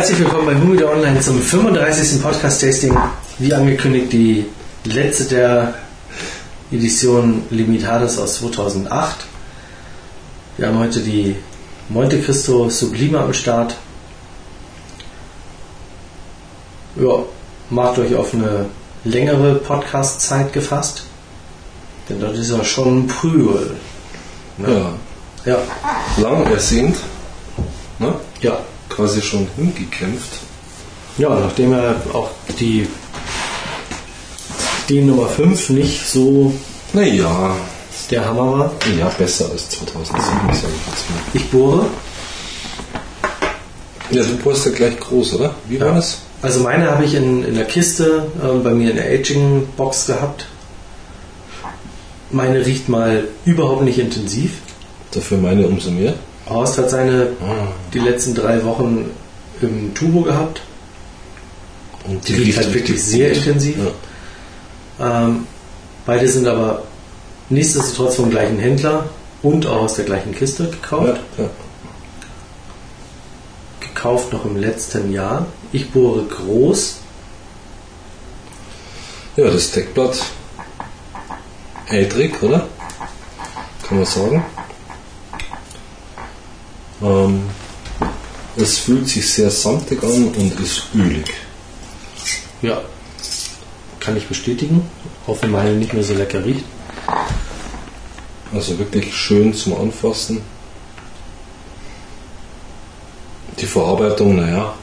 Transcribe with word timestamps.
Herzlich 0.00 0.20
willkommen 0.20 0.46
bei 0.46 0.54
Humida 0.54 0.86
Online 0.86 1.20
zum 1.20 1.38
35. 1.42 2.22
Podcast-Tasting. 2.22 2.96
Wie 3.38 3.52
angekündigt, 3.52 4.10
die 4.10 4.46
letzte 4.84 5.24
der 5.24 5.74
Edition 6.72 7.42
Limitadas 7.50 8.16
aus 8.18 8.36
2008. 8.38 9.26
Wir 10.56 10.68
haben 10.68 10.78
heute 10.78 11.00
die 11.00 11.36
Monte 11.90 12.18
Cristo 12.22 12.70
Sublime 12.70 13.20
am 13.20 13.34
Start. 13.34 13.76
Ja, 16.96 17.16
macht 17.68 17.98
euch 17.98 18.14
auf 18.14 18.32
eine 18.32 18.70
längere 19.04 19.56
Podcast-Zeit 19.56 20.54
gefasst. 20.54 21.02
Denn 22.08 22.20
das 22.22 22.38
ist 22.38 22.50
ja 22.50 22.64
schon 22.64 23.06
Prügel. 23.06 23.76
Ja, 24.66 24.94
Ja, 25.44 25.58
lang 26.16 26.50
ersehnt, 26.50 26.96
ne? 27.98 28.14
ja. 28.40 28.60
Quasi 29.00 29.22
schon 29.22 29.46
hingekämpft. 29.56 30.40
Ja, 31.16 31.30
nachdem 31.30 31.72
er 31.72 31.96
auch 32.12 32.30
die, 32.58 32.86
die 34.90 35.00
Nummer 35.00 35.26
5 35.26 35.70
nicht 35.70 36.06
so 36.06 36.52
Naja, 36.92 37.56
der 38.10 38.26
Hammer 38.26 38.58
war. 38.58 38.72
ja, 38.98 39.08
besser 39.08 39.48
als 39.50 39.70
2007, 39.70 40.22
sage 40.52 40.72
ich. 41.34 41.40
Ich 41.40 41.50
bohre. 41.50 41.86
Ja, 44.10 44.22
du 44.22 44.36
brauchst 44.36 44.66
ja 44.66 44.72
gleich 44.72 44.98
groß, 45.00 45.34
oder? 45.34 45.54
Wie 45.66 45.80
war 45.80 45.94
das? 45.94 46.18
Also 46.42 46.60
meine 46.60 46.90
habe 46.90 47.04
ich 47.04 47.14
in, 47.14 47.44
in 47.44 47.54
der 47.54 47.64
Kiste 47.64 48.26
äh, 48.42 48.58
bei 48.58 48.72
mir 48.72 48.90
in 48.90 48.96
der 48.96 49.06
Aging-Box 49.06 50.06
gehabt. 50.08 50.46
Meine 52.30 52.66
riecht 52.66 52.88
mal 52.90 53.24
überhaupt 53.46 53.82
nicht 53.82 53.98
intensiv. 53.98 54.52
Dafür 55.12 55.38
meine 55.38 55.66
umso 55.66 55.90
mehr. 55.90 56.14
Horst 56.50 56.78
hat 56.78 56.90
seine 56.90 57.28
die 57.94 57.98
letzten 58.00 58.34
drei 58.34 58.62
Wochen 58.64 59.10
im 59.62 59.94
Turbo 59.94 60.22
gehabt. 60.22 60.60
Und 62.04 62.26
Die 62.28 62.34
riecht 62.34 62.58
halt 62.58 62.74
wirklich 62.74 63.02
sehr 63.02 63.32
intensiv. 63.32 63.76
Ja. 64.98 65.22
Ähm, 65.22 65.46
beide 66.06 66.28
sind 66.28 66.46
aber 66.48 66.82
nichtsdestotrotz 67.48 68.16
vom 68.16 68.30
gleichen 68.30 68.58
Händler 68.58 69.08
und 69.42 69.66
auch 69.66 69.82
aus 69.82 69.94
der 69.94 70.04
gleichen 70.04 70.34
Kiste 70.34 70.68
gekauft. 70.68 71.20
Ja, 71.38 71.44
ja. 71.44 71.50
Gekauft 73.80 74.32
noch 74.32 74.44
im 74.44 74.56
letzten 74.56 75.12
Jahr. 75.12 75.46
Ich 75.72 75.90
bohre 75.90 76.24
groß. 76.24 76.96
ja, 79.36 79.50
das 79.50 79.70
Deckblatt 79.70 80.18
ältrig, 81.88 82.42
oder? 82.42 82.66
Kann 83.86 83.98
man 83.98 84.06
sagen. 84.06 84.44
Ähm, 87.02 87.42
es 88.56 88.78
fühlt 88.78 89.08
sich 89.08 89.30
sehr 89.32 89.50
samtig 89.50 90.02
an 90.02 90.28
und 90.28 90.60
ist 90.60 90.88
ölig. 90.94 91.32
Ja. 92.62 92.82
Kann 94.00 94.16
ich 94.16 94.26
bestätigen. 94.26 94.82
Auch 95.26 95.40
wenn 95.42 95.50
meine 95.50 95.72
nicht 95.72 95.92
mehr 95.92 96.02
so 96.02 96.14
lecker 96.14 96.44
riecht. 96.44 96.64
Also 98.52 98.78
wirklich 98.78 99.14
schön 99.14 99.54
zum 99.54 99.74
Anfassen. 99.76 100.40
Die 103.60 103.66
Verarbeitung, 103.66 104.36
naja. 104.36 104.74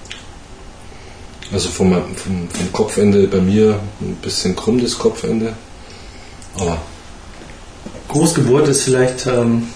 Also 1.52 1.70
vom, 1.70 1.92
vom, 2.16 2.50
vom 2.50 2.74
Kopfende 2.74 3.28
bei 3.28 3.40
mir 3.40 3.80
ein 4.02 4.16
bisschen 4.22 4.56
krumm 4.56 4.82
das 4.82 4.98
Kopfende. 4.98 5.54
Aber 6.56 6.82
Großgeburt 8.10 8.68
ist 8.68 8.84
vielleicht, 8.84 9.28
ähm, 9.28 9.68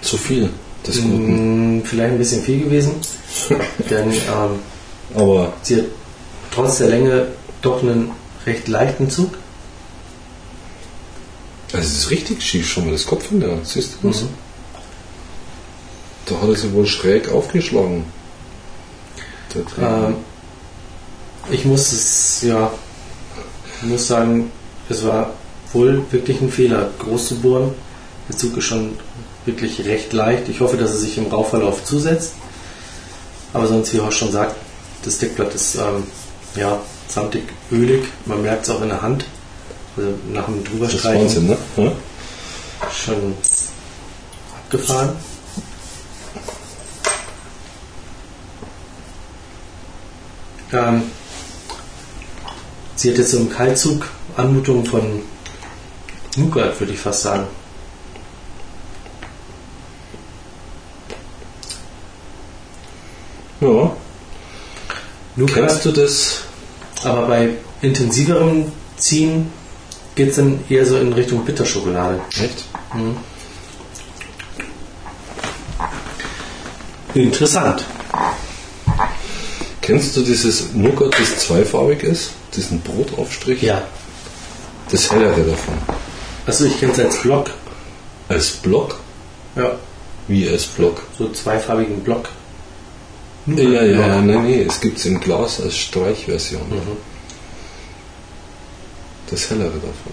zu 0.00 0.16
viel 0.16 0.50
des 0.86 0.96
Guten. 1.02 1.78
mh, 1.78 1.82
vielleicht 1.84 2.12
ein 2.12 2.18
bisschen 2.18 2.42
viel 2.42 2.64
gewesen. 2.64 2.92
Denn 3.90 4.10
ähm, 4.12 4.58
Aber 5.14 5.52
sie 5.62 5.76
hat 5.76 5.84
trotz 6.52 6.78
der 6.78 6.88
Länge 6.88 7.28
doch 7.62 7.82
einen 7.82 8.10
recht 8.46 8.68
leichten 8.68 9.08
Zug. 9.10 9.30
also 11.72 11.86
es 11.86 11.96
ist 11.98 12.10
richtig 12.10 12.42
schief 12.42 12.68
schon 12.68 12.84
mal 12.86 12.92
das 12.92 13.06
Kopfende. 13.06 13.50
an. 13.52 13.60
Siehst 13.64 13.94
du 14.02 14.08
das? 14.08 14.22
Mhm. 14.22 14.28
Da 16.26 16.40
hat 16.40 16.48
er 16.48 16.54
sie 16.56 16.72
wohl 16.72 16.86
schräg 16.86 17.30
aufgeschlagen. 17.30 18.04
Der. 19.54 20.06
Ähm, 20.08 20.16
ich 21.50 21.64
muss 21.64 21.92
es, 21.92 22.42
ja, 22.42 22.72
ich 23.82 23.88
muss 23.88 24.06
sagen, 24.06 24.50
es 24.88 25.04
war 25.04 25.32
wohl 25.72 26.04
wirklich 26.10 26.40
ein 26.40 26.50
Fehler, 26.50 26.90
groß 26.98 27.28
zu 27.28 27.36
bohren. 27.40 27.72
Der 28.28 28.36
Zug 28.36 28.56
ist 28.56 28.64
schon 28.64 28.96
wirklich 29.44 29.84
recht 29.84 30.12
leicht. 30.12 30.48
Ich 30.48 30.60
hoffe, 30.60 30.76
dass 30.76 30.90
er 30.90 30.98
sich 30.98 31.18
im 31.18 31.26
Rauchverlauf 31.26 31.84
zusetzt. 31.84 32.34
Aber 33.52 33.66
sonst, 33.66 33.92
wie 33.92 34.00
Horst 34.00 34.18
schon 34.18 34.32
sagt, 34.32 34.56
das 35.04 35.18
Deckblatt 35.18 35.54
ist 35.54 35.74
ähm, 35.76 36.04
ja, 36.56 36.80
samtig, 37.08 37.42
ölig. 37.70 38.04
Man 38.24 38.42
merkt 38.42 38.64
es 38.64 38.70
auch 38.70 38.82
in 38.82 38.88
der 38.88 39.02
Hand. 39.02 39.24
Also 39.96 40.10
nach 40.32 40.46
dem 40.46 40.56
das 40.56 40.64
ist 40.64 40.72
Drüberstreichen 40.72 41.22
Wahnsinn, 41.22 41.46
ne? 41.48 41.56
Ja? 41.76 41.92
schon 42.90 43.34
abgefahren. 44.56 45.10
Ähm, 50.72 51.02
sie 52.96 53.10
hat 53.10 53.18
jetzt 53.18 53.32
so 53.32 53.36
im 53.38 53.50
Kaltzug 53.50 54.08
Anmutung 54.36 54.86
von 54.86 55.22
Nougat, 56.36 56.80
würde 56.80 56.94
ich 56.94 56.98
fast 56.98 57.22
sagen. 57.22 57.46
Ja. 63.62 63.96
Nougat, 65.36 65.54
Kennst 65.54 65.84
du 65.84 65.92
das? 65.92 66.42
aber 67.04 67.26
bei 67.26 67.50
intensiverem 67.80 68.70
Ziehen 68.96 69.50
geht 70.14 70.30
es 70.30 70.36
dann 70.36 70.60
eher 70.68 70.84
so 70.86 70.98
in 70.98 71.12
Richtung 71.12 71.44
Bitterschokolade. 71.44 72.20
Echt? 72.38 72.64
Interessant. 77.14 77.84
Kennst 79.80 80.16
du 80.16 80.22
dieses 80.22 80.72
Nougat, 80.74 81.14
das 81.18 81.38
zweifarbig 81.46 82.02
ist? 82.02 82.30
Diesen 82.54 82.80
Brotaufstrich? 82.80 83.62
Ja. 83.62 83.82
Das 84.90 85.10
hellere 85.10 85.42
davon. 85.42 85.74
Achso, 86.46 86.64
ich 86.64 86.78
kenne 86.78 86.92
es 86.92 86.98
als 87.00 87.20
Block. 87.22 87.50
Als 88.28 88.50
Block? 88.50 88.98
Ja. 89.56 89.72
Wie 90.28 90.48
als 90.48 90.66
Block? 90.66 91.02
So 91.18 91.28
zweifarbigen 91.30 92.00
Block. 92.00 92.28
Ja, 93.46 93.62
ja, 93.64 93.82
ja, 93.82 94.20
nee, 94.20 94.38
nee, 94.38 94.62
es 94.62 94.80
gibt 94.80 94.98
es 94.98 95.06
im 95.06 95.18
Glas 95.18 95.60
als 95.60 95.76
Streichversion. 95.76 96.62
Mhm. 96.68 96.96
Das 99.28 99.50
hellere 99.50 99.72
davon. 99.72 100.12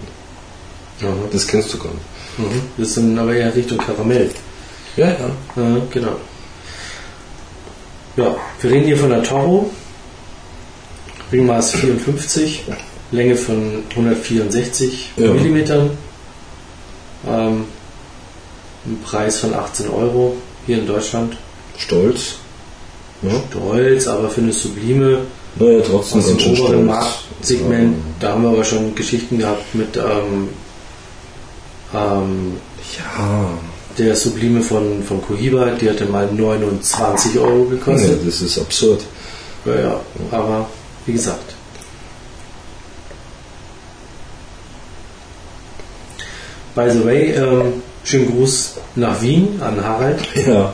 Mhm. 1.00 1.30
Das 1.30 1.46
kennst 1.46 1.72
du 1.72 1.78
gar 1.78 1.90
nicht. 1.92 2.38
Mhm. 2.38 2.62
Das 2.76 2.88
ist 2.88 2.96
dann 2.96 3.18
aber 3.18 3.34
eher 3.34 3.54
Richtung 3.54 3.78
Karamell. 3.78 4.30
Ja, 4.96 5.08
ja. 5.08 5.30
Ja, 5.56 5.82
genau. 5.90 6.16
Ja, 8.16 8.36
wir 8.60 8.70
reden 8.70 8.86
hier 8.86 8.96
von 8.98 9.10
der 9.10 9.22
Toro. 9.22 9.70
Ringmaß 11.30 11.72
54, 11.72 12.64
Länge 13.12 13.36
von 13.36 13.84
164 13.90 15.10
Ja. 15.16 15.30
Millimetern. 15.32 15.90
Ähm, 17.28 17.64
ein 18.86 19.00
Preis 19.04 19.38
von 19.38 19.54
18 19.54 19.88
Euro 19.90 20.36
hier 20.66 20.78
in 20.78 20.86
Deutschland. 20.86 21.36
Stolz. 21.78 22.36
Ja. 23.22 23.30
Stolz, 23.50 24.06
aber 24.06 24.30
für 24.30 24.40
eine 24.40 24.52
Sublime 24.52 25.18
Naja, 25.56 25.80
trotzdem 25.86 26.20
aus 26.20 26.26
dem 26.26 26.36
oberen 26.38 26.56
stolz. 26.56 26.86
Marktsegment. 26.86 27.96
Da 28.20 28.32
haben 28.32 28.42
wir 28.44 28.50
aber 28.50 28.64
schon 28.64 28.94
Geschichten 28.94 29.38
gehabt 29.38 29.74
mit 29.74 29.96
ähm, 29.96 30.48
ähm, 31.94 32.54
Ja. 32.98 33.48
der 33.98 34.16
Sublime 34.16 34.62
von, 34.62 35.02
von 35.02 35.20
Cohiba. 35.20 35.66
Die 35.80 35.90
hatte 35.90 36.06
mal 36.06 36.28
29 36.32 37.38
Euro 37.38 37.64
ja. 37.64 37.70
gekostet. 37.76 38.20
Das 38.26 38.40
ist 38.40 38.58
absurd. 38.58 39.02
Ja, 39.66 39.74
ja, 39.80 40.00
aber 40.30 40.66
wie 41.04 41.12
gesagt. 41.12 41.54
By 46.74 46.88
the 46.90 47.04
way, 47.04 47.32
ähm, 47.34 47.82
schönen 48.04 48.30
Gruß 48.30 48.74
nach 48.94 49.20
Wien 49.20 49.60
an 49.60 49.84
Harald. 49.84 50.20
Ja. 50.46 50.72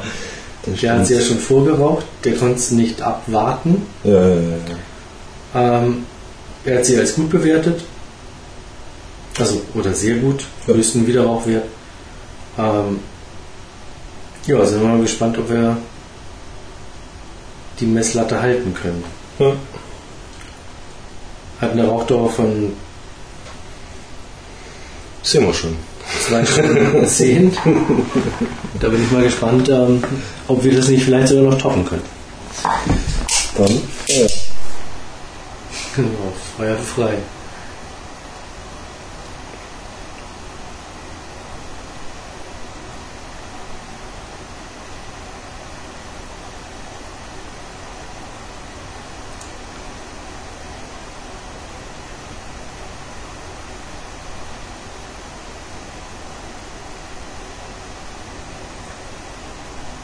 Der 0.66 0.98
hat 0.98 1.06
sie 1.06 1.14
ja 1.14 1.20
schon 1.20 1.38
vorgeraucht, 1.38 2.04
der 2.24 2.34
konnte 2.36 2.56
es 2.56 2.70
nicht 2.72 3.00
abwarten. 3.00 3.86
Ja, 4.04 4.28
ja, 4.28 4.34
ja. 5.54 5.78
Ähm, 5.84 6.04
er 6.64 6.78
hat 6.78 6.84
sie 6.86 6.98
als 6.98 7.14
gut 7.14 7.30
bewertet. 7.30 7.82
Also, 9.38 9.62
oder 9.74 9.94
sehr 9.94 10.16
gut, 10.16 10.44
Ja. 10.66 10.74
höchsten 10.74 11.06
Wiederrauchwert. 11.06 11.64
Ähm, 12.58 12.98
ja, 14.46 14.64
sind 14.66 14.80
wir 14.80 14.88
mal 14.88 15.00
gespannt, 15.00 15.38
ob 15.38 15.48
wir 15.50 15.76
die 17.78 17.86
Messlatte 17.86 18.40
halten 18.40 18.74
können. 18.74 19.04
ja. 19.38 19.52
Hat 21.60 21.72
eine 21.72 21.86
Rauchdauer 21.86 22.30
von 22.30 22.72
Sehen 25.22 25.46
wir 25.46 25.54
schon. 25.54 25.76
Zwei 26.26 26.44
Stunden 26.44 27.06
zehn. 27.06 27.56
Da 28.80 28.88
bin 28.88 29.02
ich 29.02 29.10
mal 29.10 29.22
gespannt, 29.24 29.68
ähm, 29.68 30.02
ob 30.48 30.62
wir 30.62 30.76
das 30.76 30.88
nicht 30.88 31.04
vielleicht 31.04 31.28
sogar 31.28 31.50
noch 31.50 31.58
toppen 31.58 31.84
können. 31.84 32.02
Dann, 33.56 33.80
ja. 34.08 34.26
Genau, 35.94 36.32
feuerfrei. 36.56 37.14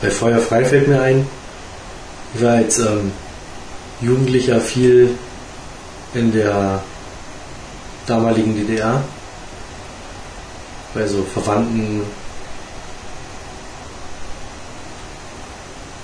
Bei 0.03 0.11
Feuerfrei 0.11 0.65
fällt 0.65 0.89
mir 0.89 1.01
ein, 1.01 1.27
ich 2.35 2.43
war 2.43 2.55
als 2.55 2.81
ähm, 2.81 3.13
Jugendlicher 4.01 4.61
viel 4.61 5.15
in 6.13 6.33
der 6.33 6.83
damaligen 8.07 8.57
DDR 8.57 9.05
bei 10.93 11.07
so 11.07 11.23
Verwandten 11.23 12.03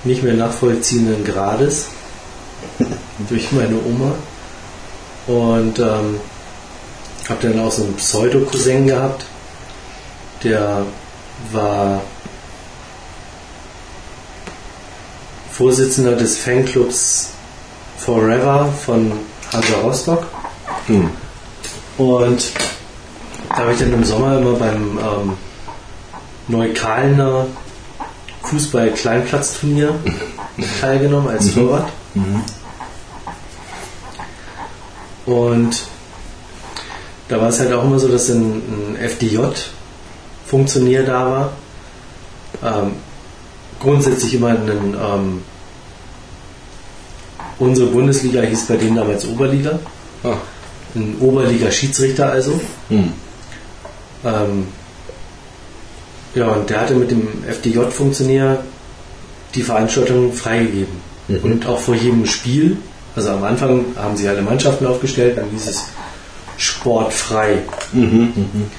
nicht 0.04 0.22
mehr 0.22 0.34
nachvollziehenden 0.34 1.24
Grades 1.24 1.86
durch 3.28 3.50
meine 3.50 3.76
Oma. 3.84 4.14
Und 5.26 5.80
ähm, 5.80 6.20
habe 7.28 7.48
dann 7.48 7.60
auch 7.60 7.72
so 7.72 7.82
einen 7.82 7.96
Pseudo-Cousin 7.96 8.86
gehabt, 8.86 9.24
der 10.44 10.86
war 11.52 12.00
Vorsitzender 15.58 16.14
des 16.14 16.38
Fanclubs 16.38 17.31
Forever 17.99 18.72
von 18.87 19.10
Hansa 19.52 19.75
Rostock. 19.82 20.25
Hm. 20.87 21.10
Und 21.99 22.52
da 23.49 23.56
habe 23.56 23.72
ich 23.72 23.81
dann 23.81 23.93
im 23.93 24.05
Sommer 24.05 24.38
immer 24.38 24.52
beim 24.52 24.99
ähm, 24.99 25.37
Neukalener 26.46 27.46
Fußball-Kleinplatzturnier 28.44 29.96
teilgenommen 30.81 31.28
als 31.28 31.52
Torwart. 31.52 31.90
Und 35.26 35.82
da 37.26 37.40
war 37.40 37.49
es 37.49 37.58
halt 37.58 37.72
auch 37.72 37.82
immer 37.82 37.99
so, 37.99 38.06
dass 38.06 38.28
ein, 38.28 38.94
ein 38.94 38.96
FDJ-Funktionär 38.96 41.02
da 41.02 41.50
war. 42.62 42.62
Ähm, 42.62 42.93
grundsätzlich 43.80 44.34
immer 44.34 44.48
einen, 44.48 44.94
ähm, 44.94 45.42
unsere 47.58 47.88
Bundesliga 47.88 48.42
hieß 48.42 48.66
bei 48.66 48.76
denen 48.76 48.96
damals 48.96 49.26
Oberliga. 49.26 49.78
Ah. 50.25 50.36
Ein 50.94 51.16
Oberliga-Schiedsrichter 51.20 52.30
also. 52.30 52.60
Hm. 52.88 53.12
Ähm, 54.25 54.66
ja, 56.34 56.48
und 56.48 56.69
der 56.70 56.80
hatte 56.80 56.94
mit 56.94 57.10
dem 57.10 57.26
FDJ-Funktionär 57.46 58.58
die 59.54 59.62
Veranstaltung 59.62 60.32
freigegeben. 60.32 60.94
Mhm. 61.28 61.38
Und 61.42 61.66
auch 61.66 61.78
vor 61.78 61.94
jedem 61.94 62.26
Spiel, 62.26 62.76
also 63.16 63.30
am 63.30 63.44
Anfang 63.44 63.84
haben 63.96 64.16
sie 64.16 64.28
alle 64.28 64.42
Mannschaften 64.42 64.86
aufgestellt, 64.86 65.38
dann 65.38 65.50
hieß 65.50 65.69
es 65.69 65.84
sportfrei. 66.56 67.58
Mhm. 67.92 68.32
Mhm. 68.34 68.70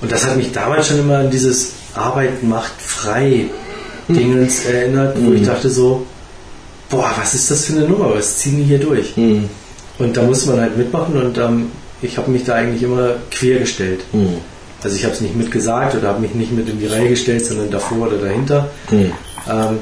Und 0.00 0.10
das 0.10 0.26
hat 0.26 0.36
mich 0.36 0.52
damals 0.52 0.88
schon 0.88 0.98
immer 0.98 1.18
an 1.18 1.30
dieses 1.30 1.72
Arbeit 1.94 2.42
macht 2.42 2.80
frei 2.80 3.46
Dingens 4.14 4.64
erinnert, 4.64 5.16
wo 5.20 5.32
ich 5.32 5.44
dachte 5.44 5.70
so, 5.70 6.06
boah, 6.88 7.12
was 7.16 7.34
ist 7.34 7.50
das 7.50 7.64
für 7.64 7.74
eine 7.74 7.88
Nummer, 7.88 8.14
was 8.14 8.38
ziehen 8.38 8.56
die 8.56 8.64
hier 8.64 8.78
durch? 8.78 9.16
Mhm. 9.16 9.48
Und 9.98 10.16
da 10.16 10.22
musste 10.22 10.50
man 10.50 10.60
halt 10.60 10.76
mitmachen 10.76 11.16
und 11.16 11.38
ähm, 11.38 11.66
ich 12.02 12.16
habe 12.16 12.30
mich 12.30 12.44
da 12.44 12.54
eigentlich 12.54 12.82
immer 12.82 13.14
quer 13.30 13.58
gestellt. 13.58 14.00
Mhm. 14.12 14.38
Also 14.82 14.96
ich 14.96 15.04
habe 15.04 15.14
es 15.14 15.20
nicht 15.20 15.36
mitgesagt 15.36 15.94
oder 15.94 16.08
habe 16.08 16.20
mich 16.20 16.34
nicht 16.34 16.52
mit 16.52 16.68
in 16.68 16.78
die 16.78 16.86
Reihe 16.86 17.10
gestellt, 17.10 17.44
sondern 17.44 17.70
davor 17.70 18.06
oder 18.06 18.16
dahinter. 18.16 18.70
Mhm. 18.90 19.12
Ähm, 19.48 19.78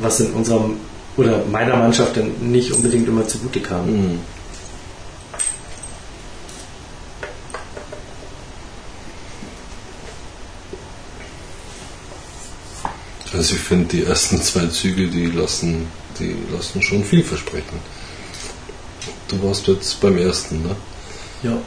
was 0.00 0.20
in 0.20 0.32
unserem 0.32 0.76
oder 1.16 1.42
meiner 1.50 1.76
Mannschaft 1.76 2.16
dann 2.16 2.30
nicht 2.40 2.72
unbedingt 2.72 3.06
immer 3.06 3.26
zugute 3.26 3.60
kam. 3.60 4.18
Also 13.32 13.54
ich 13.54 13.60
finde 13.60 13.86
die 13.86 14.04
ersten 14.04 14.42
zwei 14.42 14.66
Züge, 14.66 15.08
die 15.08 15.26
lassen, 15.26 15.86
die 16.18 16.36
lassen 16.52 16.82
schon 16.82 17.02
viel 17.02 17.24
versprechen. 17.24 17.80
Du 19.28 19.42
warst 19.42 19.66
jetzt 19.68 20.00
beim 20.00 20.18
ersten, 20.18 20.62
ne? 20.62 20.76
Ja. 21.42 21.58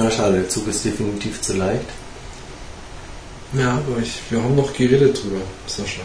Ja, 0.00 0.10
schade, 0.10 0.36
der 0.36 0.48
Zug 0.48 0.66
ist 0.66 0.82
definitiv 0.82 1.42
zu 1.42 1.58
leicht. 1.58 1.84
Ja, 3.52 3.72
aber 3.72 3.98
ich, 4.00 4.22
wir 4.30 4.42
haben 4.42 4.56
noch 4.56 4.72
geredet 4.72 5.22
drüber, 5.22 5.42
Sascha. 5.66 6.00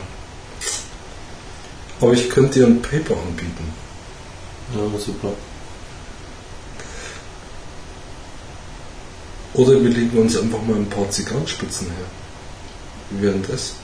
Aber 2.01 2.11
ich 2.11 2.29
könnte 2.29 2.59
dir 2.59 2.65
ein 2.65 2.81
Paper 2.81 3.15
anbieten. 3.15 3.73
Ja, 4.75 4.99
super. 4.99 5.31
Oder 9.53 9.81
wir 9.81 9.91
legen 9.91 10.17
uns 10.17 10.35
einfach 10.35 10.61
mal 10.63 10.75
ein 10.75 10.89
paar 10.89 11.09
Zigarrenspitzen 11.09 11.87
her. 11.87 12.05
Wie 13.11 13.21
wäre 13.21 13.33
denn 13.35 13.45
das? 13.49 13.75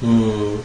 Hm. 0.00 0.60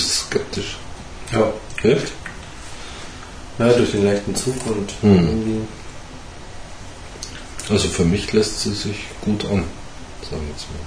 Bist 0.00 0.26
skeptisch. 0.28 0.78
Ja. 1.30 1.52
Echt? 1.82 2.12
Ja, 3.58 3.68
durch 3.72 3.90
den 3.90 4.04
leichten 4.04 4.34
Zug 4.34 4.54
und 4.66 4.90
Hm. 5.02 5.26
irgendwie. 5.26 5.60
Also 7.68 7.88
für 7.88 8.04
mich 8.04 8.32
lässt 8.32 8.60
sie 8.60 8.72
sich 8.72 8.96
gut 9.20 9.44
an, 9.44 9.64
sagen 10.28 10.42
wir 10.42 10.52
jetzt 10.52 10.66
mal. 10.70 10.80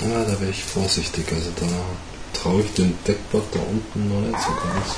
Ja, 0.00 0.24
da 0.24 0.40
wäre 0.40 0.50
ich 0.50 0.62
vorsichtig. 0.88 1.26
Also 1.32 1.50
da 1.56 1.66
traue 2.32 2.62
ich 2.62 2.72
dem 2.72 2.96
Deckblatt 3.06 3.42
da 3.52 3.60
unten 3.60 4.08
noch 4.08 4.20
nicht 4.20 4.40
so 4.40 4.48
ganz. 4.48 4.96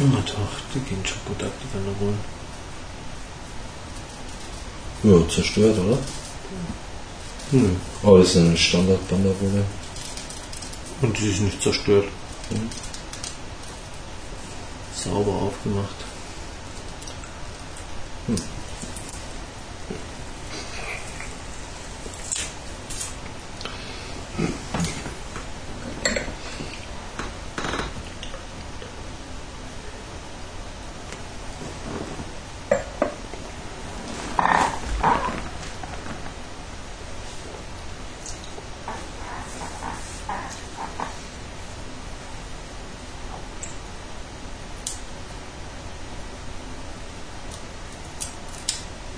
Na 0.00 0.20
doch, 0.20 0.60
die 0.74 0.80
gehen 0.80 1.04
schon 1.04 1.18
gut 1.26 1.42
ab, 1.42 1.52
die 1.62 1.76
Wanderungen. 1.76 2.18
Ja, 5.04 5.28
zerstört, 5.28 5.78
oder? 5.78 5.98
Hm. 7.50 7.76
Aber 8.02 8.18
das 8.18 8.30
ist 8.30 8.36
eine 8.36 8.56
Standardbanderrolle. 8.56 9.64
Und 11.02 11.18
die 11.18 11.30
ist 11.30 11.40
nicht 11.40 11.62
zerstört. 11.62 12.06
Sauber 14.94 15.32
aufgemacht. 15.32 15.96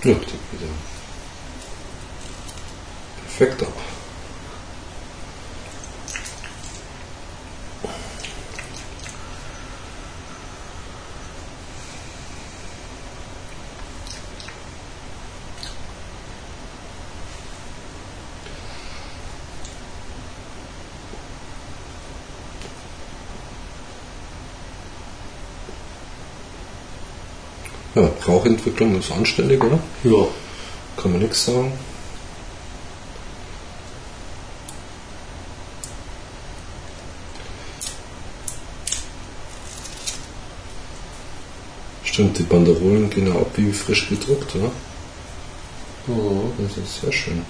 Ja, 0.05 0.11
ich 0.11 0.19
denke 0.19 0.35
wieder. 0.53 0.71
Perfekt 3.23 3.63
ab. 3.63 3.73
Ja, 27.95 28.11
Rauchentwicklung 28.27 28.99
ist 28.99 29.13
anständig, 29.13 29.63
oder? 29.63 29.79
Ja. 30.03 30.27
Kann 30.97 31.13
man 31.13 31.21
nichts 31.21 31.45
sagen. 31.45 31.73
Stimmt, 42.03 42.39
die 42.39 42.43
Banderolen 42.45 43.11
gehen 43.11 43.27
ja 43.29 43.35
ab 43.35 43.51
wie 43.57 43.73
frisch 43.73 44.09
gedruckt, 44.09 44.55
oder? 44.57 44.71
Mhm. 46.07 46.53
Das 46.59 46.77
ist 46.77 47.01
sehr 47.01 47.13
schön. 47.13 47.45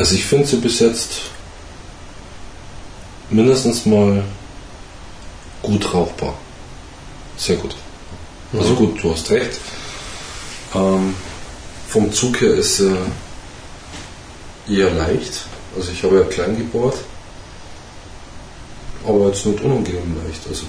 Also 0.00 0.14
ich 0.14 0.24
finde 0.24 0.46
sie 0.46 0.56
bis 0.56 0.78
jetzt 0.80 1.10
mindestens 3.28 3.84
mal 3.84 4.24
gut 5.60 5.92
rauchbar. 5.92 6.32
Sehr 7.36 7.56
gut. 7.56 7.76
Also 8.54 8.70
Mhm. 8.70 8.76
gut, 8.76 9.02
du 9.04 9.12
hast 9.12 9.30
recht. 9.30 9.60
Ähm, 10.74 11.14
vom 11.86 12.10
Zug 12.14 12.40
her 12.40 12.54
ist 12.54 12.78
sie 12.78 12.96
eher 14.70 14.90
leicht. 14.90 15.34
Also 15.76 15.92
ich 15.92 16.02
habe 16.02 16.16
ja 16.16 16.22
klein 16.24 16.56
gebohrt. 16.56 16.96
Aber 19.06 19.26
jetzt 19.26 19.44
nicht 19.44 19.60
unangenehm 19.60 20.16
leicht. 20.24 20.40
Also 20.48 20.62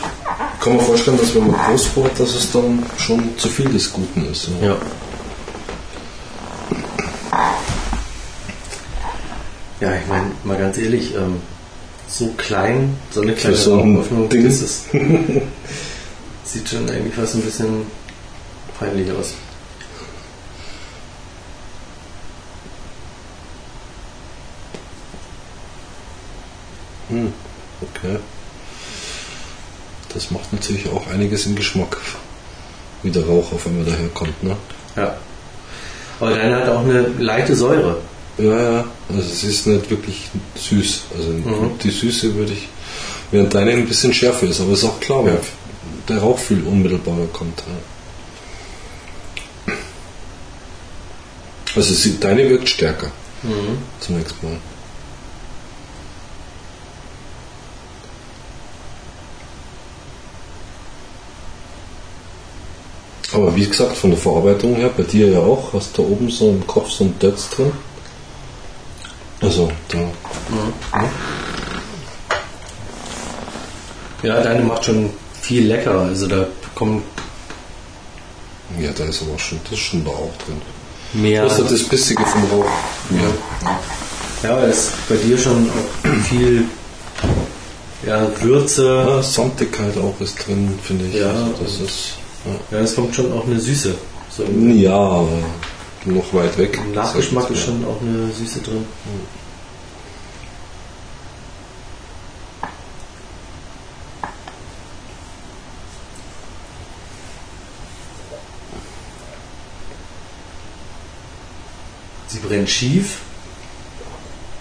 ich 0.00 0.64
kann 0.64 0.74
mir 0.76 0.82
vorstellen, 0.82 1.18
dass 1.18 1.32
wenn 1.32 1.46
man 1.46 1.60
groß 1.64 1.84
bohrt, 1.90 2.18
dass 2.18 2.34
es 2.34 2.50
dann 2.50 2.84
schon 2.98 3.38
zu 3.38 3.48
viel 3.48 3.68
des 3.68 3.92
Guten 3.92 4.32
ist. 4.32 4.48
Ja. 4.60 4.70
Ja. 4.70 4.76
Ja, 9.80 9.94
ich 9.94 10.06
meine, 10.08 10.32
mal 10.44 10.58
ganz 10.58 10.76
ehrlich, 10.76 11.14
ähm, 11.14 11.40
so 12.08 12.32
klein, 12.36 12.96
so 13.10 13.20
eine 13.20 13.34
kleine 13.34 13.56
so 13.56 13.74
ein 13.74 13.96
Rauchöffnung, 13.96 14.28
Ding. 14.28 14.44
das 14.44 14.60
ist, 14.60 14.86
sieht 16.44 16.68
schon 16.68 16.90
eigentlich 16.90 17.14
fast 17.14 17.36
ein 17.36 17.42
bisschen 17.42 17.86
peinlich 18.78 19.10
aus. 19.12 19.34
Hm, 27.08 27.32
okay. 27.80 28.18
Das 30.12 30.30
macht 30.30 30.52
natürlich 30.52 30.88
auch 30.88 31.06
einiges 31.08 31.46
im 31.46 31.54
Geschmack, 31.54 31.98
wie 33.02 33.10
der 33.10 33.26
Rauch 33.26 33.52
auf 33.52 33.66
einmal 33.66 33.84
daherkommt. 33.84 34.42
Ne? 34.42 34.56
Ja. 34.96 35.16
Aber 36.18 36.30
deine 36.30 36.56
hat 36.56 36.68
auch 36.68 36.80
eine 36.80 37.02
leichte 37.18 37.54
Säure. 37.54 38.00
Ja, 38.38 38.62
ja, 38.72 38.84
also 39.08 39.20
es 39.20 39.42
ist 39.42 39.66
nicht 39.66 39.90
wirklich 39.90 40.28
süß. 40.56 41.00
Also 41.16 41.30
Mhm. 41.30 41.78
die 41.82 41.90
Süße 41.90 42.34
würde 42.34 42.52
ich, 42.52 42.68
während 43.32 43.52
deine 43.54 43.72
ein 43.72 43.86
bisschen 43.86 44.14
schärfer 44.14 44.46
ist, 44.46 44.60
aber 44.60 44.72
ist 44.72 44.84
auch 44.84 45.00
klar, 45.00 45.24
weil 45.24 45.34
Ja. 45.34 45.40
der 46.08 46.18
Rauch 46.18 46.38
viel 46.38 46.62
unmittelbarer 46.64 47.26
kommt. 47.32 47.60
Ja. 49.66 49.74
Also 51.76 51.92
sie, 51.94 52.18
deine 52.18 52.48
wirkt 52.48 52.68
stärker, 52.68 53.10
Mhm. 53.42 53.78
zunächst 54.00 54.40
mal. 54.42 54.56
Aber 63.32 63.54
wie 63.54 63.66
gesagt, 63.66 63.96
von 63.96 64.10
der 64.10 64.18
Verarbeitung 64.18 64.74
her, 64.76 64.90
bei 64.96 65.02
dir 65.02 65.28
ja 65.28 65.40
auch, 65.40 65.72
hast 65.74 65.98
da 65.98 66.02
oben 66.02 66.30
so 66.30 66.48
im 66.50 66.66
Kopf 66.66 66.90
so 66.90 67.04
ein 67.04 67.18
Dötz 67.18 67.50
drin. 67.50 67.72
Also, 69.40 69.70
da 69.88 69.98
Ja, 74.22 74.40
deine 74.42 74.62
macht 74.64 74.84
schon 74.84 75.10
viel 75.40 75.66
leckerer. 75.66 76.00
Also 76.02 76.26
da 76.26 76.46
kommt 76.74 77.02
Ja, 78.80 78.90
da 78.96 79.04
ist 79.04 79.22
aber 79.22 79.38
schon, 79.38 79.60
das 79.64 79.72
ist 79.72 79.78
schon 79.78 80.04
da 80.04 80.10
auch 80.10 80.32
drin. 80.44 80.60
mehr. 81.22 81.44
Das 81.44 81.58
ist 81.58 81.70
das 81.70 81.84
Bissige 81.84 82.24
vom 82.26 82.44
Rauch. 82.50 82.70
Ja. 83.10 83.78
Ja, 84.42 84.56
aber 84.56 84.64
es 84.68 84.78
ist 84.78 85.08
bei 85.08 85.16
dir 85.16 85.38
schon 85.38 85.68
auch 85.70 86.08
viel 86.28 86.64
ja, 88.06 88.28
Würze. 88.42 89.04
ja 89.06 89.22
Samtigkeit 89.22 89.96
auch 89.98 90.20
ist 90.20 90.46
drin, 90.46 90.78
finde 90.82 91.06
ich. 91.06 91.14
Ja. 91.14 91.30
Also 91.30 91.54
das 91.62 91.72
ist. 91.80 92.12
Ja, 92.70 92.78
es 92.78 92.94
kommt 92.94 93.14
schon 93.14 93.32
auch 93.32 93.46
eine 93.46 93.58
Süße. 93.58 93.94
So 94.36 94.42
Ja, 94.44 94.74
ja 94.74 94.94
aber 94.96 95.28
noch 96.14 96.32
weit 96.34 96.56
weg. 96.58 96.78
im 96.78 96.92
Nachgeschmack 96.92 97.50
ist 97.50 97.64
schon 97.64 97.84
auch 97.84 98.00
eine 98.00 98.32
Süße 98.32 98.60
drin. 98.60 98.84
Sie 112.28 112.38
brennt 112.40 112.68
schief 112.68 113.18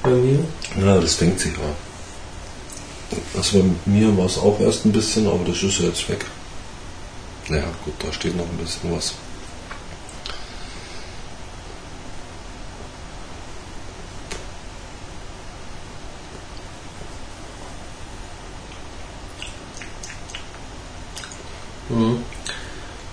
bei 0.02 0.10
mir. 0.12 0.40
Ja, 0.80 1.00
das 1.00 1.18
denkt 1.18 1.40
sich 1.40 1.52
ja. 1.54 3.18
Also 3.36 3.60
bei 3.60 3.92
mir 3.92 4.18
war 4.18 4.26
es 4.26 4.38
auch 4.38 4.60
erst 4.60 4.86
ein 4.86 4.92
bisschen, 4.92 5.28
aber 5.28 5.44
das 5.46 5.62
ist 5.62 5.80
ja 5.80 5.86
jetzt 5.86 6.08
weg. 6.10 6.26
Naja, 7.50 7.68
gut, 7.86 7.94
da 8.00 8.12
steht 8.12 8.36
noch 8.36 8.46
ein 8.46 8.58
bisschen 8.58 8.96
was. 8.96 9.14
Mhm. 21.90 22.18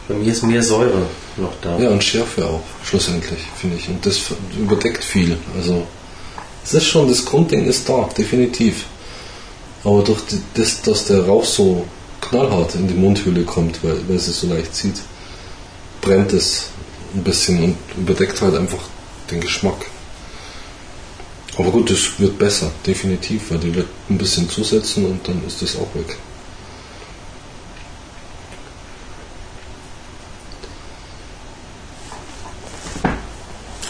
Bei 0.08 0.14
mir 0.14 0.32
ist 0.32 0.42
mehr 0.42 0.62
Säure 0.62 1.06
noch 1.36 1.52
da. 1.62 1.78
Ja, 1.78 1.88
und 1.90 2.04
Schärfe 2.04 2.44
auch, 2.46 2.62
schlussendlich, 2.84 3.40
finde 3.56 3.76
ich. 3.76 3.88
Und 3.88 4.04
das 4.04 4.20
überdeckt 4.58 5.02
viel. 5.02 5.38
Also, 5.56 5.86
es 6.64 6.74
ist 6.74 6.86
schon, 6.86 7.08
das 7.08 7.24
Grundding 7.24 7.64
ist 7.66 7.88
da, 7.88 8.08
definitiv. 8.16 8.84
Aber 9.82 10.02
durch 10.02 10.20
das, 10.54 10.82
dass 10.82 11.06
der 11.06 11.24
Rauch 11.26 11.44
so 11.44 11.86
knallhart 12.20 12.74
in 12.74 12.88
die 12.88 12.94
Mundhöhle 12.94 13.44
kommt, 13.44 13.82
weil, 13.82 14.08
weil 14.08 14.16
es 14.16 14.26
so 14.26 14.46
leicht 14.46 14.74
zieht, 14.74 14.96
brennt 16.00 16.32
es 16.32 16.66
ein 17.14 17.22
bisschen 17.22 17.62
und 17.62 17.76
überdeckt 17.96 18.40
halt 18.40 18.56
einfach 18.56 18.80
den 19.30 19.40
Geschmack. 19.40 19.86
Aber 21.56 21.70
gut, 21.70 21.90
das 21.90 22.18
wird 22.18 22.38
besser, 22.38 22.70
definitiv, 22.86 23.50
weil 23.50 23.58
die 23.58 23.74
wird 23.74 23.86
ein 24.10 24.18
bisschen 24.18 24.48
zusetzen 24.50 25.06
und 25.06 25.26
dann 25.28 25.42
ist 25.46 25.62
das 25.62 25.76
auch 25.76 25.94
weg. 25.94 26.16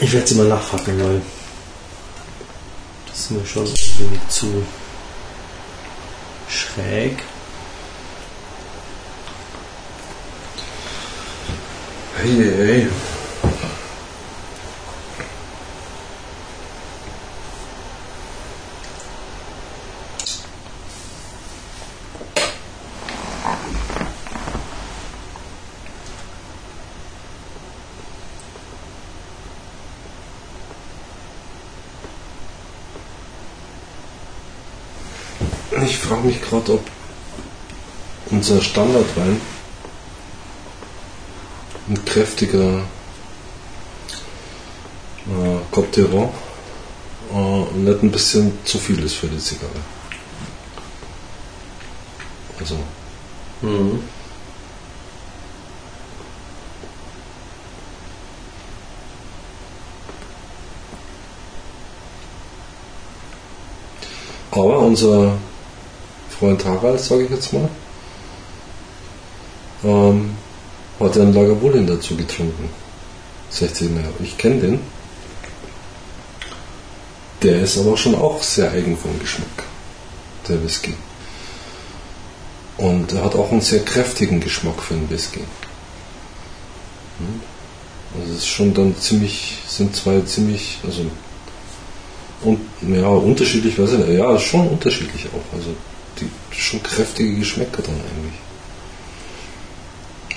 Ich 0.05 0.13
werde 0.13 0.27
sie 0.27 0.35
mal 0.35 0.49
nachfackeln, 0.49 1.03
weil 1.03 1.23
das 3.07 3.21
ist 3.21 3.31
mir 3.31 3.47
schon 3.47 3.65
irgendwie 3.65 4.29
zu 4.29 4.67
schräg. 6.47 7.23
Hey, 12.19 12.37
hey, 12.37 12.55
hey. 12.55 12.89
Ich 35.85 35.99
frage 35.99 36.23
mich 36.23 36.41
gerade, 36.55 36.75
ob 36.75 36.83
unser 38.31 38.61
Standardwein. 38.63 39.41
Ein 41.89 42.05
kräftiger 42.05 42.83
äh, 45.27 45.81
d'Ivoire. 45.93 46.31
Äh, 47.33 47.79
nicht 47.79 48.03
ein 48.03 48.11
bisschen 48.11 48.59
zu 48.65 48.79
viel 48.79 49.03
ist 49.03 49.15
für 49.15 49.27
die 49.27 49.39
Zigarre. 49.39 49.73
Also. 52.59 52.77
Mhm. 53.61 54.01
Aber 64.53 64.79
unser 64.79 65.37
Freund 66.45 66.63
Harald, 66.67 67.01
sage 67.01 67.25
ich 67.25 67.31
jetzt 67.31 67.55
mal, 67.55 67.71
ähm, 69.83 70.33
hat 71.01 71.17
ja 71.17 71.23
einen 71.23 71.33
Lagavulin 71.33 71.87
dazu 71.87 72.15
getrunken. 72.17 72.69
16 73.49 73.97
Jahre. 73.97 74.13
Ich 74.23 74.37
kenne 74.37 74.61
den. 74.61 74.81
Der 77.43 77.63
ist 77.63 77.79
aber 77.79 77.97
schon 77.97 78.15
auch 78.15 78.43
sehr 78.43 78.71
eigen 78.73 78.95
vom 78.99 79.19
Geschmack, 79.19 79.65
der 80.47 80.63
Whisky. 80.63 80.93
Und 82.77 83.13
er 83.15 83.25
hat 83.25 83.37
auch 83.37 83.51
einen 83.51 83.63
sehr 83.63 83.83
kräftigen 83.83 84.41
Geschmack 84.41 84.83
für 84.83 84.95
einen 84.95 85.09
Whisky. 85.09 85.41
Hm? 87.19 87.41
Also 88.21 88.33
es 88.33 88.39
ist 88.41 88.49
schon 88.49 88.75
dann 88.75 88.95
ziemlich, 88.99 89.59
sind 89.67 89.97
zwei 89.97 90.21
ziemlich, 90.21 90.79
also 90.85 91.07
und, 92.43 92.61
ja, 92.95 93.09
unterschiedlich, 93.09 93.79
weiß 93.79 93.93
ich 93.93 93.99
nicht. 94.01 94.19
Ja, 94.19 94.39
schon 94.39 94.69
unterschiedlich 94.69 95.27
auch. 95.29 95.57
Also 95.57 95.71
die 96.21 96.31
schon 96.51 96.83
kräftige 96.83 97.35
Geschmäcker 97.35 97.83
dann 97.83 97.95
eigentlich. 97.95 98.35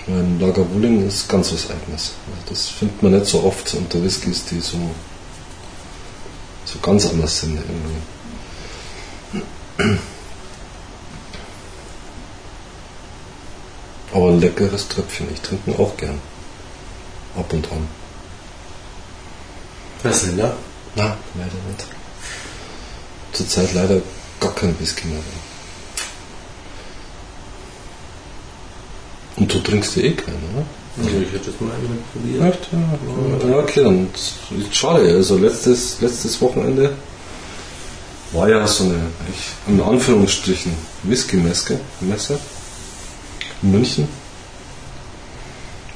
Ein 0.08 0.40
Lagerwulling 0.40 1.06
ist 1.06 1.28
ganz 1.28 1.52
was 1.52 1.70
Eigenes. 1.70 2.14
Also 2.28 2.50
das 2.50 2.70
findet 2.70 3.04
man 3.04 3.12
nicht 3.12 3.26
so 3.26 3.44
oft 3.44 3.74
unter 3.74 4.02
Whiskys, 4.02 4.46
die 4.46 4.62
so, 4.62 4.78
so 6.66 6.80
ganz 6.80 7.06
anders 7.08 7.42
sind 7.42 7.58
irgendwie. 7.58 7.98
Aber 14.14 14.30
ein 14.30 14.40
leckeres 14.40 14.88
Tröpfchen, 14.88 15.28
ich 15.34 15.42
trinke 15.42 15.72
ihn 15.72 15.78
auch 15.78 15.98
gern. 15.98 16.22
Ab 17.36 17.52
und 17.52 17.70
an. 17.72 17.88
Was 20.04 20.24
denn 20.24 20.38
da? 20.38 20.56
Na, 20.96 21.18
leider 21.36 21.52
nicht. 21.70 21.86
Zurzeit 23.34 23.74
leider 23.74 24.02
gar 24.40 24.56
kein 24.56 24.80
Whisky 24.80 25.08
mehr. 25.08 25.20
Du 29.68 29.74
trinkst 29.74 29.98
ja 29.98 30.04
eh 30.04 30.12
keinen, 30.14 30.42
oder? 30.54 30.66
Also 30.98 31.18
ich 31.20 31.34
hätte 31.34 31.52
das 31.52 31.60
mal 31.60 31.74
mit 31.80 32.14
probiert. 32.14 32.54
Echt? 32.54 32.70
Ja, 33.50 33.60
okay, 33.60 33.84
dann 33.84 34.08
schade. 34.72 35.14
Also 35.14 35.38
letztes, 35.38 36.00
letztes 36.00 36.40
Wochenende 36.42 36.94
war 38.32 38.48
ja 38.48 38.66
so 38.66 38.86
eine, 38.86 38.96
ich, 39.30 39.74
in 39.74 39.82
Anführungsstrichen, 39.82 40.72
Whisky-Messe 41.04 41.82
Messe 42.00 42.40
in 43.62 43.72
München. 43.72 44.08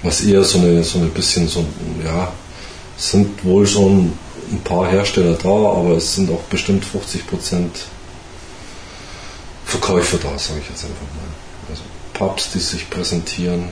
Was 0.04 0.22
eher 0.22 0.44
so 0.44 0.58
eine, 0.58 0.84
so 0.84 1.00
ein 1.00 1.10
bisschen 1.12 1.48
so, 1.48 1.66
ja, 2.04 2.34
sind 2.98 3.42
wohl 3.46 3.66
schon 3.66 4.12
ein 4.52 4.62
paar 4.66 4.86
Hersteller 4.86 5.38
da, 5.42 5.48
aber 5.48 5.96
es 5.96 6.16
sind 6.16 6.30
auch 6.30 6.42
bestimmt 6.50 6.84
50% 6.84 7.70
Verkäufer 9.66 10.18
da, 10.18 10.38
sage 10.38 10.60
ich 10.60 10.70
jetzt 10.70 10.84
einfach 10.84 11.08
mal. 11.16 11.21
Pubs, 12.22 12.52
die 12.52 12.60
sich 12.60 12.88
präsentieren. 12.88 13.70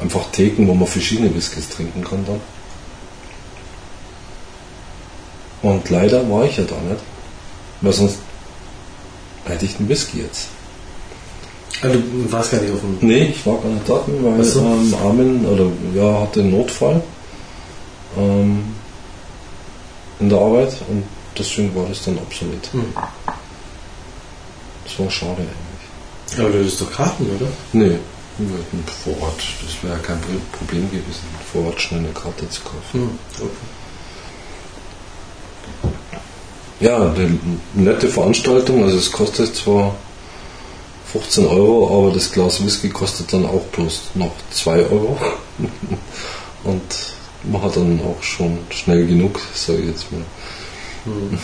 Einfach 0.00 0.30
Theken, 0.30 0.68
wo 0.68 0.74
man 0.74 0.86
verschiedene 0.86 1.34
Whiskys 1.34 1.68
trinken 1.68 2.04
kann 2.04 2.24
dann. 2.24 2.40
Und 5.62 5.90
leider 5.90 6.30
war 6.30 6.44
ich 6.44 6.56
ja 6.56 6.64
da 6.64 6.76
nicht, 6.76 7.02
weil 7.80 7.92
sonst 7.92 8.18
hätte 9.44 9.64
ich 9.64 9.76
einen 9.78 9.88
Whisky 9.88 10.20
jetzt. 10.20 10.46
Also, 11.82 11.98
du 11.98 12.32
warst 12.32 12.52
gar 12.52 12.60
nicht 12.60 12.72
auf 12.72 12.80
dem. 12.80 12.96
Nee, 13.00 13.24
ich 13.24 13.44
war 13.44 13.58
gar 13.58 13.68
nicht 13.70 13.88
da, 13.88 14.02
weil 14.06 14.44
so. 14.44 14.60
ähm, 14.60 14.94
Armin 15.04 15.44
oder 15.44 15.66
ja, 15.94 16.20
hatte 16.20 16.40
einen 16.40 16.52
Notfall 16.52 17.02
ähm, 18.16 18.64
in 20.20 20.28
der 20.28 20.38
Arbeit 20.38 20.74
und 20.88 21.04
deswegen 21.36 21.74
war 21.74 21.86
das 21.88 22.04
dann 22.04 22.18
obsolet. 22.18 22.72
Hm. 22.72 22.84
Das 24.84 24.98
war 24.98 25.10
schade 25.10 25.42
eigentlich. 26.32 26.46
Aber 26.46 26.58
du 26.58 26.64
hast 26.64 26.80
doch 26.80 26.92
Karten, 26.92 27.26
oder? 27.36 27.46
Nee, 27.72 27.98
wir 28.38 28.58
hätten 28.58 28.84
vor 29.04 29.20
Ort, 29.22 29.42
das 29.64 29.82
wäre 29.82 29.98
kein 29.98 30.20
Problem 30.52 30.90
gewesen, 30.90 31.24
vor 31.52 31.66
Ort 31.66 31.80
schnell 31.80 32.00
eine 32.00 32.10
Karte 32.10 32.48
zu 32.48 32.62
kaufen. 32.62 32.92
Hm. 32.92 33.10
Okay. 33.38 33.48
Ja, 36.80 36.96
eine 36.96 37.38
nette 37.74 38.08
Veranstaltung, 38.08 38.84
also 38.84 38.96
es 38.96 39.12
kostet 39.12 39.54
zwar 39.54 39.94
15 41.12 41.46
Euro, 41.46 41.98
aber 41.98 42.14
das 42.14 42.32
Glas 42.32 42.64
Whisky 42.64 42.88
kostet 42.88 43.32
dann 43.32 43.44
auch 43.44 43.64
bloß 43.72 44.02
noch 44.14 44.32
2 44.50 44.86
Euro. 44.86 45.18
Und 46.64 46.82
man 47.42 47.62
hat 47.62 47.76
dann 47.76 48.00
auch 48.00 48.22
schon 48.22 48.58
schnell 48.70 49.06
genug, 49.06 49.40
sage 49.54 49.80
ich 49.80 49.88
jetzt 49.88 50.10
mal. 50.10 50.22
Hm. 51.04 51.38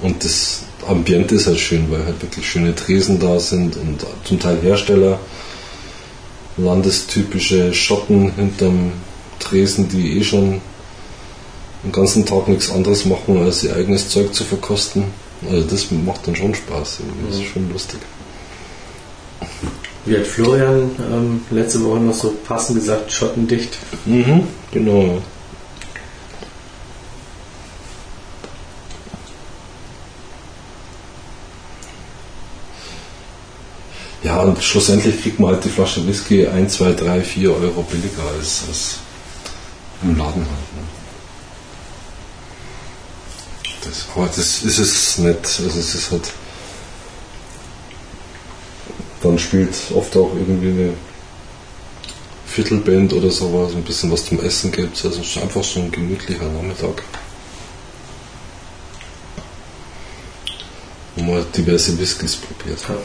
Und 0.00 0.24
das 0.24 0.64
Ambiente 0.86 1.34
ist 1.34 1.46
halt 1.46 1.58
schön, 1.58 1.90
weil 1.90 2.04
halt 2.04 2.20
wirklich 2.22 2.48
schöne 2.48 2.74
Tresen 2.74 3.18
da 3.18 3.38
sind 3.38 3.76
und 3.76 4.04
zum 4.24 4.38
Teil 4.38 4.58
Hersteller, 4.62 5.18
landestypische 6.56 7.72
Schotten 7.72 8.32
hinterm 8.34 8.92
Tresen, 9.38 9.88
die 9.88 10.18
eh 10.18 10.24
schon 10.24 10.60
den 11.84 11.92
ganzen 11.92 12.24
Tag 12.26 12.48
nichts 12.48 12.70
anderes 12.70 13.04
machen, 13.04 13.38
als 13.38 13.64
ihr 13.64 13.74
eigenes 13.74 14.08
Zeug 14.08 14.32
zu 14.34 14.44
verkosten. 14.44 15.04
Also 15.50 15.62
das 15.62 15.90
macht 15.90 16.26
dann 16.26 16.36
schon 16.36 16.54
Spaß, 16.54 17.00
irgendwie. 17.00 17.26
das 17.28 17.36
ist 17.38 17.52
schon 17.52 17.72
lustig. 17.72 18.00
Wie 20.04 20.16
hat 20.16 20.26
Florian 20.26 20.90
ähm, 21.12 21.40
letzte 21.50 21.82
Woche 21.84 22.00
noch 22.00 22.14
so 22.14 22.34
passend 22.44 22.78
gesagt, 22.78 23.12
schottendicht? 23.12 23.78
Mhm, 24.04 24.44
genau. 24.72 25.22
Ja, 34.22 34.40
und 34.40 34.62
schlussendlich 34.62 35.20
kriegt 35.20 35.40
man 35.40 35.52
halt 35.52 35.64
die 35.64 35.68
Flasche 35.68 36.06
Whisky 36.06 36.46
1, 36.46 36.74
2, 36.74 36.92
3, 36.92 37.20
4 37.22 37.50
Euro 37.50 37.82
billiger 37.82 38.22
als, 38.38 38.62
als 38.68 38.98
im 40.02 40.16
Laden 40.16 40.42
halt. 40.42 40.46
Ne? 40.46 40.82
Das, 43.84 44.06
aber 44.14 44.26
das 44.26 44.62
ist 44.62 44.78
es 44.78 45.18
nicht. 45.18 45.38
Also 45.38 45.66
es 45.66 45.94
ist 45.94 46.10
halt. 46.12 46.32
Dann 49.22 49.38
spielt 49.38 49.74
oft 49.94 50.16
auch 50.16 50.32
irgendwie 50.34 50.70
eine 50.70 50.94
Viertelband 52.46 53.12
oder 53.12 53.30
sowas, 53.30 53.74
ein 53.74 53.82
bisschen 53.82 54.10
was 54.10 54.24
zum 54.24 54.40
Essen 54.40 54.70
gibt. 54.70 55.04
Also 55.04 55.20
es 55.20 55.28
ist 55.28 55.38
einfach 55.38 55.64
so 55.64 55.80
ein 55.80 55.90
gemütlicher 55.90 56.44
Nachmittag. 56.44 57.02
Wo 61.16 61.22
man 61.24 61.44
diverse 61.52 61.98
Whiskys 61.98 62.36
probiert. 62.36 62.80
Ja. 62.88 62.96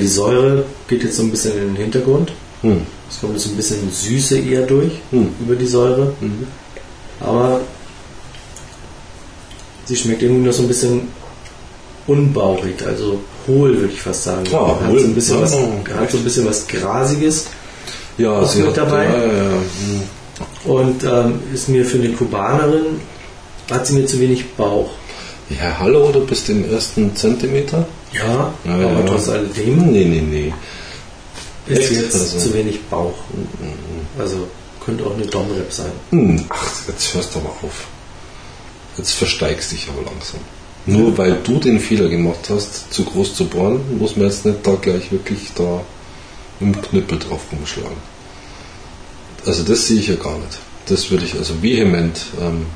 Die 0.00 0.06
Säure 0.08 0.64
geht 0.88 1.02
jetzt 1.04 1.16
so 1.16 1.22
ein 1.22 1.30
bisschen 1.30 1.52
in 1.52 1.68
den 1.68 1.76
Hintergrund. 1.76 2.32
Hm. 2.62 2.82
Es 3.10 3.20
kommt 3.20 3.38
so 3.38 3.50
ein 3.50 3.56
bisschen 3.56 3.90
Süße 3.90 4.38
eher 4.38 4.62
durch 4.66 4.92
Hm. 5.10 5.28
über 5.40 5.54
die 5.54 5.66
Säure. 5.66 6.12
Mhm. 6.20 6.46
Aber 7.20 7.60
sie 9.86 9.96
schmeckt 9.96 10.22
irgendwie 10.22 10.46
noch 10.46 10.52
so 10.52 10.62
ein 10.62 10.68
bisschen 10.68 11.02
unbauchig, 12.06 12.84
also 12.86 13.20
hohl 13.46 13.76
würde 13.78 13.92
ich 13.92 14.02
fast 14.02 14.24
sagen. 14.24 14.44
Ah, 14.52 14.78
hat, 14.80 14.88
hohl. 14.90 14.98
so 15.00 15.06
ein 15.06 15.14
bisschen 15.14 15.36
Ja, 15.36 15.42
was, 15.42 15.52
hat 15.54 16.10
so 16.10 16.18
ein 16.18 16.24
bisschen 16.24 16.46
was 16.46 16.66
Grasiges 16.66 17.46
Ja, 18.18 18.40
mit 18.40 18.66
hat 18.66 18.76
dabei? 18.76 19.04
Ja, 19.04 19.18
ja, 19.18 19.32
ja. 19.32 19.50
Hm. 19.50 20.70
und 20.70 21.04
ähm, 21.04 21.40
ist 21.52 21.68
mir 21.68 21.84
für 21.84 21.98
eine 21.98 22.10
Kubanerin, 22.10 23.00
hat 23.70 23.86
sie 23.86 23.94
mir 23.94 24.06
zu 24.06 24.18
wenig 24.20 24.44
Bauch. 24.56 24.90
Ja, 25.50 25.78
hallo, 25.78 26.10
du 26.12 26.20
bist 26.26 26.48
im 26.48 26.70
ersten 26.70 27.14
Zentimeter? 27.14 27.86
Ja, 28.14 28.52
Ja, 28.64 28.74
aber 28.74 28.82
ja. 29.00 29.02
trotz 29.06 29.28
alledem 29.28 29.90
Nee, 29.92 30.04
nee, 30.04 30.20
nee. 30.20 30.54
ist 31.66 31.80
Echt? 31.80 31.90
jetzt 31.92 32.14
Also- 32.14 32.38
zu 32.38 32.54
wenig 32.54 32.82
Bauch. 32.84 33.14
Also 34.18 34.46
könnte 34.84 35.04
auch 35.04 35.14
eine 35.14 35.26
Domrep 35.26 35.72
sein. 35.72 35.92
Hm, 36.10 36.44
ach, 36.50 36.70
jetzt 36.88 37.14
hörst 37.14 37.34
du 37.34 37.38
aber 37.40 37.50
auf. 37.62 37.86
Jetzt 38.98 39.12
versteigst 39.12 39.72
dich 39.72 39.88
aber 39.88 40.02
langsam. 40.08 40.40
Nur 40.86 41.16
weil 41.16 41.38
du 41.42 41.58
den 41.58 41.80
Fehler 41.80 42.08
gemacht 42.08 42.50
hast, 42.50 42.92
zu 42.92 43.04
groß 43.04 43.34
zu 43.34 43.46
bohren, 43.46 43.80
muss 43.98 44.16
man 44.16 44.26
jetzt 44.26 44.44
nicht 44.44 44.58
da 44.66 44.74
gleich 44.74 45.10
wirklich 45.10 45.48
da 45.54 45.80
im 46.60 46.80
Knüppel 46.80 47.18
drauf 47.18 47.40
rumschlagen. 47.50 47.96
Also 49.46 49.62
das 49.62 49.86
sehe 49.88 49.98
ich 50.00 50.08
ja 50.08 50.16
gar 50.16 50.36
nicht. 50.38 50.58
Das 50.86 51.10
würde 51.10 51.24
ich 51.24 51.34
also 51.34 51.62
vehement 51.62 52.18
ähm, 52.40 52.66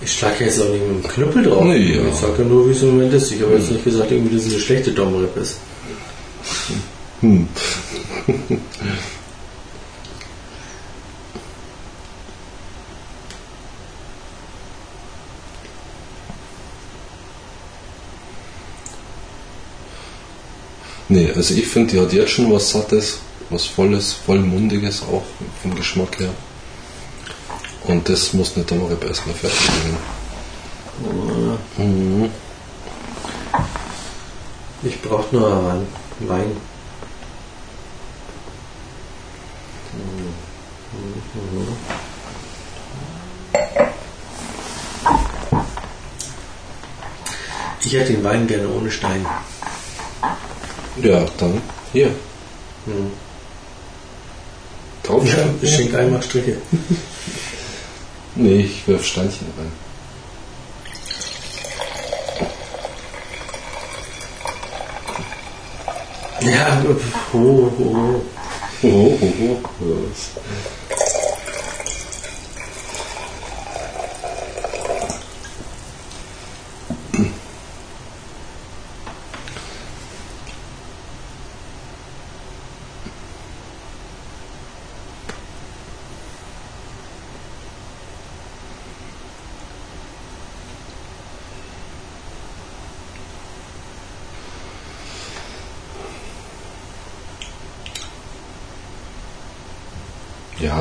Ich 0.00 0.12
schlage 0.12 0.44
jetzt 0.44 0.60
auch 0.60 0.68
nicht 0.68 0.86
mit 0.86 1.04
dem 1.04 1.08
Knüppel 1.08 1.42
drauf. 1.44 1.64
Nee, 1.64 1.94
ja. 1.94 2.02
Ich 2.08 2.14
sage 2.14 2.42
ja 2.42 2.44
nur, 2.44 2.68
wie 2.68 2.72
es 2.72 2.82
im 2.82 2.90
Moment 2.90 3.14
ist. 3.14 3.32
Ich 3.32 3.40
habe 3.42 3.54
jetzt 3.54 3.70
nicht 3.70 3.84
gesagt, 3.84 4.10
irgendwie, 4.10 4.36
dass 4.36 4.44
es 4.46 4.52
eine 4.52 4.60
schlechte 4.60 4.92
Domrep 4.92 5.36
ist. 5.36 5.56
Hm. 7.20 7.48
Nee, 21.08 21.30
also 21.34 21.54
ich 21.54 21.66
finde, 21.68 21.92
die 21.92 22.00
hat 22.00 22.12
jetzt 22.12 22.30
schon 22.32 22.52
was 22.52 22.70
Sattes, 22.70 23.18
was 23.50 23.66
Volles, 23.66 24.12
Vollmundiges 24.12 25.02
auch 25.02 25.22
vom 25.62 25.74
Geschmack 25.74 26.18
her. 26.18 26.30
Und 27.84 28.08
das 28.08 28.32
muss 28.32 28.56
eine 28.56 28.64
Domrep 28.64 29.04
erstmal 29.04 29.34
fertig 29.34 29.60
bringen. 29.68 29.98
Mhm. 31.76 32.30
Ich 34.82 35.00
brauche 35.02 35.34
nur 35.34 35.48
einen 35.48 35.86
Wein. 36.20 36.56
Ich 47.84 47.92
hätte 47.92 48.12
den 48.12 48.24
Wein 48.24 48.46
gerne 48.46 48.68
ohne 48.68 48.90
Stein. 48.90 49.26
Ja, 51.02 51.24
dann 51.38 51.60
hier. 51.92 52.06
Hm. 52.86 53.12
Drauf 55.02 55.26
Ja, 55.26 55.44
ich 55.60 55.74
schenke 55.74 55.98
einmal 55.98 56.22
Stricke. 56.22 56.56
Nee, 58.36 58.62
ich 58.62 58.86
wirf 58.88 59.04
Steinchen 59.04 59.46
rein. 59.56 59.72
Ja, 66.40 66.82
oh, 67.32 67.38
oh, 67.38 67.72
oh. 67.78 68.22
Oh, 68.82 69.18
oh, 69.20 69.58
oh. 69.80 70.83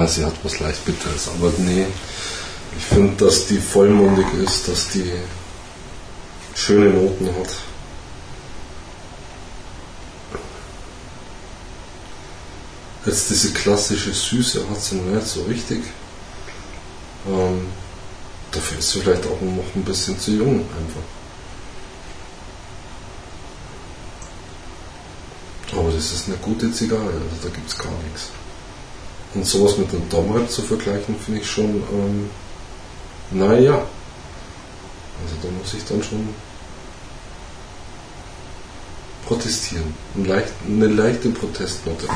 Sie 0.08 0.26
hat 0.26 0.34
was 0.44 0.60
leicht 0.60 0.84
Bitteres, 0.86 1.28
aber 1.28 1.52
nee. 1.58 1.86
Ich 2.78 2.86
finde, 2.86 3.26
dass 3.26 3.48
die 3.48 3.60
vollmundig 3.60 4.26
ist, 4.44 4.68
dass 4.68 4.90
die 4.90 5.12
schöne 6.56 6.90
Noten 6.90 7.28
hat. 7.28 7.50
Jetzt 13.06 13.30
diese 13.30 13.52
klassische 13.52 14.14
Süße 14.14 14.68
hat 14.70 14.82
sie 14.82 14.96
noch 14.96 15.14
nicht 15.16 15.28
so 15.28 15.44
richtig. 15.44 15.84
Ähm, 17.28 17.68
dafür 18.52 18.80
ist 18.80 18.92
sie 18.92 19.02
vielleicht 19.02 19.26
auch 19.26 19.42
noch 19.42 19.76
ein 19.76 19.84
bisschen 19.84 20.20
zu 20.20 20.32
jung 20.32 20.62
einfach. 20.62 21.02
Aber 25.78 25.92
das 25.92 26.12
ist 26.12 26.28
eine 26.28 26.38
gute 26.38 26.72
Zigarre, 26.72 27.06
also 27.06 27.36
da 27.42 27.50
gibt 27.50 27.70
es 27.70 27.78
gar 27.78 27.92
nichts. 28.04 28.30
Und 29.36 29.46
sowas 29.46 29.78
mit 29.78 29.90
einem 29.90 30.08
Domrep 30.10 30.50
zu 30.50 30.62
vergleichen, 30.62 31.16
finde 31.18 31.42
ich 31.42 31.50
schon, 31.50 31.66
ähm, 31.66 32.30
naja. 33.32 33.74
Also 35.24 35.36
da 35.42 35.48
muss 35.50 35.74
ich 35.74 35.84
dann 35.86 36.04
schon 36.04 36.30
protestieren. 39.26 39.94
Ein 40.16 40.26
leicht, 40.26 40.54
eine 40.68 40.88
leichte 40.88 41.30
Protestnote. 41.30 42.08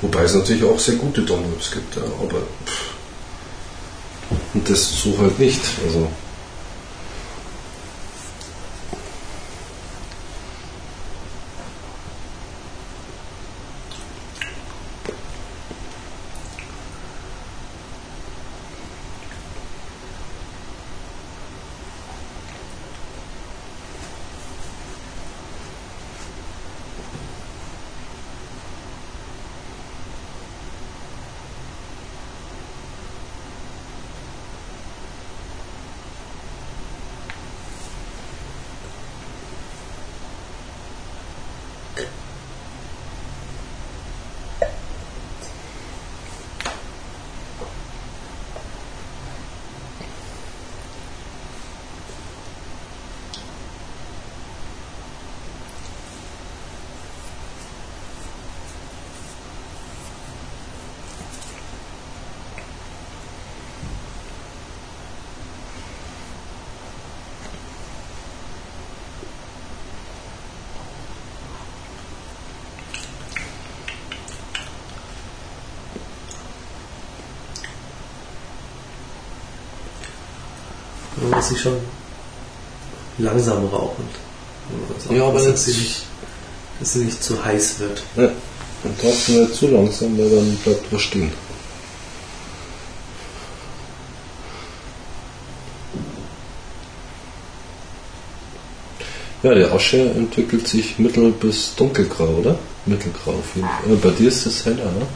Wobei 0.00 0.22
es 0.22 0.34
natürlich 0.34 0.64
auch 0.64 0.78
sehr 0.78 0.94
gute 0.94 1.22
Domreps 1.22 1.72
gibt, 1.72 1.96
ja, 1.96 2.02
aber 2.02 2.40
pff. 2.64 2.94
und 4.54 4.70
das 4.70 5.02
so 5.02 5.18
halt 5.18 5.38
nicht. 5.38 5.60
Also 5.86 6.08
muss 81.30 81.48
sich 81.48 81.60
schon 81.60 81.76
langsam 83.18 83.66
rauchen. 83.66 84.04
Also, 84.96 85.14
Ja, 85.14 85.26
aber 85.28 85.44
dass 85.44 85.64
sie 85.64 85.72
nicht, 85.72 86.02
dass 86.78 86.92
sie 86.94 87.00
nicht 87.04 87.22
zu 87.22 87.44
heiß 87.44 87.78
wird. 87.80 88.02
Ja, 88.16 88.24
und 88.84 89.00
trotzdem 89.00 89.42
nicht 89.42 89.54
zu 89.54 89.68
langsam, 89.68 90.16
weil 90.18 90.30
dann 90.30 90.56
bleibt 90.64 90.92
was 90.92 91.02
stehen. 91.02 91.32
Ja, 99.42 99.54
die 99.54 99.64
Asche 99.64 100.10
entwickelt 100.10 100.68
sich 100.68 100.98
mittel- 100.98 101.32
bis 101.32 101.74
dunkelgrau, 101.74 102.26
oder? 102.40 102.58
Mittelgrau. 102.86 103.34
Äh, 103.88 103.94
bei 103.96 104.10
dir 104.10 104.28
ist 104.28 104.44
es 104.46 104.64
heller, 104.66 104.84
ne? 104.84 105.06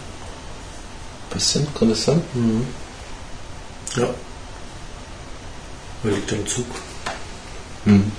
Bisschen, 1.31 1.67
kann 1.75 1.91
das 1.91 2.05
sein? 2.05 2.23
Mhm. 2.33 2.67
Ja. 3.97 4.09
Man 6.05 6.15
liegt 6.15 6.33
am 6.35 6.47
Zug. 6.47 6.67
Mhm. 7.87 8.13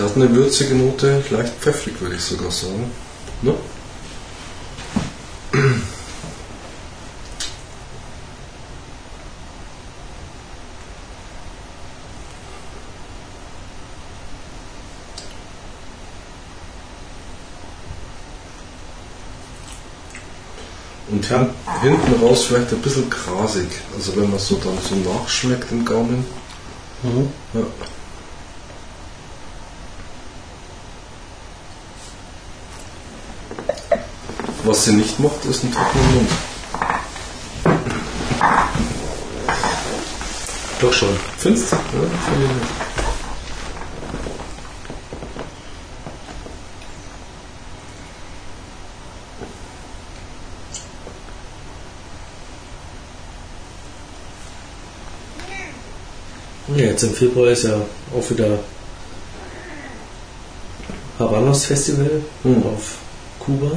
Es 0.00 0.06
hat 0.06 0.16
eine 0.16 0.34
würzige 0.34 0.74
Note, 0.74 1.22
leicht 1.28 1.52
pfeffrig 1.60 2.00
würde 2.00 2.14
ich 2.14 2.22
sogar 2.22 2.50
sagen. 2.50 2.90
Ne? 3.42 3.54
Und 21.10 21.26
hin, 21.26 21.50
hinten 21.82 22.26
raus 22.26 22.44
vielleicht 22.44 22.72
ein 22.72 22.80
bisschen 22.80 23.10
grasig. 23.10 23.68
Also 23.94 24.16
wenn 24.16 24.30
man 24.30 24.38
so 24.38 24.56
dann 24.64 24.78
so 24.78 24.94
nachschmeckt 24.94 25.70
im 25.70 25.84
Gaumen. 25.84 26.24
Ja. 27.52 27.60
Was 34.64 34.84
sie 34.84 34.92
nicht 34.92 35.18
macht, 35.18 35.44
ist 35.46 35.64
ein 35.64 35.72
trockener 35.72 36.04
Mund. 36.14 36.30
Doch 40.80 40.92
schon. 40.92 41.16
Findest 41.38 41.72
du? 41.72 41.76
Ja, 41.76 41.82
finde 41.82 42.44
ich 42.46 42.50
nicht. 42.52 42.70
Ja, 56.76 56.86
jetzt 56.86 57.02
im 57.02 57.12
Februar 57.14 57.48
ist 57.50 57.64
ja 57.64 57.74
auch 58.16 58.30
wieder 58.30 58.58
Habanos 61.18 61.64
Festival 61.66 62.22
Mhm. 62.44 62.62
auf 62.62 62.96
Kuba. 63.38 63.72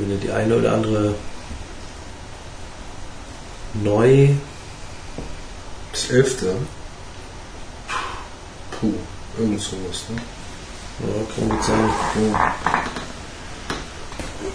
Wieder 0.00 0.16
die 0.16 0.30
eine 0.30 0.56
oder 0.56 0.72
andere 0.72 1.14
neu 3.74 4.28
Das 5.92 6.10
elfte. 6.10 6.56
Puh, 8.72 8.94
irgend 9.38 9.60
sowas, 9.60 10.04
ne? 10.08 10.20
Ja, 11.00 11.34
kann 11.34 11.48
gut 11.48 11.64
sein. 11.64 11.90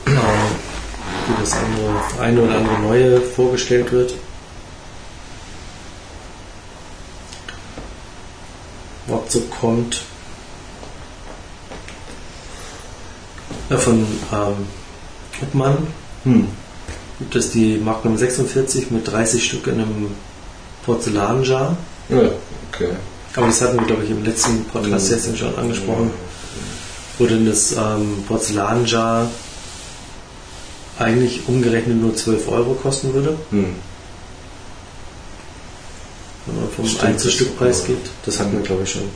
Ja. 0.08 0.22
Wie 1.28 1.42
das 1.42 1.54
andere, 1.54 2.22
eine 2.22 2.42
oder 2.42 2.56
andere 2.58 2.80
neue 2.80 3.22
vorgestellt 3.22 3.92
wird. 3.92 4.14
Was 9.08 9.32
so 9.32 9.40
kommt. 9.42 10.02
Ja, 13.70 13.78
von 13.78 14.06
ähm, 14.34 14.68
Uppmann 15.42 15.88
Hm. 16.24 16.48
gibt 17.20 17.36
es 17.36 17.52
die 17.52 17.78
Magnum 17.78 18.18
46 18.18 18.92
mit 18.92 19.08
30 19.10 19.44
Stück 19.46 19.68
in 19.68 19.74
einem 19.76 20.08
Porzellanjar. 20.86 21.78
Ja, 22.10 22.22
okay. 22.72 22.90
Aber 23.36 23.46
das 23.48 23.62
hatten 23.62 23.78
wir, 23.80 23.86
glaube 23.86 24.04
ich, 24.04 24.10
im 24.12 24.24
letzten 24.26 24.66
Podcast 24.66 25.12
jetzt 25.12 25.38
schon 25.38 25.56
angesprochen. 25.58 26.12
wo 27.18 27.26
denn 27.26 27.46
das 27.46 27.74
ähm, 27.74 28.24
Porzellanjar 28.28 29.30
eigentlich 30.98 31.42
umgerechnet 31.48 31.98
nur 32.02 32.16
12 32.16 32.48
Euro 32.50 32.74
kosten 32.74 33.14
würde, 33.14 33.38
Hm. 33.52 33.76
wenn 36.46 36.56
man 36.56 36.70
vom 36.70 37.08
Einzelstückpreis 37.08 37.86
geht. 37.86 38.10
Das 38.26 38.40
hatten 38.40 38.54
wir, 38.54 38.62
glaube 38.62 38.84
ich, 38.84 38.92
schon. 38.92 39.02
Ja. 39.04 39.10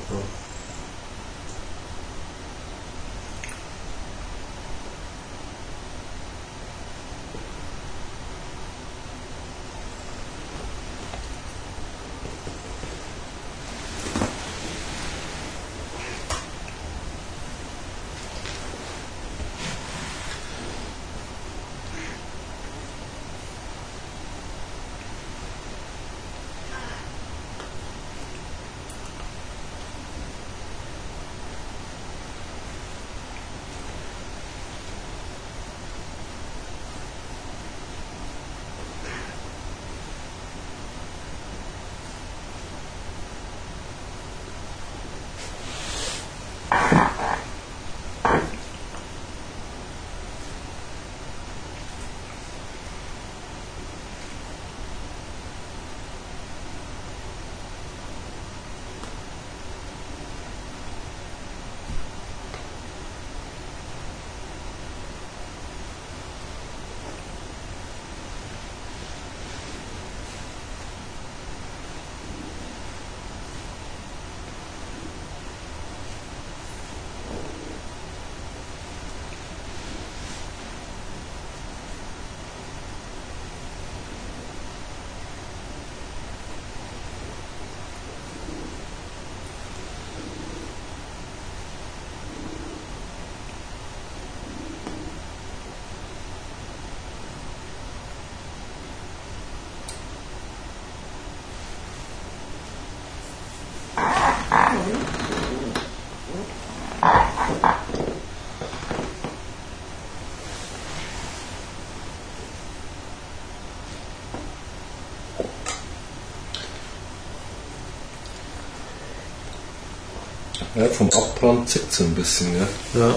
Ja, 120.84 120.90
vom 120.90 121.10
Abbrand 121.12 121.70
zickt 121.70 121.92
es 121.94 122.00
ein 122.02 122.14
bisschen, 122.14 122.48
ja. 122.58 122.68
ja. 123.00 123.16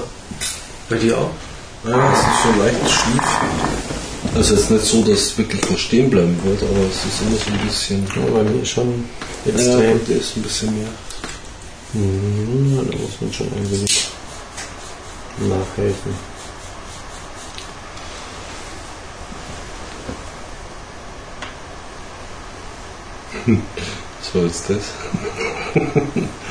Bei 0.88 0.96
dir 0.96 1.18
auch? 1.18 1.30
Ja, 1.84 2.12
es 2.12 2.18
ist 2.20 2.42
so 2.44 2.62
leicht 2.62 2.90
schief. 2.90 4.34
Also 4.34 4.54
jetzt 4.54 4.70
nicht 4.70 4.84
so, 4.84 5.02
dass 5.02 5.18
es 5.20 5.38
wirklich 5.38 5.68
noch 5.70 5.78
stehen 5.78 6.08
bleiben 6.10 6.38
wird, 6.44 6.62
aber 6.62 6.80
es 6.88 7.04
ist 7.04 7.22
immer 7.22 7.36
so 7.38 7.50
ein 7.60 7.66
bisschen. 7.66 8.06
Ja, 8.06 8.32
bei 8.32 8.42
mir 8.44 8.64
schon 8.64 9.04
Ja, 9.46 9.52
extrem. 9.52 9.92
gut, 9.98 10.08
der 10.08 10.16
ist 10.18 10.36
ein 10.36 10.42
bisschen 10.42 10.78
mehr. 10.78 10.88
Mhm, 11.92 12.76
da 12.90 12.96
muss 12.98 13.20
man 13.20 13.32
schon 13.32 13.46
ein 13.48 13.70
wenig 13.70 14.06
nachhelfen. 15.38 16.14
Was 24.20 24.34
war 24.34 24.42
jetzt 24.42 24.70
das? 24.70 24.82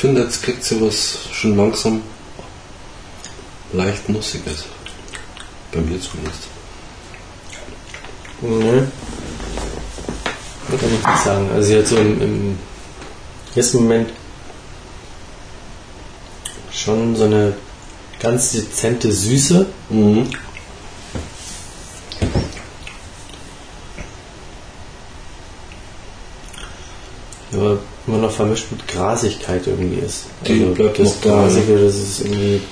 finde, 0.00 0.22
jetzt 0.22 0.42
kriegt 0.42 0.64
sie 0.64 0.80
was 0.80 1.18
schon 1.32 1.56
langsam 1.56 2.02
leicht 3.72 4.08
Nussiges. 4.08 4.64
Bei 5.72 5.80
mir 5.80 6.00
zumindest. 6.00 6.42
Nee. 8.40 8.82
Kann 10.68 10.90
ich 10.94 11.06
nicht 11.06 11.24
sagen. 11.24 11.50
Also 11.54 11.72
jetzt 11.72 11.90
so 11.90 11.96
im, 11.96 12.22
im 12.22 12.58
ersten 13.54 13.78
Moment 13.78 14.10
schon 16.72 17.14
so 17.14 17.24
eine 17.24 17.54
ganz 18.20 18.52
dezente 18.52 19.12
Süße. 19.12 19.66
Mhm. 19.90 20.30
die 27.50 27.56
aber 27.56 27.78
immer 28.06 28.18
noch 28.18 28.29
vermischt 28.40 28.70
mit 28.70 28.88
Grasigkeit 28.88 29.66
irgendwie 29.66 30.00
ist. 30.00 30.24
Also 30.40 30.54
Die 30.54 30.60
bleibt 30.70 30.98
das 30.98 31.14
noch 31.16 31.20
da, 31.20 31.28
Grasige, 31.42 31.84
das 31.84 31.94
ist 31.94 32.20
irgendwie. 32.20 32.62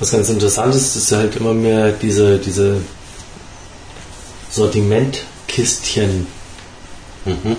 Was 0.00 0.12
ganz 0.12 0.28
interessant 0.30 0.74
ist, 0.74 0.96
ist 0.96 1.12
halt 1.12 1.36
immer 1.36 1.52
mehr 1.52 1.90
diese, 1.90 2.38
diese 2.38 2.80
Sortimentkistchen 4.58 6.26
Mhm. 7.24 7.56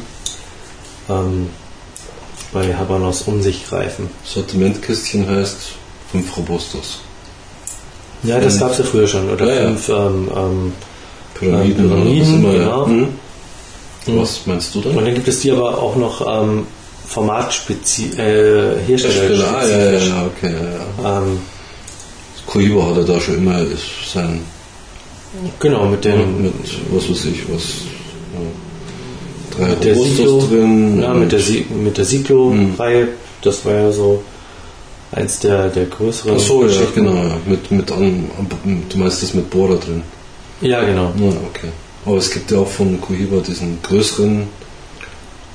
ähm, 1.09 1.49
bei 2.51 2.75
Habanos 2.75 3.21
um 3.23 3.41
sich 3.41 3.67
greifen. 3.67 4.09
Sortimentkistchen 4.25 5.27
heißt 5.29 5.57
5 6.11 6.37
Robustos. 6.37 6.99
Ja, 8.23 8.39
das 8.39 8.59
gab 8.59 8.71
es 8.71 8.79
ja 8.79 8.83
früher 8.83 9.07
schon. 9.07 9.29
Oder 9.29 9.45
Ja, 9.45 9.53
ja. 9.61 9.67
fünf 9.67 9.89
ähm, 9.89 10.29
ähm, 10.35 10.73
Pyramiden, 11.35 11.85
Ähm, 11.85 11.91
oder 11.91 11.95
was 11.95 12.03
Pyramiden, 12.05 12.33
immer, 12.43 12.51
genau. 12.53 12.81
ja. 12.81 12.87
Mhm. 12.87 13.07
Mhm. 14.07 14.21
Was 14.21 14.45
meinst 14.45 14.73
du 14.75 14.79
und 14.79 14.85
dann? 14.95 15.05
dann 15.05 15.13
gibt 15.15 15.27
es 15.27 15.39
die 15.41 15.51
aber 15.51 15.77
auch 15.77 15.95
noch 15.95 16.41
ähm, 16.41 16.65
Formatspezi 17.07 18.11
äh, 18.17 18.79
Hersteller. 18.87 19.55
ah, 19.57 19.65
ja, 19.67 19.77
ja, 19.77 19.99
ja, 19.99 20.25
okay, 20.25 20.53
ja, 20.53 21.03
ja. 21.03 21.17
Ähm, 21.19 21.39
Cohiba 22.47 22.87
hatte 22.89 23.05
da 23.05 23.19
schon 23.21 23.37
immer 23.37 23.59
sein, 24.11 24.41
genau, 25.59 25.85
mit 25.87 26.03
den 26.05 26.41
mit, 26.43 26.53
was 26.91 27.09
weiß 27.09 27.25
ich, 27.25 27.43
was, 27.53 27.63
ja, 28.33 29.57
drei 29.57 29.69
mit 29.69 29.83
der 29.83 29.93
Robustos 29.95 30.17
Siglo, 30.17 30.47
drin. 30.47 31.01
ja, 31.01 31.11
und- 31.11 31.19
mit 31.19 31.31
der, 31.31 31.39
mit 31.83 31.97
der 31.97 32.05
Siglo-Reihe. 32.05 33.07
Das 33.41 33.63
war 33.65 33.73
ja 33.73 33.91
so 33.91 34.21
eins 35.13 35.39
der, 35.39 35.69
der 35.69 35.85
größeren. 35.85 36.35
Ach 36.37 36.41
so, 36.41 36.65
ja, 36.67 36.81
genau, 36.93 37.15
ja. 37.15 37.37
Mit, 37.45 37.71
mit 37.71 37.91
an, 37.91 38.25
du 38.89 38.97
meinst 38.97 39.23
das 39.23 39.33
mit 39.33 39.49
Bohrer 39.49 39.77
drin. 39.77 40.01
Ja, 40.61 40.83
genau. 40.83 41.13
Ja, 41.17 41.29
okay. 41.49 41.69
Aber 42.05 42.17
es 42.17 42.29
gibt 42.31 42.51
ja 42.51 42.57
auch 42.59 42.67
von 42.67 42.99
Cohiba 42.99 43.37
diesen 43.41 43.79
größeren, 43.81 44.43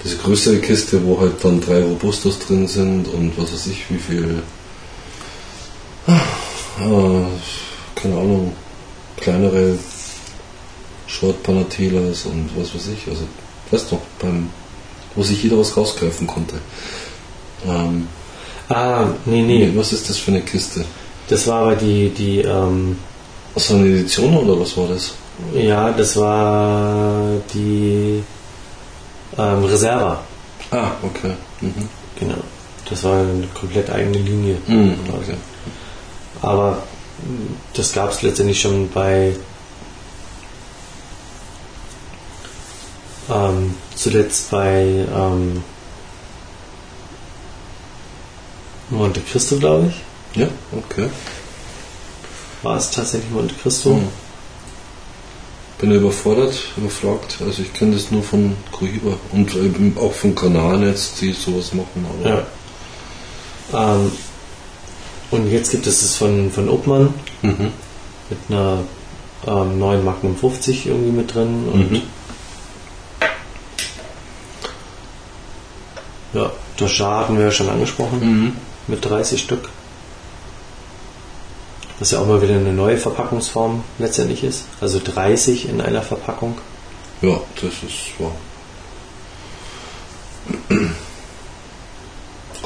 diese 0.03 0.17
größere 0.17 0.57
Kiste, 0.59 1.05
wo 1.05 1.21
halt 1.21 1.33
dann 1.43 1.61
drei 1.61 1.83
Robustos 1.83 2.39
drin 2.39 2.67
sind 2.67 3.07
und 3.09 3.33
was 3.37 3.53
weiß 3.53 3.67
ich, 3.67 3.85
wie 3.91 3.99
viel, 3.99 4.43
äh, 6.07 6.13
keine 7.95 8.15
Ahnung, 8.17 8.53
kleinere 9.25 9.79
Short 11.07 11.43
Panatelas 11.43 12.27
und 12.27 12.51
was 12.57 12.75
weiß 12.75 12.89
ich, 12.89 13.09
also, 13.09 13.25
weißt 13.71 13.91
du, 13.93 13.99
beim, 14.21 14.51
wo 15.15 15.23
sich 15.23 15.43
jeder 15.43 15.59
was 15.59 15.77
rausgreifen 15.77 16.27
konnte. 16.27 16.57
Ähm, 17.67 18.07
Ah, 18.69 19.07
nee, 19.27 19.43
nee. 19.43 19.71
was 19.75 19.93
ist 19.93 20.09
das 20.09 20.17
für 20.19 20.31
eine 20.31 20.41
Kiste? 20.41 20.85
Das 21.29 21.47
war 21.47 21.63
aber 21.63 21.77
die, 21.77 22.09
die, 22.09 22.39
ähm, 22.41 22.97
Was 23.55 23.69
so 23.69 23.75
eine 23.75 23.87
Edition 23.89 24.35
oder 24.37 24.59
was 24.59 24.77
war 24.77 24.89
das? 24.89 25.13
ja, 25.55 25.91
das 25.93 26.17
war 26.17 27.25
die 27.53 28.23
ähm, 29.37 29.65
Reserva. 29.65 30.21
Ah, 30.71 30.93
okay. 31.03 31.33
Mhm. 31.61 31.89
Genau. 32.19 32.37
Das 32.89 33.05
war 33.05 33.21
eine 33.21 33.47
komplett 33.59 33.91
eigene 33.91 34.19
Linie. 34.19 34.57
Mhm, 34.67 34.95
okay. 35.13 35.37
Aber 36.41 36.83
das 37.75 37.93
gab 37.93 38.11
es 38.11 38.23
letztendlich 38.23 38.61
schon 38.61 38.91
bei 38.91 39.35
ähm, 43.31 43.75
zuletzt 43.95 44.51
bei 44.51 45.07
ähm, 45.15 45.63
Monte 48.91 49.21
Cristo, 49.21 49.57
glaube 49.57 49.89
ich. 49.89 50.41
Ja, 50.41 50.49
okay. 50.73 51.09
War 52.63 52.77
es 52.77 52.91
tatsächlich 52.91 53.31
Monte 53.31 53.55
Cristo? 53.55 53.95
Mhm. 53.95 54.09
Bin 55.79 55.91
überfordert, 55.91 56.55
überfragt. 56.77 57.39
Also 57.41 57.63
ich 57.63 57.73
kenne 57.73 57.95
das 57.95 58.11
nur 58.11 58.23
von 58.23 58.57
Cohiba 58.71 59.17
und 59.33 59.55
eben 59.57 59.97
auch 59.99 60.13
von 60.13 60.35
Kanaren 60.35 60.87
jetzt, 60.87 61.21
die 61.21 61.33
sowas 61.33 61.75
machen. 61.75 62.07
Aber 62.09 62.29
Ja. 62.29 63.95
Ähm, 63.95 64.13
und 65.35 65.51
jetzt 65.51 65.71
gibt 65.71 65.87
es 65.87 66.03
es 66.03 66.17
von, 66.17 66.51
von 66.51 66.69
Obmann 66.69 67.13
Mhm. 67.43 67.71
mit 68.31 68.39
einer 68.49 68.79
ähm, 69.47 69.79
neuen 69.79 70.05
Magnum 70.05 70.37
50 70.37 70.87
irgendwie 70.87 71.11
mit 71.13 71.35
drin 71.35 71.69
und 71.73 71.93
Mhm. 71.93 72.03
ja, 76.33 76.51
Doshar 76.77 77.21
hatten 77.21 77.37
wir 77.37 77.45
ja 77.45 77.51
schon 77.51 77.69
angesprochen 77.69 78.21
Mhm. 78.21 78.57
mit 78.89 79.05
30 79.05 79.41
Stück. 79.43 79.69
Was 82.01 82.11
ja 82.11 82.19
auch 82.19 82.27
mal 82.27 82.43
wieder 82.43 82.55
eine 82.55 82.73
neue 82.73 82.97
Verpackungsform 82.99 83.85
letztendlich 83.99 84.43
ist. 84.43 84.65
Also 84.81 85.01
30 85.03 85.69
in 85.69 85.81
einer 85.81 86.03
Verpackung. 86.03 86.59
Ja, 87.23 87.41
das 87.55 87.73
ist 87.85 88.19
wahr. 88.19 88.33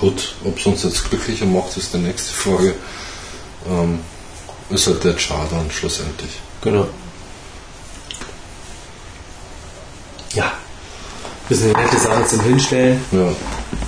Gut, 0.01 0.35
ob 0.45 0.57
es 0.57 0.67
uns 0.67 0.85
jetzt 0.85 1.11
glücklicher 1.11 1.47
macht, 1.47 1.77
ist 1.77 1.93
die 1.93 1.99
nächste 1.99 2.33
Frage. 2.33 2.75
Ähm, 3.69 3.99
ist 4.71 4.87
halt 4.87 5.03
der 5.03 5.19
Char 5.19 5.49
dann 5.51 5.69
schlussendlich. 5.71 6.39
Genau. 6.63 6.87
Ja. 10.35 10.53
Bisschen 11.49 11.73
nette 11.73 11.99
Sachen 11.99 12.27
zum 12.29 12.41
Hinstellen. 12.43 13.03
Ja, 13.11 13.33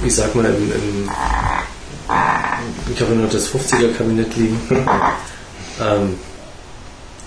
Ich 0.05 0.15
sag 0.17 0.35
mal, 0.35 0.47
im, 0.47 0.73
im, 0.73 1.11
ich 2.93 3.01
habe 3.01 3.13
noch 3.13 3.31
das 3.31 3.49
50er-Kabinett 3.49 4.35
liegen. 4.35 4.61
ähm, 5.81 6.19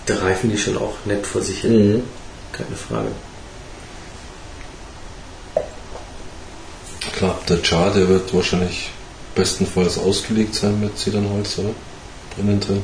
da 0.07 0.15
reifen 0.17 0.49
die 0.49 0.57
schon 0.57 0.77
auch 0.77 0.95
nett 1.05 1.25
vor 1.25 1.41
sich 1.41 1.61
hin. 1.61 2.03
Keine 2.51 2.75
Frage. 2.75 3.11
Klar, 7.11 7.39
der 7.49 7.63
Char, 7.63 7.91
der 7.93 8.07
wird 8.07 8.33
wahrscheinlich 8.33 8.89
bestenfalls 9.35 9.97
ausgelegt 9.97 10.55
sein 10.55 10.79
mit 10.79 10.97
Zedernholz, 10.97 11.57
oder? 11.59 11.69
Innen 12.37 12.59
drin. 12.59 12.81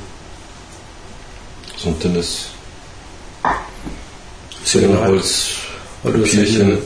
So 1.78 1.90
ein 1.90 2.00
dünnes 2.00 2.48
Zedernholz, 4.66 5.50
hier 6.04 6.12
Papierchen. 6.12 6.78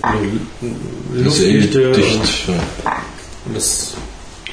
Das 1.23 1.35
ist 1.35 1.41
eh 1.41 1.59
Luftdichte 1.59 1.87
und, 1.87 1.95
dicht. 1.97 2.47
Ja. 2.47 2.53
und 3.45 3.55
das, 3.55 3.93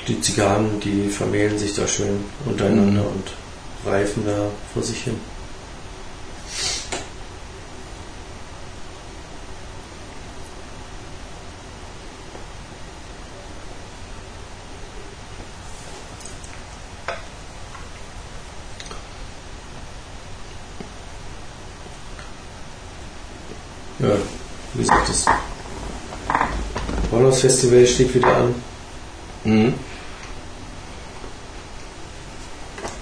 die 0.08 0.20
Zigarren, 0.20 0.80
die 0.80 1.08
vermählen 1.10 1.58
sich 1.58 1.74
da 1.74 1.86
schön 1.86 2.24
untereinander 2.46 3.02
Mhm. 3.02 3.06
und 3.06 3.90
reifen 3.90 4.24
da 4.26 4.46
vor 4.74 4.82
sich 4.82 5.02
hin. 5.04 5.16
Ja, 24.02 24.12
wie 24.74 24.80
gesagt, 24.80 25.08
das 25.08 25.26
Hornhaus 27.10 27.40
Festival 27.40 27.86
steht 27.86 28.14
wieder 28.14 28.34
an. 28.34 28.54
Mhm. 29.44 29.74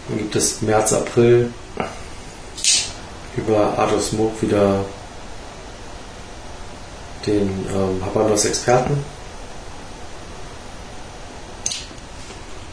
Dann 0.09 0.19
gibt 0.19 0.35
es 0.35 0.61
März, 0.63 0.93
April 0.93 1.53
über 3.37 3.79
Art 3.79 3.93
of 3.93 4.03
Smoke 4.03 4.43
wieder 4.43 4.85
den 7.27 7.67
ähm, 7.73 8.05
Habanos 8.05 8.45
Experten. 8.45 9.05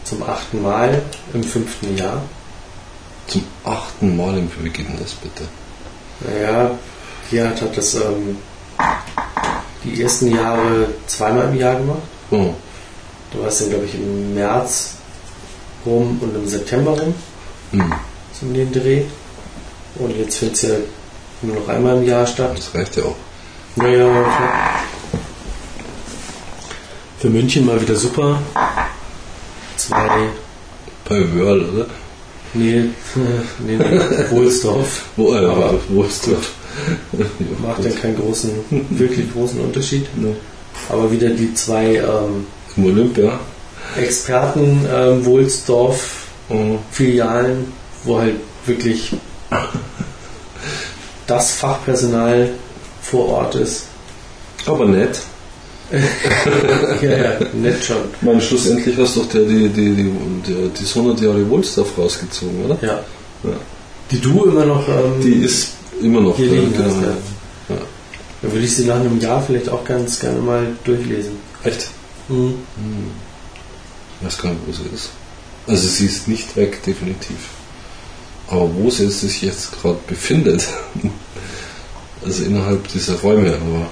Zum 0.04 0.24
achten 0.24 0.62
Mal 0.64 1.02
im 1.34 1.44
fünften 1.44 1.96
Jahr. 1.96 2.22
Zum 3.28 3.44
achten 3.64 4.18
Mal 4.18 4.38
im 4.38 4.50
Wie 4.62 4.70
geht 4.70 4.88
denn 4.88 5.00
das 5.00 5.14
bitte? 5.14 5.48
Naja, 6.22 6.72
Gerhard 7.32 7.62
hat 7.62 7.76
das 7.78 7.96
ähm, 7.96 8.38
die 9.84 10.02
ersten 10.02 10.34
Jahre 10.36 10.88
zweimal 11.08 11.50
im 11.50 11.60
Jahr 11.60 11.76
gemacht. 11.76 12.02
Oh. 12.32 12.54
Da 13.32 13.40
war 13.40 13.48
es 13.48 13.60
dann, 13.60 13.70
glaube 13.70 13.86
ich, 13.86 13.96
im 13.96 14.34
März 14.36 14.92
rum 15.86 16.18
und 16.22 16.36
im 16.36 16.48
September 16.48 16.92
rum, 16.92 17.14
Hm. 17.72 17.94
so 18.40 18.46
um 18.46 18.54
den 18.54 18.72
Dreh. 18.72 19.04
Und 19.96 20.16
jetzt 20.18 20.38
findet 20.38 20.56
es 20.58 20.62
ja 20.64 20.76
nur 21.42 21.56
noch 21.58 21.68
einmal 21.68 21.98
im 21.98 22.06
Jahr 22.06 22.26
statt. 22.28 22.58
Das 22.58 22.74
reicht 22.74 22.96
ja 22.98 23.04
auch. 23.04 23.16
Naja, 23.76 24.06
klar. 24.08 24.70
Für 27.20 27.30
München 27.30 27.66
mal 27.66 27.82
wieder 27.82 27.96
super. 27.96 28.40
Zwei, 29.78 30.10
Bei 31.08 31.34
Wörl, 31.34 31.62
oder? 31.70 31.86
nee, 32.54 32.86
nee, 33.60 33.78
nee 33.78 34.00
Wohlsdorf. 34.32 35.04
Wo, 35.16 35.34
äh, 35.34 35.46
Aber 35.46 35.76
wo 35.90 36.04
ist 36.04 36.28
das? 36.28 36.38
Macht 37.62 37.84
ja 37.84 37.92
keinen 37.92 38.18
großen, 38.18 38.52
wirklich 38.92 39.32
großen 39.34 39.60
Unterschied. 39.60 40.06
Ne. 40.18 40.36
Aber 40.90 41.12
wieder 41.12 41.30
die 41.30 41.54
zwei 41.54 41.96
ähm, 41.96 42.48
Im 42.78 42.86
Olympia. 42.86 43.40
Experten 43.98 44.86
ähm, 44.94 45.26
Wohlsdorf 45.26 46.26
Oh. 46.50 46.78
Filialen, 46.92 47.72
wo 48.04 48.20
halt 48.20 48.36
wirklich 48.66 49.14
das 51.28 51.52
Fachpersonal 51.54 52.50
vor 53.02 53.30
Ort 53.30 53.56
ist. 53.56 53.86
Aber 54.66 54.86
nett. 54.86 55.20
Ja, 57.02 57.12
ja, 57.12 57.40
nett 57.54 57.84
schon. 57.84 57.98
Ich 58.16 58.22
meine, 58.22 58.42
schlussendlich 58.42 58.98
hast 58.98 59.16
du 59.16 59.22
doch 59.22 59.30
der, 59.30 59.42
die, 59.44 59.70
die, 59.70 59.94
die, 59.94 60.12
die, 60.48 60.70
die 60.70 60.86
100 60.88 61.22
Jahre 61.22 61.48
Wohlsdorf 61.48 61.96
rausgezogen, 61.98 62.66
oder? 62.66 62.78
Ja. 62.82 63.00
Ja. 63.44 63.56
Die 64.10 64.20
du 64.20 64.46
immer 64.46 64.66
noch. 64.66 64.88
Ähm, 64.88 65.22
Die 65.22 65.44
ist 65.44 65.74
immer 66.02 66.22
noch 66.22 66.36
Hier 66.38 66.50
da, 66.50 66.56
liegen 66.56 66.74
genau. 66.74 66.86
hast, 66.86 67.02
ja. 67.02 67.76
Ja. 67.76 67.82
Da 68.42 68.52
würde 68.52 68.66
ich 68.66 68.76
sie 68.76 68.86
nach 68.86 68.96
einem 69.00 69.20
Jahr 69.20 69.42
vielleicht 69.42 69.70
auch 69.70 69.84
ganz 69.84 70.20
gerne 70.20 70.40
mal 70.40 70.68
durchlesen. 70.84 71.34
Echt? 71.64 71.88
Mhm. 72.30 72.56
Ich 74.20 74.26
weiß 74.26 74.38
gar 74.38 74.50
nicht, 74.50 74.62
wo 74.68 74.72
sie 74.72 74.84
ist. 74.94 75.10
Also 75.68 75.88
sie 75.88 76.06
ist 76.06 76.28
nicht 76.28 76.56
weg, 76.56 76.84
definitiv. 76.84 77.38
Aber 78.48 78.74
wo 78.76 78.90
sie 78.90 79.10
sich 79.10 79.42
jetzt 79.42 79.72
gerade 79.82 79.98
befindet, 80.08 80.68
also 82.24 82.44
innerhalb 82.44 82.88
dieser 82.90 83.16
Räume, 83.20 83.56
aber 83.56 83.88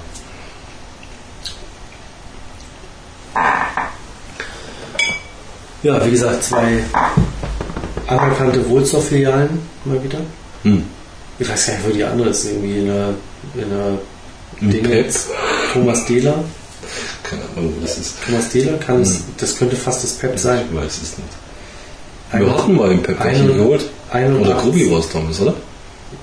Ja, 5.82 6.06
wie 6.06 6.12
gesagt, 6.12 6.43
zwei 6.43 6.84
anerkannte 8.08 8.68
Wohlsdorf-Filialen 8.70 9.60
mal 9.86 10.01
wieder. 10.04 10.20
hm. 10.64 10.84
Ich 11.39 11.49
weiß 11.49 11.67
gar 11.67 11.73
nicht, 11.75 11.88
wo 11.88 11.91
die 11.91 12.03
andere 12.03 12.29
ist. 12.29 12.45
Irgendwie 12.45 12.79
in 12.79 12.89
einer, 12.91 13.09
in 13.55 13.63
einer 13.63 13.97
Im 14.61 14.69
Ding 14.71 14.84
Pep. 14.84 15.05
jetzt. 15.05 15.27
Thomas 15.73 16.05
Dehler. 16.05 16.36
keine 17.23 17.41
Ahnung, 17.57 17.73
wo 17.77 17.81
das 17.81 17.97
ist. 17.97 18.15
Thomas 18.25 18.49
Dehler 18.49 18.77
kann 18.77 19.01
es, 19.01 19.15
Hm. 19.15 19.23
das 19.38 19.57
könnte 19.57 19.75
fast 19.75 20.03
das 20.03 20.13
Pep 20.13 20.38
sein. 20.38 20.61
Ich 20.69 20.75
weiß 20.77 20.86
es 21.01 21.17
nicht. 21.17 21.29
Wir 22.45 22.49
hatten 22.57 22.75
mal 22.75 22.91
im 22.91 23.01
Pep 23.03 23.23
welche 23.23 23.43
Eine- 23.43 23.53
geholt. 23.53 23.86
81. 24.11 24.45
Oder 24.51 24.61
Grubi 24.61 24.91
war 24.91 24.99
es 24.99 25.09
damals, 25.09 25.39
oder? 25.39 25.53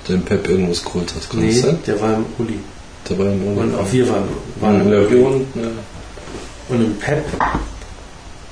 Der 0.08 0.14
im 0.16 0.22
Pep 0.22 0.48
irgendwas 0.48 0.84
geholt 0.84 1.12
hat. 1.14 1.28
Kann 1.30 1.40
Nee, 1.40 1.52
das 1.52 1.61
sein? 1.62 1.78
der 1.86 2.00
war 2.00 2.14
im 2.14 2.24
Uli. 2.38 2.58
Der 3.08 3.18
war 3.18 3.26
im 3.26 3.56
Und 3.58 3.74
auch 3.76 3.92
wir 3.92 4.08
waren, 4.08 4.24
waren 4.61 4.80
Hm, 4.80 4.86
im 4.86 4.92
ja, 4.92 4.98
Uli. 5.08 5.24
waren, 5.24 5.40
ja. 5.54 5.68
Und 6.68 6.84
im 6.84 6.94
Pep, 6.98 7.24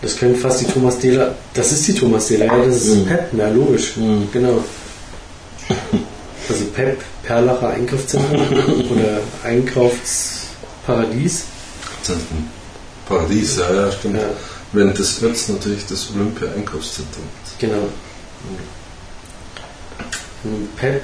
das 0.03 0.17
könnte 0.17 0.39
fast 0.41 0.61
die 0.63 0.65
Thomas 0.67 0.99
Dehler, 0.99 1.35
das 1.55 1.71
ist 1.73 1.87
die 1.87 1.95
Thomas 1.95 2.27
Dehler, 2.29 2.47
ja, 2.47 2.65
das 2.65 2.77
ist 2.77 2.95
Mhm. 2.97 3.07
Pep, 3.07 3.29
na 3.33 3.49
logisch, 3.51 3.97
Mhm. 3.97 4.29
genau. 4.33 4.65
Also 6.49 6.65
Pep, 6.67 7.03
Perlacher 7.23 7.69
Einkaufszentrum 7.71 8.41
oder 8.91 9.21
Einkaufsparadies. 9.45 11.45
Das 12.07 12.17
ein 12.17 12.51
Paradies, 13.07 13.57
ja, 13.59 13.73
ja, 13.75 13.93
stimmt. 13.93 14.17
Ja, 14.17 14.31
Während 14.73 14.99
des 14.99 15.23
Ötz 15.23 15.49
natürlich 15.49 15.87
das 15.87 16.09
Olympia-Einkaufszentrum. 16.15 17.25
genau. 17.59 17.89
Und 20.45 20.77
Pep, 20.77 21.03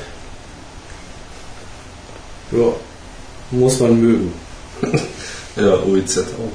ja, 2.52 2.72
muss 3.50 3.80
man 3.80 4.00
mögen. 4.00 4.32
Ja, 5.56 5.78
OEZ 5.84 6.18
auch. 6.18 6.52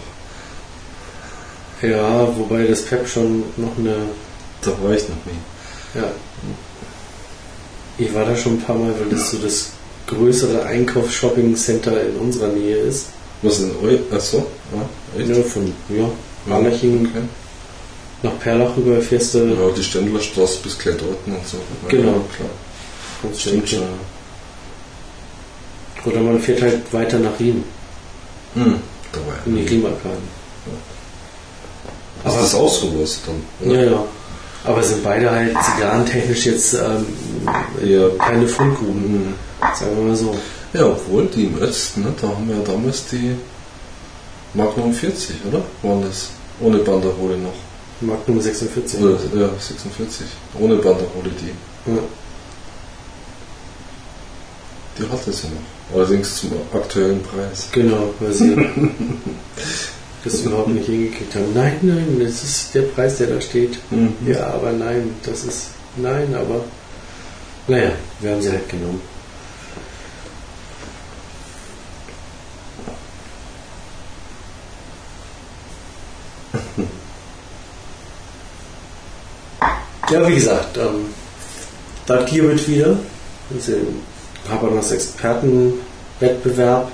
Ja, 1.81 2.27
wobei 2.37 2.65
das 2.65 2.81
Pep 2.81 3.07
schon 3.07 3.43
noch 3.55 3.77
eine 3.77 3.95
Da 4.61 4.71
war 4.83 4.91
ich 4.91 5.07
noch 5.07 5.15
nie. 5.25 5.39
Ja. 5.95 6.11
Ich 7.99 8.13
war 8.13 8.25
da 8.25 8.35
schon 8.35 8.53
ein 8.53 8.61
paar 8.61 8.75
Mal, 8.77 8.93
weil 8.99 9.09
das 9.09 9.31
so 9.31 9.37
das 9.37 9.71
größere 10.07 10.63
Einkaufs-Shopping-Center 10.63 12.01
in 12.07 12.15
unserer 12.15 12.47
Nähe 12.47 12.77
ist. 12.77 13.07
Was 13.41 13.59
in 13.59 13.71
Eu? 13.83 13.97
Achso, 14.15 14.45
ja, 14.73 15.19
echt? 15.19 15.29
Ja, 15.29 15.43
von 15.43 15.73
ja, 15.89 16.09
Allerching 16.53 17.05
Okay. 17.07 17.23
nach 18.23 18.39
Perlach 18.39 18.75
rüber 18.75 18.99
fährst 19.01 19.33
du. 19.35 19.39
Ja, 19.39 19.69
die 19.75 19.83
Ständlerstraße 19.83 20.59
bis 20.63 20.77
Klettorten 20.77 21.33
und 21.33 21.47
so. 21.47 21.57
Ja, 21.57 21.89
Genau. 21.89 22.11
klar. 22.35 22.49
kannst 23.21 23.45
du 23.45 23.49
Stimmt 23.49 23.69
schon. 23.69 23.83
Oder 26.05 26.21
man 26.21 26.39
fährt 26.39 26.61
halt 26.61 26.93
weiter 26.93 27.19
nach 27.19 27.37
Riem, 27.39 27.63
Hm, 28.55 28.75
da 29.11 29.19
war 29.19 29.35
in 29.45 29.55
die 29.57 29.63
ja. 29.63 29.69
Riemarkaden. 29.69 30.39
Ist 32.25 32.35
das 32.35 32.51
sowas 32.51 33.19
dann? 33.25 33.71
Ja, 33.71 33.81
ja. 33.83 34.03
Aber 34.65 34.83
sind 34.83 35.03
beide 35.03 35.31
halt 35.31 35.55
zigarrentechnisch 35.63 36.45
jetzt 36.45 36.73
ähm, 36.73 37.05
Ja. 37.83 38.09
keine 38.17 38.47
Fundgruben, 38.47 39.33
sagen 39.73 39.95
wir 39.97 40.03
mal 40.03 40.15
so. 40.15 40.35
Ja, 40.73 40.85
obwohl 40.85 41.25
die 41.27 41.45
im 41.45 41.61
Ötz, 41.61 41.95
ne, 41.97 42.13
da 42.21 42.27
haben 42.27 42.47
wir 42.47 42.57
ja 42.57 42.61
damals 42.63 43.05
die 43.07 43.35
Magnum 44.53 44.93
40, 44.93 45.35
oder? 45.47 45.61
Waren 45.81 46.03
das? 46.03 46.29
Ohne 46.59 46.79
Banderole 46.79 47.37
noch. 47.37 47.53
Magnum 48.01 48.39
46. 48.41 48.99
Oder, 49.01 49.11
ja, 49.35 49.49
46. 49.59 50.25
Ohne 50.59 50.75
Banderole 50.75 51.29
die. 51.41 51.91
Ja. 51.91 51.99
Die 54.97 55.03
hat 55.11 55.27
es 55.27 55.43
ja 55.43 55.49
noch. 55.49 55.95
Allerdings 55.97 56.35
zum 56.35 56.51
aktuellen 56.73 57.23
Preis. 57.23 57.67
Genau, 57.71 58.13
weil 58.19 58.33
sie 58.33 58.55
das 60.23 60.41
überhaupt 60.41 60.69
nicht 60.69 60.85
hingekriegt 60.85 61.35
haben. 61.35 61.53
Nein, 61.53 61.77
nein, 61.81 62.17
das 62.19 62.43
ist 62.43 62.75
der 62.75 62.83
Preis, 62.83 63.17
der 63.17 63.27
da 63.27 63.41
steht. 63.41 63.79
Mhm. 63.91 64.15
Ja, 64.25 64.47
aber 64.47 64.71
nein, 64.71 65.15
das 65.23 65.43
ist. 65.43 65.71
Nein, 65.95 66.35
aber. 66.35 66.63
Naja, 67.67 67.91
wir 68.19 68.31
haben 68.31 68.41
sie 68.41 68.51
halt 68.51 68.69
genommen. 68.69 69.01
Ja, 80.11 80.27
wie 80.27 80.33
gesagt, 80.33 80.75
ähm, 80.77 81.05
da 82.07 82.23
Girbit 82.23 82.67
wieder. 82.67 82.97
Das 83.51 83.67
ist 83.67 83.77
im 83.77 84.01
Habermas 84.49 84.91
Expertenwettbewerb 84.91 86.91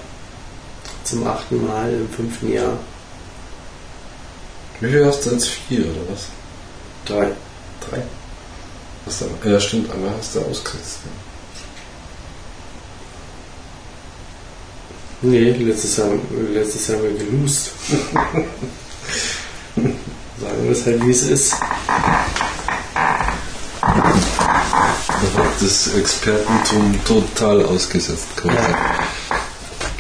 zum 1.06 1.26
achten 1.26 1.66
Mal 1.66 1.94
im 1.94 2.10
fünften 2.10 2.52
Jahr. 2.52 2.78
Wie 4.82 4.90
viel 4.90 5.06
hast 5.06 5.26
du 5.26 5.32
jetzt? 5.32 5.48
Vier 5.48 5.86
oder 5.86 6.02
was? 6.12 6.26
Drei. 7.06 7.32
Drei? 7.90 8.04
Hast 9.06 9.22
du, 9.22 9.50
ja, 9.50 9.60
stimmt, 9.60 9.92
einmal 9.92 10.12
hast 10.18 10.36
du 10.36 10.40
ausgesetzt. 10.42 11.00
Nee, 15.22 15.52
letztes 15.52 15.98
Jahr, 15.98 16.10
letztes 16.54 16.88
Jahr 16.88 16.98
haben 16.98 17.18
wir 17.18 17.26
geloost. 17.26 17.72
Sagen 20.42 20.64
wir 20.64 20.72
es 20.72 20.86
halt, 20.86 21.06
wie 21.06 21.12
es 21.12 21.24
ist. 21.24 21.56
Das 25.62 25.96
Expertentum 25.96 27.00
total 27.06 27.66
ausgesetzt, 27.66 28.28
man 28.44 28.56
Ja. 28.56 29.00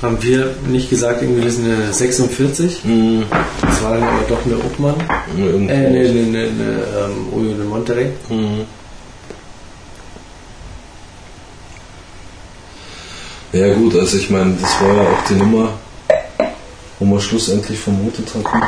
Haben 0.06 0.22
wir 0.22 0.54
nicht 0.68 0.92
gesagt, 0.92 1.24
irgendwie 1.24 1.46
wir 1.46 1.52
sind 1.52 1.66
eine 1.66 1.92
46? 1.92 2.86
Mhm. 2.86 3.24
Das 3.60 3.82
war 3.82 3.96
dann 3.96 4.04
aber 4.04 4.22
doch 4.30 4.46
eine 4.46 4.56
Obmann. 4.58 4.98
Irgendwo. 5.36 5.74
Äh, 5.74 5.90
ne, 5.90 6.14
ne, 6.14 6.24
ne, 6.26 6.52
ne, 6.52 6.84
ähm, 7.00 7.34
Ojo 7.34 7.54
de 7.56 7.66
Monterrey. 7.66 8.12
Mhm. 8.30 8.66
Ja 13.52 13.74
gut, 13.74 13.96
also 13.96 14.18
ich 14.18 14.30
meine, 14.30 14.56
das 14.62 14.80
war 14.80 14.94
ja 14.96 15.02
auch 15.02 15.28
die 15.28 15.34
Nummer, 15.34 15.74
wo 17.00 17.06
man 17.06 17.20
schlussendlich 17.20 17.80
vermutet 17.80 18.28
hatten, 18.36 18.62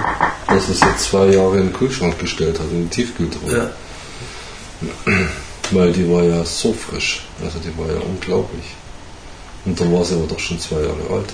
dass 0.47 0.69
es 0.69 0.79
jetzt 0.79 1.03
zwei 1.03 1.27
Jahre 1.27 1.57
in 1.57 1.67
den 1.67 1.73
Kühlschrank 1.73 2.17
gestellt 2.17 2.57
hat, 2.59 2.65
in 2.71 2.89
die 2.89 2.95
Tiefkühltruhe. 2.95 3.69
Ja. 5.05 5.13
Weil 5.69 5.91
die 5.91 6.11
war 6.11 6.23
ja 6.23 6.43
so 6.43 6.73
frisch, 6.73 7.27
also 7.43 7.59
die 7.59 7.77
war 7.77 7.93
ja 7.93 8.01
unglaublich. 8.01 8.75
Und 9.67 9.79
da 9.79 9.91
war 9.91 10.03
sie 10.03 10.15
aber 10.15 10.25
doch 10.27 10.39
schon 10.39 10.59
zwei 10.59 10.77
Jahre 10.77 11.13
alt. 11.13 11.29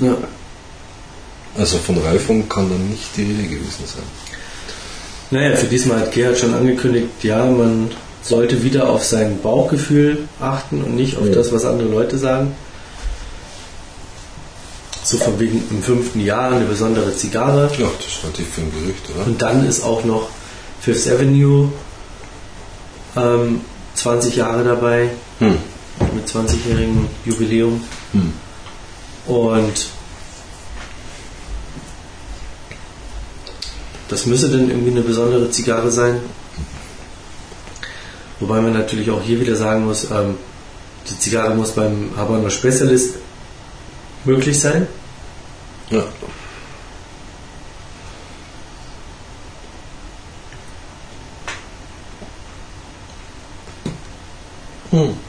ja. 0.00 0.16
Also 1.56 1.78
von 1.78 1.98
Reifung 1.98 2.48
kann 2.48 2.68
dann 2.70 2.88
nicht 2.88 3.16
die 3.16 3.22
Rede 3.22 3.42
gewesen 3.44 3.84
sein. 3.84 4.02
Naja, 5.30 5.56
für 5.56 5.66
diesmal 5.66 6.00
hat 6.00 6.12
Gerhard 6.12 6.38
schon 6.38 6.54
angekündigt, 6.54 7.08
ja, 7.22 7.44
man 7.44 7.90
sollte 8.22 8.62
wieder 8.62 8.88
auf 8.88 9.02
sein 9.04 9.40
Bauchgefühl 9.42 10.28
achten 10.40 10.82
und 10.84 10.94
nicht 10.96 11.16
auf 11.18 11.26
Ja. 11.26 11.32
das, 11.34 11.52
was 11.52 11.64
andere 11.64 11.88
Leute 11.88 12.16
sagen. 12.16 12.54
So 15.02 15.16
von 15.18 15.38
wegen 15.40 15.62
im 15.70 15.82
fünften 15.82 16.20
Jahr 16.24 16.52
eine 16.52 16.64
besondere 16.66 17.14
Zigarre. 17.16 17.70
Ja, 17.78 17.86
das 17.98 18.06
ist 18.06 18.22
relativ 18.24 18.46
für 18.54 18.60
ein 18.60 18.72
Gerücht, 18.72 19.02
oder? 19.14 19.26
Und 19.26 19.40
dann 19.42 19.66
ist 19.66 19.82
auch 19.82 20.04
noch 20.04 20.28
Fifth 20.80 21.08
Avenue 21.08 21.72
ähm, 23.16 23.62
20 23.94 24.36
Jahre 24.36 24.64
dabei 24.64 25.10
Hm. 25.40 25.56
Mit 26.18 26.28
20-jährigem 26.28 27.08
Jubiläum. 27.24 27.80
Hm. 28.12 28.32
Und 29.26 29.88
das 34.08 34.26
müsse 34.26 34.50
dann 34.50 34.70
irgendwie 34.70 34.90
eine 34.90 35.02
besondere 35.02 35.50
Zigarre 35.50 35.90
sein. 35.90 36.20
Wobei 38.40 38.60
man 38.60 38.72
natürlich 38.72 39.10
auch 39.10 39.22
hier 39.22 39.40
wieder 39.40 39.56
sagen 39.56 39.84
muss, 39.84 40.10
ähm, 40.10 40.36
die 41.08 41.18
Zigarre 41.18 41.54
muss 41.54 41.72
beim 41.72 42.10
Habanero 42.16 42.50
Specialist 42.50 43.14
möglich 44.24 44.58
sein. 44.58 44.86
Ja. 45.90 46.04
Hm. 54.90 55.27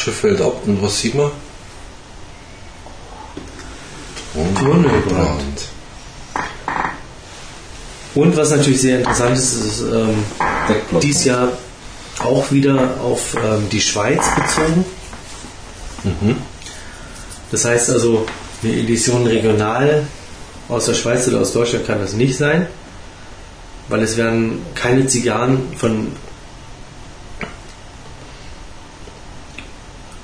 Asche 0.00 0.12
fällt 0.12 0.40
ab 0.40 0.62
und 0.66 0.82
was 0.82 0.98
sieht 0.98 1.14
man? 1.14 1.30
Tunnelbrand. 4.58 5.60
Und 8.14 8.36
was 8.36 8.50
natürlich 8.50 8.80
sehr 8.80 9.00
interessant 9.00 9.36
ist, 9.36 9.54
ist 9.54 9.82
ähm, 9.82 10.24
dies 11.02 11.24
Jahr 11.24 11.52
auch 12.18 12.50
wieder 12.50 12.98
auf 13.02 13.34
ähm, 13.34 13.68
die 13.70 13.80
Schweiz 13.80 14.24
bezogen. 14.34 14.84
Das 17.50 17.66
heißt 17.66 17.90
also, 17.90 18.26
eine 18.62 18.72
Edition 18.72 19.26
regional 19.26 20.06
aus 20.68 20.86
der 20.86 20.94
Schweiz 20.94 21.28
oder 21.28 21.40
aus 21.40 21.52
Deutschland 21.52 21.86
kann 21.86 22.00
das 22.00 22.14
nicht 22.14 22.38
sein, 22.38 22.68
weil 23.88 24.02
es 24.02 24.16
werden 24.16 24.62
keine 24.74 25.06
Zigarren 25.06 25.74
von 25.76 26.08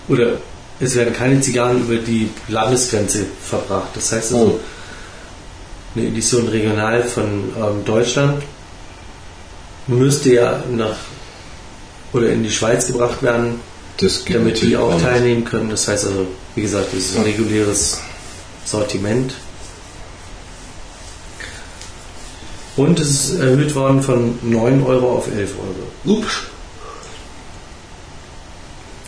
oder 0.09 0.39
es 0.81 0.95
werden 0.95 1.15
keine 1.15 1.41
Zigarren 1.41 1.81
über 1.81 1.97
die 1.97 2.31
Landesgrenze 2.49 3.27
verbracht. 3.43 3.89
Das 3.95 4.13
heißt 4.13 4.33
also, 4.33 4.47
Oh. 4.47 4.61
eine 5.95 6.09
Edition 6.09 6.49
regional 6.49 7.03
von 7.03 7.25
ähm, 7.57 7.85
Deutschland 7.85 8.43
müsste 9.87 10.35
ja 10.35 10.63
nach 10.71 10.97
oder 12.13 12.29
in 12.31 12.43
die 12.43 12.51
Schweiz 12.51 12.87
gebracht 12.87 13.23
werden, 13.23 13.61
damit 14.29 14.63
die 14.63 14.77
auch 14.77 15.01
teilnehmen 15.01 15.45
können. 15.45 15.71
Das 15.71 15.89
heißt 15.89 16.07
also, 16.07 16.27
wie 16.55 16.63
gesagt, 16.63 16.89
das 16.93 17.01
ist 17.01 17.17
ein 17.17 17.23
reguläres 17.25 18.01
Sortiment. 18.65 19.35
Und 22.77 23.01
es 23.01 23.09
ist 23.31 23.41
erhöht 23.41 23.75
worden 23.75 24.03
von 24.03 24.39
9 24.43 24.83
Euro 24.83 25.17
auf 25.17 25.29
11 25.35 25.53
Euro. 25.59 26.19
Ups. 26.19 26.43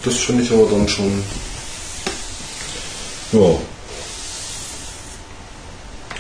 Das 0.05 0.17
finde 0.17 0.43
ich 0.45 0.53
aber 0.53 0.71
dann 0.71 0.89
schon. 0.89 1.25
Ja. 3.33 3.59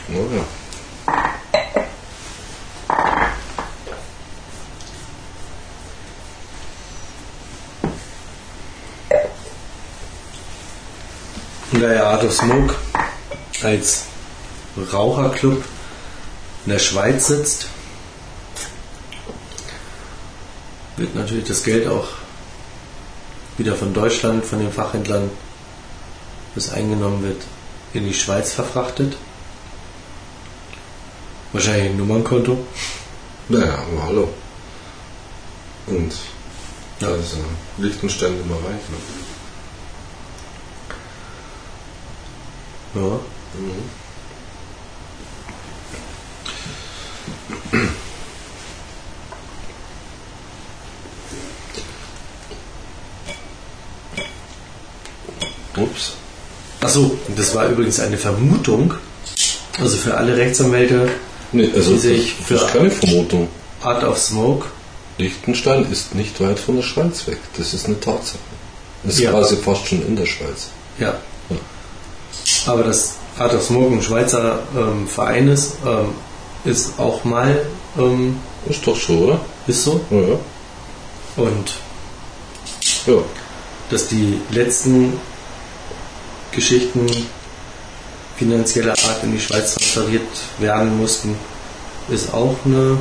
Naja. 0.08 0.44
Ja 11.72 12.10
Art 12.10 12.24
of 12.24 12.32
Smoke 12.32 12.74
als 13.62 14.04
Raucherclub 14.92 15.64
in 16.64 16.72
der 16.72 16.78
Schweiz 16.78 17.28
sitzt, 17.28 17.68
wird 20.96 21.14
natürlich 21.14 21.46
das 21.46 21.62
Geld 21.62 21.86
auch 21.86 22.08
wieder 23.58 23.74
von 23.74 23.92
Deutschland, 23.92 24.44
von 24.44 24.60
den 24.60 24.72
Fachhändlern, 24.72 25.30
das 26.54 26.72
eingenommen 26.72 27.22
wird, 27.22 27.42
in 27.92 28.04
die 28.04 28.14
Schweiz 28.14 28.52
verfrachtet. 28.52 29.16
Wahrscheinlich 31.52 31.90
ein 31.90 31.96
Nummernkonto. 31.96 32.58
Naja, 33.48 33.78
aber 33.92 34.02
hallo. 34.06 34.28
Und 35.86 36.12
Ja. 37.00 37.08
da 37.08 37.14
ist 37.16 37.34
äh, 37.34 37.82
Liechtenstein 37.82 38.32
immer 38.40 38.56
rein. 38.56 38.78
Ne? 42.94 43.00
Ja. 43.02 43.08
Mhm. 43.60 44.07
Ups. 55.82 56.12
Achso, 56.80 57.16
das 57.36 57.54
war 57.54 57.68
übrigens 57.68 57.98
eine 58.00 58.16
Vermutung. 58.18 58.94
Also 59.80 59.96
für 59.96 60.16
alle 60.16 60.36
Rechtsanwälte, 60.36 61.08
Nee, 61.50 61.70
also 61.74 61.92
Die 61.94 61.98
sehe 61.98 62.14
ich 62.16 62.36
das 62.38 62.46
für- 62.46 62.54
ist 62.56 62.68
keine 62.68 62.90
Vermutung. 62.90 63.48
Art 63.82 64.04
of 64.04 64.18
Smoke. 64.18 64.66
Liechtenstein 65.16 65.90
ist 65.90 66.14
nicht 66.14 66.38
weit 66.42 66.58
von 66.58 66.76
der 66.76 66.82
Schweiz 66.82 67.26
weg. 67.26 67.38
Das 67.56 67.72
ist 67.72 67.86
eine 67.86 67.98
Tatsache. 67.98 68.38
Ist 69.04 69.18
Ja. 69.18 69.30
quasi 69.30 69.56
fast 69.56 69.86
schon 69.86 70.06
in 70.06 70.14
der 70.14 70.26
Schweiz. 70.26 70.66
Ja. 70.98 71.14
Ja. 71.48 71.56
Aber 72.66 72.82
das 72.82 73.14
Art 73.38 73.54
of 73.54 73.62
Smoke 73.64 73.94
ein 73.94 74.02
Schweizer 74.02 74.58
ähm, 74.76 75.08
Verein 75.08 75.48
ist, 75.48 75.74
ähm, 75.86 76.08
ist 76.64 76.98
auch 76.98 77.24
mal 77.24 77.58
ähm, 77.98 78.36
Ist 78.68 78.86
doch 78.86 78.96
so, 79.00 79.14
oder? 79.14 79.40
ist 79.66 79.84
so. 79.84 80.00
Ja. 80.10 81.42
Und 81.42 81.72
ja. 83.06 83.14
dass 83.90 84.08
die 84.08 84.38
letzten 84.50 85.14
Geschichten 86.52 87.06
finanzieller 88.36 88.92
Art 88.92 89.22
in 89.24 89.32
die 89.32 89.40
Schweiz 89.40 89.74
transferiert 89.74 90.22
werden 90.58 90.96
mussten, 90.96 91.36
ist 92.08 92.32
auch 92.32 92.56
eine 92.64 92.96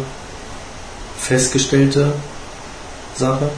festgestellte 1.19 2.13
Sache. 3.15 3.49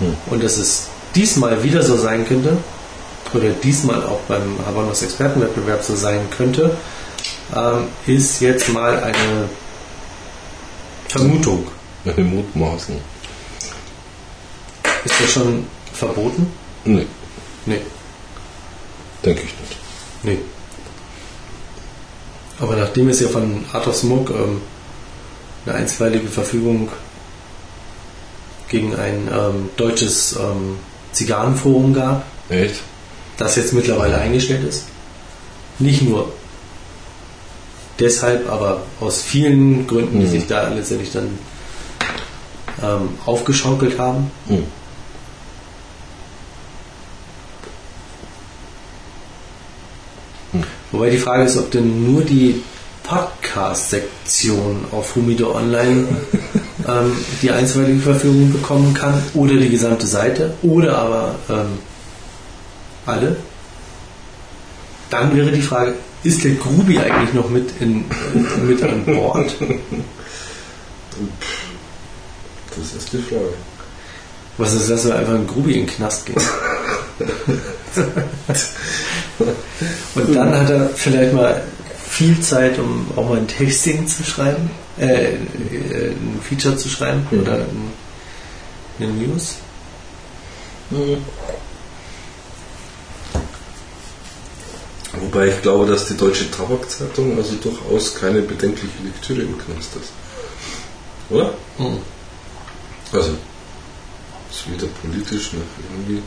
Hm. 0.00 0.16
Und 0.26 0.42
dass 0.42 0.56
es 0.56 0.88
diesmal 1.14 1.62
wieder 1.62 1.82
so 1.82 1.96
sein 1.96 2.26
könnte, 2.26 2.56
oder 3.34 3.50
diesmal 3.50 4.02
auch 4.04 4.20
beim 4.20 4.58
Habanos 4.66 5.02
Expertenwettbewerb 5.02 5.82
so 5.82 5.94
sein 5.94 6.20
könnte, 6.36 6.76
ähm, 7.54 7.88
ist 8.06 8.40
jetzt 8.40 8.68
mal 8.70 9.02
eine 9.02 9.48
Vermutung. 11.08 11.66
Eine 12.04 12.24
Mutmaßen. 12.24 12.96
Ist 15.04 15.14
das 15.20 15.30
schon 15.30 15.66
verboten? 15.92 16.50
Nee, 16.84 17.06
Nee. 17.66 17.82
Denke 19.24 19.42
ich 19.42 19.54
nicht. 19.60 19.76
Nee. 20.22 20.38
Aber 22.60 22.76
nachdem 22.76 23.08
es 23.08 23.20
ja 23.20 23.28
von 23.28 23.64
Art 23.72 23.86
of 23.86 23.94
Smoke 23.96 24.32
ähm, 24.32 24.60
eine 25.66 25.76
einstweilige 25.76 26.28
Verfügung 26.28 26.88
gegen 28.68 28.94
ein 28.96 29.28
ähm, 29.32 29.70
deutsches 29.76 30.32
ähm, 30.36 30.76
Zigarrenforum 31.12 31.94
gab, 31.94 32.24
Echt? 32.48 32.80
das 33.36 33.56
jetzt 33.56 33.72
mittlerweile 33.72 34.18
eingestellt 34.18 34.64
ist, 34.68 34.84
nicht 35.78 36.02
nur 36.02 36.32
deshalb, 38.00 38.50
aber 38.50 38.82
aus 39.00 39.22
vielen 39.22 39.86
Gründen, 39.86 40.20
die 40.20 40.26
Mhm. 40.26 40.30
sich 40.30 40.46
da 40.46 40.68
letztendlich 40.68 41.12
dann 41.12 41.38
ähm, 42.82 43.08
aufgeschaukelt 43.26 43.98
haben, 43.98 44.30
Hm. 50.52 50.62
Wobei 50.92 51.10
die 51.10 51.18
Frage 51.18 51.44
ist, 51.44 51.56
ob 51.56 51.70
denn 51.70 52.10
nur 52.10 52.22
die 52.22 52.62
Podcast-Sektion 53.02 54.86
auf 54.92 55.14
Humido 55.16 55.54
Online 55.54 56.06
ähm, 56.88 57.12
die 57.42 57.50
einstweilige 57.50 58.00
Verfügung 58.00 58.52
bekommen 58.52 58.92
kann 58.94 59.22
oder 59.34 59.54
die 59.54 59.70
gesamte 59.70 60.06
Seite 60.06 60.54
oder 60.62 60.98
aber 60.98 61.34
ähm, 61.48 61.78
alle. 63.06 63.36
Dann 65.10 65.34
wäre 65.34 65.50
die 65.50 65.62
Frage, 65.62 65.94
ist 66.22 66.44
der 66.44 66.54
Grubi 66.56 66.98
eigentlich 66.98 67.32
noch 67.32 67.48
mit, 67.48 67.70
in, 67.80 68.04
mit 68.66 68.82
an 68.82 69.04
Bord? 69.06 69.54
Das 72.76 72.94
ist 72.94 73.12
die 73.12 73.18
Frage. 73.18 73.54
Was 74.58 74.74
ist 74.74 74.90
das, 74.90 75.06
wenn 75.06 75.12
einfach 75.12 75.34
ein 75.34 75.46
Grubi 75.46 75.72
in 75.74 75.86
den 75.86 75.94
Knast 75.94 76.26
geht? 76.26 76.36
Und 79.38 80.34
dann 80.34 80.52
hat 80.54 80.70
er 80.70 80.88
vielleicht 80.90 81.32
mal 81.32 81.62
viel 82.08 82.40
Zeit, 82.40 82.78
um 82.78 83.06
auch 83.16 83.28
mal 83.28 83.38
ein 83.38 83.48
Tasting 83.48 84.06
zu 84.06 84.24
schreiben. 84.24 84.70
äh, 85.00 85.34
äh, 85.34 86.10
ein 86.10 86.40
Feature 86.42 86.76
zu 86.76 86.88
schreiben 86.88 87.24
Mhm. 87.30 87.40
oder 87.40 87.52
ein, 87.54 87.92
eine 88.98 89.08
News. 89.12 89.54
Wobei 95.20 95.48
ich 95.48 95.62
glaube, 95.62 95.86
dass 95.86 96.06
die 96.06 96.16
Deutsche 96.16 96.50
Tabakzeitung 96.50 97.36
also 97.36 97.54
durchaus 97.56 98.14
keine 98.14 98.42
bedenkliche 98.42 99.02
Lektüre 99.04 99.42
im 99.42 99.56
Knast 99.58 99.96
ist. 99.96 100.12
Oder? 101.30 101.52
Mhm. 101.78 101.98
Also, 103.12 103.30
ist 104.50 104.70
weder 104.70 104.86
politisch 105.00 105.52
noch 105.54 105.62
irgendwie 105.90 106.22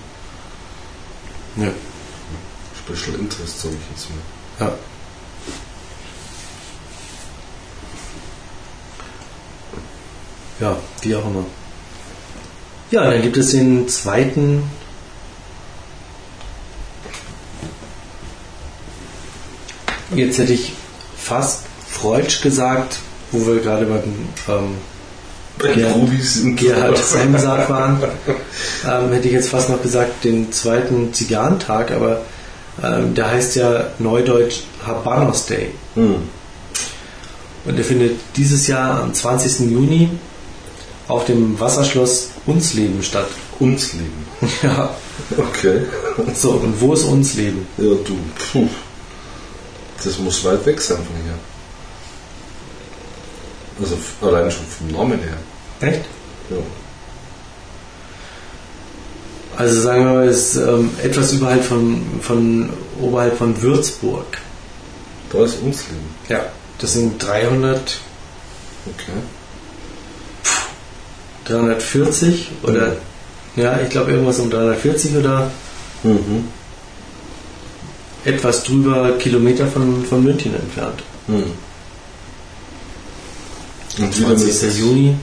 Ja. 1.58 1.72
Special 2.96 3.20
Interest, 3.20 3.62
sage 3.62 3.76
ich 3.76 3.90
jetzt 3.96 4.10
mal. 4.10 4.68
ja. 4.68 4.74
Ja, 10.60 10.78
wie 11.02 11.16
auch 11.16 11.26
immer. 11.26 11.46
Ja, 12.92 13.10
dann 13.10 13.22
gibt 13.22 13.38
es 13.38 13.52
den 13.52 13.88
zweiten. 13.88 14.64
Jetzt 20.14 20.38
hätte 20.40 20.54
ich 20.54 20.74
fast 21.18 21.62
Freudsch 21.90 22.42
gesagt, 22.42 22.98
wo 23.32 23.46
wir 23.48 23.62
gerade 23.62 23.86
beim 23.86 24.04
ähm, 24.50 24.76
Bei 25.58 25.74
Gerhard- 25.74 26.58
Gerhard 26.58 26.98
Semsack 26.98 27.70
waren, 27.70 28.04
ähm, 28.86 29.12
hätte 29.14 29.28
ich 29.28 29.34
jetzt 29.34 29.50
fast 29.50 29.70
noch 29.70 29.82
gesagt, 29.82 30.24
den 30.26 30.52
zweiten 30.52 31.14
Zigarrentag, 31.14 31.92
aber 31.92 32.22
ähm, 32.84 33.14
der 33.16 33.30
heißt 33.30 33.56
ja 33.56 33.88
neudeutsch 34.00 34.62
Habanos 34.86 35.46
Day. 35.46 35.72
Hm. 35.96 36.16
Und 37.66 37.78
der 37.78 37.86
findet 37.86 38.20
dieses 38.36 38.68
Jahr 38.68 39.02
am 39.04 39.14
20. 39.14 39.72
Juni 39.72 40.10
auf 41.08 41.26
dem 41.26 41.60
Wasserschloss 41.60 42.30
Unsleben 42.46 43.04
statt. 43.04 43.28
Uns 43.60 43.94
lieben. 43.94 44.26
Ja, 44.64 44.96
Okay. 45.38 45.82
so, 46.34 46.52
und 46.52 46.82
wo 46.82 46.94
ist 46.94 47.04
Unsleben? 47.04 47.68
Ja, 47.78 47.94
du. 48.04 48.18
Puh. 48.52 48.68
Das 50.04 50.18
muss 50.18 50.44
weit 50.44 50.66
weg 50.66 50.82
sein 50.82 50.98
von 50.98 51.16
hier. 51.24 51.36
Also 53.80 53.98
allein 54.22 54.50
schon 54.52 54.66
vom 54.66 54.88
Namen 54.88 55.20
her. 55.20 55.38
Echt? 55.90 56.06
Ja. 56.50 56.58
Also 59.62 59.80
sagen 59.80 60.06
wir 60.06 60.14
mal, 60.14 60.28
es 60.28 60.56
ist 60.56 60.68
ähm, 60.68 60.90
etwas 61.04 61.34
überhalb 61.34 61.64
von, 61.64 62.02
von, 62.22 62.70
oberhalb 63.00 63.38
von 63.38 63.62
Würzburg. 63.62 64.40
Da 65.32 65.44
ist 65.46 65.62
uns 65.62 65.84
lieben. 65.88 66.16
Ja. 66.30 66.46
Das 66.80 66.94
sind 66.94 67.22
300, 67.22 67.80
Okay. 68.88 69.12
340 71.46 72.50
oder, 72.64 72.96
ja, 73.56 73.80
ich 73.82 73.90
glaube 73.90 74.10
irgendwas 74.12 74.40
um 74.40 74.50
340 74.50 75.16
oder 75.18 75.52
Mhm. 76.02 76.46
etwas 78.26 78.64
drüber 78.64 79.12
Kilometer 79.20 79.68
von, 79.68 80.04
von 80.06 80.24
München 80.24 80.56
entfernt. 80.56 81.04
Mhm. 81.28 81.44
Und 84.00 84.18
wieder 84.18 84.36
20. 84.36 84.64
mit 84.64 84.78
Juni. 84.80 85.16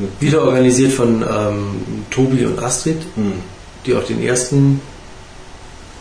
Ja. 0.00 0.06
Wieder 0.20 0.42
organisiert 0.42 0.92
von 0.92 1.22
ähm, 1.22 2.04
Tobi 2.10 2.44
und 2.46 2.58
Astrid, 2.62 3.00
Mhm. 3.16 3.34
die 3.86 3.94
auch 3.94 4.04
den 4.04 4.22
ersten 4.22 4.80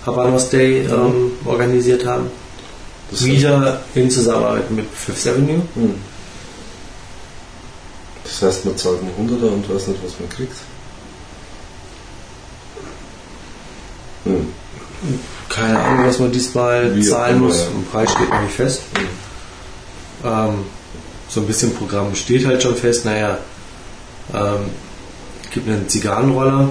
Habanos 0.06 0.50
Day 0.50 0.86
ähm, 0.86 1.32
organisiert 1.46 2.06
haben. 2.06 2.28
Das 3.12 3.26
Wieder 3.26 3.82
in 3.96 4.10
Zusammenarbeit 4.10 4.70
mit 4.72 4.86
Fifth 4.94 5.28
Avenue. 5.28 5.62
Mhm. 5.76 5.96
Das 8.24 8.42
heißt, 8.44 8.66
man 8.66 8.78
zahlt 8.78 9.00
einen 9.02 9.12
Hunderter 9.18 9.52
und 9.52 9.68
weiß 9.70 9.88
nicht, 9.88 10.00
was 10.06 10.20
man 10.20 10.30
kriegt. 10.30 10.54
Mhm. 14.26 14.48
Keine 15.50 15.80
Ahnung, 15.80 16.06
was 16.08 16.20
man 16.20 16.32
diesmal 16.32 16.96
Wie 16.96 17.02
zahlen 17.04 17.40
muss. 17.40 17.58
ja. 17.60 17.66
Im 17.76 17.86
Preis 17.86 18.12
steht 18.12 18.30
noch 18.30 18.42
nicht 18.42 18.54
fest. 18.54 18.82
Ähm, 20.24 20.54
so 21.30 21.40
ein 21.42 21.48
bisschen 21.48 21.74
Programm 21.74 22.14
steht 22.16 22.46
halt 22.46 22.62
schon 22.62 22.76
fest. 22.76 23.06
Naja, 23.06 23.38
ähm, 24.34 24.70
gibt 25.52 25.68
einen 25.68 25.88
Zigarrenroller, 25.90 26.70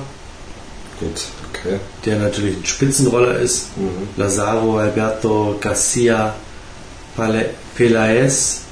Gut, 1.01 1.27
okay. 1.53 1.79
der 2.05 2.19
natürlich 2.19 2.57
ein 2.57 2.65
Spitzenroller 2.67 3.37
ist. 3.39 3.77
Mhm. 3.77 4.09
Lazaro 4.17 4.79
Alberto 4.79 5.57
Garcia 5.61 6.35
Pelaez 7.77 8.63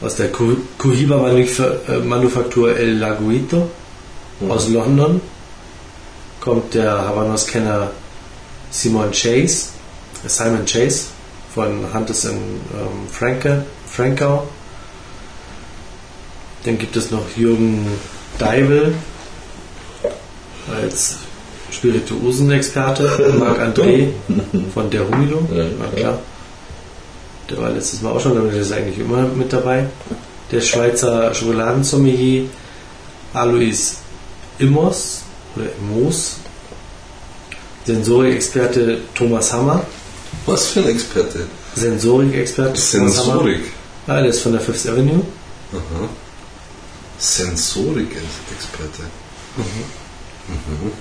aus 0.00 0.16
der 0.16 0.30
Cohiba 0.30 1.28
äh, 1.30 1.98
Manufaktur 1.98 2.76
El 2.76 2.98
Laguito 2.98 3.68
Mhm. 4.40 4.50
aus 4.50 4.68
London. 4.68 5.20
Kommt 6.40 6.72
der 6.72 6.92
Habanos-Kenner 6.92 7.90
Simon 8.70 9.10
Chase, 9.12 9.66
äh, 10.24 10.28
Simon 10.28 10.64
Chase 10.64 11.06
von 11.54 11.84
Hunters 11.92 12.24
in 12.24 12.36
ähm, 12.36 13.08
Franke, 13.12 13.66
Frankau. 13.86 14.48
Dann 16.64 16.78
gibt 16.78 16.96
es 16.96 17.10
noch 17.10 17.24
Jürgen 17.36 17.86
Deibel 18.38 18.94
als 20.70 21.16
Spirituosenexperte, 21.70 23.34
Marc 23.38 23.60
André 23.60 24.08
von 24.74 24.90
der 24.90 25.08
Humilo, 25.08 25.46
Ja, 25.54 25.64
klar. 25.96 26.18
Der 27.48 27.58
war 27.58 27.70
letztes 27.70 28.02
Mal 28.02 28.12
auch 28.12 28.20
schon, 28.20 28.34
der 28.34 28.60
ist 28.60 28.72
eigentlich 28.72 28.98
immer 28.98 29.22
mit 29.22 29.52
dabei. 29.52 29.86
Der 30.52 30.60
Schweizer 30.60 31.34
Schokoladensommelier 31.34 32.44
Alois 33.32 33.96
Immos 34.58 35.22
oder 35.56 35.66
Immos. 35.80 36.36
Sensorikexperte 37.86 38.98
Thomas 39.14 39.52
Hammer. 39.52 39.84
Was 40.46 40.68
für 40.68 40.80
ein 40.80 40.88
Experte? 40.90 41.46
Sensorikexperte 41.74 42.80
Thomas 42.80 43.18
Hammer. 43.18 43.32
Sensorik. 43.32 43.60
Ja, 44.06 44.20
der 44.20 44.26
ist 44.30 44.40
von 44.40 44.52
der 44.52 44.60
Fifth 44.60 44.86
Avenue. 44.86 45.22
Aha. 45.72 46.08
Sensorik-Experte. 47.20 49.02
Mhm. 49.56 50.92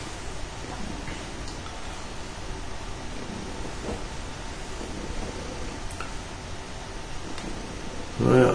Naja. 8.19 8.53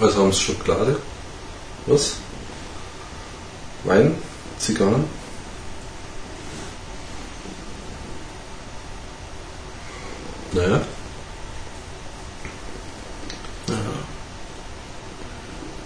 Also 0.00 0.22
haben 0.22 0.32
sie 0.32 0.40
Schokolade? 0.40 0.96
Was? 1.86 2.14
Wein? 3.84 4.14
Zigarren? 4.58 5.04
Naja. 10.52 10.80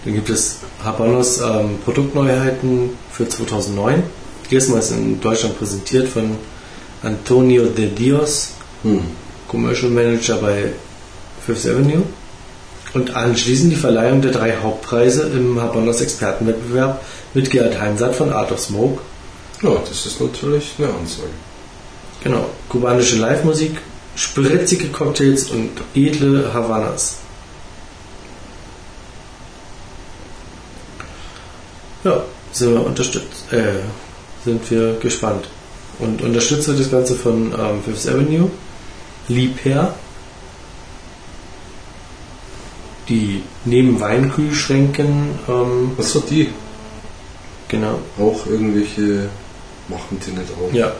Dann 0.05 0.13
gibt 0.13 0.29
es 0.29 0.57
Habanos 0.83 1.41
ähm, 1.41 1.79
Produktneuheiten 1.83 2.91
für 3.11 3.27
2009. 3.27 4.03
Erstmals 4.49 4.91
in 4.91 5.19
Deutschland 5.19 5.57
präsentiert 5.57 6.07
von 6.07 6.37
Antonio 7.03 7.65
de 7.65 7.89
Dios, 7.89 8.51
Hm. 8.83 9.01
Commercial 9.47 9.89
Manager 9.89 10.35
bei 10.35 10.71
Fifth 11.45 11.65
Avenue. 11.65 12.03
Und 12.93 13.15
anschließend 13.15 13.71
die 13.73 13.77
Verleihung 13.77 14.21
der 14.21 14.31
drei 14.31 14.55
Hauptpreise 14.61 15.23
im 15.23 15.59
Habanos 15.59 16.01
Expertenwettbewerb 16.01 17.03
mit 17.33 17.49
Gerhard 17.49 17.79
Heimsatt 17.81 18.15
von 18.15 18.31
Art 18.31 18.51
of 18.51 18.59
Smoke. 18.59 19.01
Ja, 19.61 19.75
das 19.89 20.05
ist 20.05 20.21
natürlich 20.21 20.73
eine 20.77 20.87
Ansage. 20.87 21.29
Genau, 22.23 22.49
kubanische 22.69 23.17
Live-Musik, 23.17 23.77
spritzige 24.15 24.87
Cocktails 24.89 25.49
und 25.49 25.71
edle 25.93 26.53
Havanas. 26.53 27.17
Ja, 32.05 32.23
sind 32.51 32.73
wir 32.73 32.85
unterstützt, 32.85 33.51
äh, 33.51 33.79
sind 34.45 34.69
wir 34.71 34.93
gespannt. 34.99 35.49
Und 35.99 36.21
unterstützt 36.21 36.67
wird 36.67 36.79
das 36.79 36.91
Ganze 36.91 37.15
von 37.15 37.51
ähm, 37.51 37.83
Fifth 37.83 38.07
Avenue, 38.07 38.49
Liebherr, 39.27 39.95
die 43.09 43.43
neben 43.65 43.99
Weinkühlschränken, 43.99 45.39
ähm, 45.47 45.91
Achso, 45.97 46.19
die 46.19 46.51
genau, 47.67 47.99
auch 48.19 48.45
irgendwelche 48.45 49.29
machen 49.87 50.19
die 50.25 50.31
nicht 50.31 50.51
auch. 50.51 50.73
ja, 50.73 50.91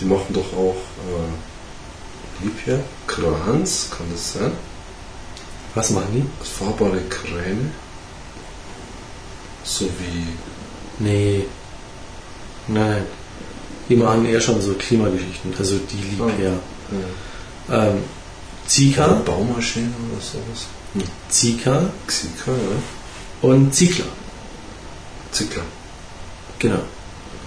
Die 0.00 0.04
machen 0.04 0.34
doch 0.34 0.52
auch 0.52 0.76
äh, 1.08 2.44
Liebherr, 2.44 2.80
Krans, 3.06 3.88
kann 3.90 4.06
das 4.12 4.34
sein? 4.34 4.52
was 5.74 5.90
machen 5.90 6.08
die? 6.12 6.44
Fahrbare 6.44 7.00
Kräne. 7.08 7.70
So 9.68 9.84
wie. 9.98 11.04
Nee. 11.04 11.44
Nein. 12.68 13.04
Die 13.88 13.96
machen 13.96 14.24
eher 14.26 14.40
schon 14.40 14.60
so 14.60 14.72
Klimageschichten, 14.74 15.54
also 15.58 15.76
die 15.90 15.96
Liebherr. 15.96 16.58
Ja. 17.68 17.86
Ähm, 17.86 17.98
Zika, 18.66 19.06
Baumaschine 19.24 19.90
oder 20.10 20.20
sowas. 20.20 20.66
Hm. 20.94 21.02
Zika 21.28 21.90
Xika, 22.06 22.50
ja. 22.50 23.48
und 23.48 23.74
Ziegler. 23.74 24.06
Zickler. 25.32 25.62
Genau. 26.58 26.80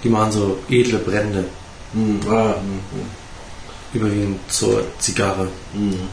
Die 0.02 0.08
machen 0.08 0.32
so 0.32 0.58
edle 0.68 0.98
Brände, 0.98 1.44
Hm. 1.92 2.20
Ah, 2.28 2.54
hm, 2.54 2.80
überwiegend 3.92 4.40
zur 4.50 4.82
Zigarre. 4.98 5.48
hm. 5.74 6.08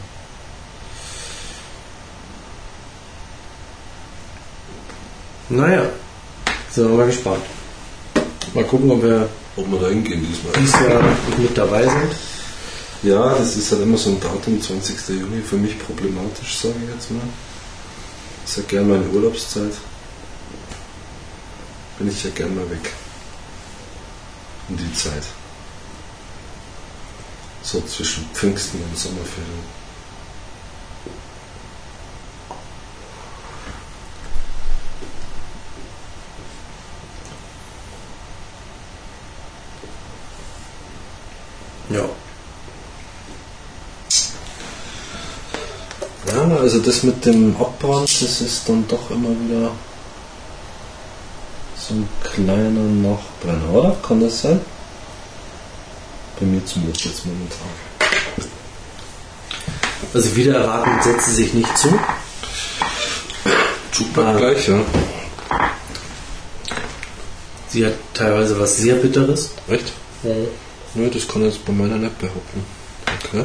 Naja, 5.49 5.89
sind 6.71 6.89
wir 6.89 6.95
mal 6.97 7.07
gespannt. 7.07 7.41
Mal 8.53 8.63
gucken, 8.65 8.91
ob 8.91 9.01
wir 9.03 9.27
Ob 9.55 9.71
wir 9.71 9.79
da 9.79 9.87
hingehen 9.89 10.25
diesmal. 10.27 10.53
dieses 10.59 10.73
Jahr 10.73 11.01
mit 11.37 11.57
dabei 11.57 11.83
sind. 11.83 12.15
Ja, 13.01 13.33
das 13.33 13.55
ist 13.55 13.71
halt 13.71 13.81
immer 13.83 13.97
so 13.97 14.09
ein 14.11 14.19
Datum, 14.19 14.61
20. 14.61 15.09
Juni, 15.09 15.41
für 15.41 15.55
mich 15.55 15.79
problematisch, 15.79 16.57
sage 16.57 16.75
ich 16.83 16.93
jetzt 16.93 17.11
mal. 17.11 17.21
Ist 18.45 18.57
ja 18.57 18.63
gern 18.67 18.89
meine 18.89 19.05
Urlaubszeit. 19.07 19.73
Bin 21.97 22.09
ich 22.09 22.23
ja 22.23 22.29
gern 22.31 22.55
mal 22.55 22.69
weg. 22.69 22.91
Um 24.67 24.77
die 24.77 24.93
Zeit. 24.93 25.23
So 27.63 27.81
zwischen 27.81 28.25
Pfingsten 28.33 28.81
und 28.83 28.97
Sommerferien. 28.97 29.79
Ja. 41.89 42.05
Ja, 46.27 46.45
also 46.69 46.81
das 46.81 47.01
mit 47.01 47.25
dem 47.25 47.55
Abbrand, 47.59 48.03
das 48.21 48.41
ist 48.41 48.69
dann 48.69 48.87
doch 48.87 49.09
immer 49.09 49.29
wieder 49.29 49.71
so 51.75 51.95
ein 51.95 52.07
kleiner 52.23 52.69
Nachbrenner, 52.69 53.73
oder? 53.73 53.97
Kann 54.07 54.21
das 54.21 54.43
sein? 54.43 54.61
Bei 56.39 56.45
mir 56.45 56.63
zumindest 56.63 57.05
jetzt 57.05 57.25
momentan. 57.25 57.69
Also 60.13 60.35
wieder 60.35 60.59
erwarten 60.59 61.01
setzt 61.01 61.25
sie 61.25 61.33
sich 61.33 61.53
nicht 61.55 61.75
zu. 61.75 61.87
Super 63.91 64.27
Ah. 64.27 64.33
gleich, 64.33 64.67
ja. 64.67 64.79
Sie 67.69 67.83
hat 67.83 67.93
teilweise 68.13 68.59
was 68.59 68.77
sehr 68.77 68.93
Bitteres. 68.93 69.49
Echt? 69.67 69.91
Nö, 70.93 71.09
das 71.09 71.27
kann 71.27 71.47
ich 71.47 71.55
jetzt 71.55 71.65
bei 71.65 71.73
meiner 71.73 71.95
nicht 71.97 72.19
behaupten. 72.19 72.63
Okay. 73.25 73.43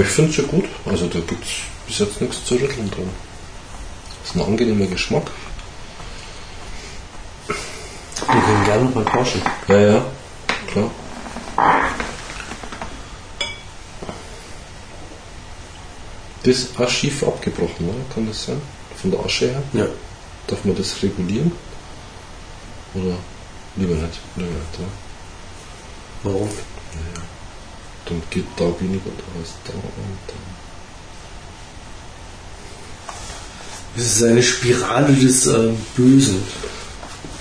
Aber 0.00 0.08
ich 0.08 0.14
finde 0.14 0.30
es 0.30 0.36
ja 0.38 0.44
gut. 0.44 0.64
Also 0.86 1.08
da 1.08 1.18
gibt 1.18 1.44
es 1.44 1.50
bis 1.86 1.98
jetzt 1.98 2.22
nichts 2.22 2.42
zu 2.46 2.54
rütteln 2.54 2.90
dran. 2.90 3.10
ist 4.24 4.34
ein 4.34 4.40
angenehmer 4.40 4.86
Geschmack. 4.86 5.30
Wir 7.46 8.40
können 8.40 8.64
gerne 8.64 8.90
mal 8.94 9.04
tauschen. 9.04 9.42
Ja, 9.68 9.78
ja, 9.78 10.06
klar. 10.68 10.90
Das 16.44 16.56
ist 16.56 16.80
auch 16.80 16.88
schief 16.88 17.22
abgebrochen, 17.22 17.90
oder? 17.90 18.14
Kann 18.14 18.26
das 18.26 18.46
sein? 18.46 18.62
Von 18.96 19.10
der 19.10 19.20
Asche 19.20 19.50
her? 19.50 19.62
Ja. 19.74 19.86
Darf 20.46 20.64
man 20.64 20.76
das 20.76 21.02
regulieren? 21.02 21.52
Oder 22.94 23.16
lieber 23.76 23.96
nicht? 23.96 24.18
Lieber 24.36 24.48
nicht, 24.48 24.78
ja. 24.78 24.86
Warum? 26.22 26.48
Naja. 26.48 27.19
Dann 28.10 28.22
geht 28.28 28.44
da 28.56 28.64
weniger, 28.80 29.10
da 29.16 29.40
ist 29.40 29.54
da 29.64 29.72
und 29.72 30.18
dann. 30.26 30.50
Es 33.96 34.16
ist 34.16 34.22
eine 34.24 34.42
Spirale 34.42 35.14
des 35.14 35.46
äh, 35.46 35.72
Bösen. 35.96 36.42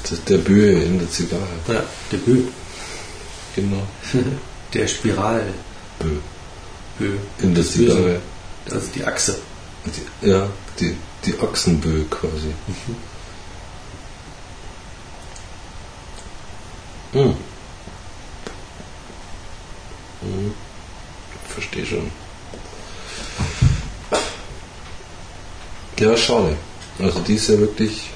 Das, 0.07 0.23
der 0.25 0.37
Böe 0.37 0.83
in 0.83 0.99
der 0.99 1.09
Zigarre. 1.09 1.47
Ja, 1.67 1.83
der 2.11 2.17
Bö. 2.17 2.43
Genau. 3.55 3.83
Der 4.73 4.87
Spiral. 4.87 5.51
Bö. 5.97 6.17
Bö. 6.99 7.17
In 7.39 7.55
der. 7.55 7.65
Zigarre. 7.65 8.21
Also 8.69 8.87
die 8.93 9.03
Achse. 9.03 9.39
Die, 10.21 10.29
ja, 10.29 10.47
die, 10.79 10.95
die 11.25 11.33
Achsenbö 11.39 12.03
quasi. 12.07 12.53
Hm. 17.13 17.35
Hm. 20.21 20.53
Verstehe 21.47 21.85
schon. 21.85 22.11
Schade. 26.19 26.55
Also 26.99 27.19
die 27.19 27.35
ist 27.35 27.49
ja 27.49 27.57
wirklich. 27.57 28.09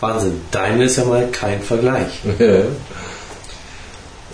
Wahnsinn. 0.00 0.40
Deine 0.50 0.84
ist 0.84 0.96
ja 0.96 1.04
mal 1.04 1.28
kein 1.30 1.62
Vergleich. 1.62 2.20
Ja. 2.38 2.62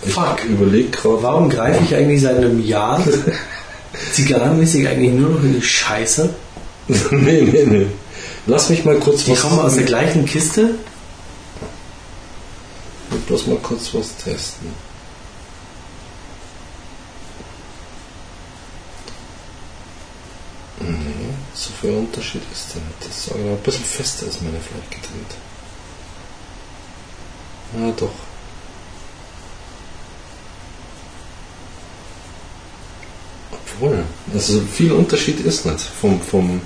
Ich 0.05 0.13
Fuck. 0.13 0.43
überlege 0.45 0.89
gerade. 0.89 1.23
Warum 1.23 1.49
greife 1.49 1.83
ich 1.83 1.95
eigentlich 1.95 2.21
seit 2.21 2.37
einem 2.37 2.63
Jahr 2.63 3.03
zigarrenmäßig 4.13 4.87
eigentlich 4.87 5.11
nur 5.11 5.31
noch 5.31 5.43
in 5.43 5.55
die 5.55 5.61
Scheiße? 5.61 6.29
nee, 6.87 7.41
nee, 7.41 7.63
nee. 7.65 7.87
Lass 8.45 8.69
mich 8.69 8.85
mal 8.85 8.95
kurz 8.99 9.25
Die 9.25 9.33
kommen 9.33 9.59
aus 9.59 9.73
der 9.73 9.85
gleichen 9.85 10.25
Kiste. 10.25 10.75
Bloß 13.27 13.47
mal 13.47 13.57
kurz 13.57 13.93
was 13.93 14.15
testen. 14.17 14.67
So 21.81 21.87
viel 21.87 21.97
Unterschied 21.97 22.41
ist 22.51 22.75
nicht. 22.75 22.85
Das 23.01 23.17
ist 23.17 23.31
aber 23.31 23.51
ein 23.51 23.57
bisschen 23.57 23.85
fester 23.85 24.27
ist 24.27 24.41
meine 24.41 24.57
vielleicht 24.59 24.91
gedreht. 24.91 25.35
Ja, 27.77 27.91
doch. 27.91 28.11
Obwohl, 33.51 34.03
also 34.33 34.61
viel 34.61 34.91
Unterschied 34.91 35.39
ist 35.41 35.65
nicht 35.65 35.79
vom, 35.81 36.19
vom, 36.21 36.61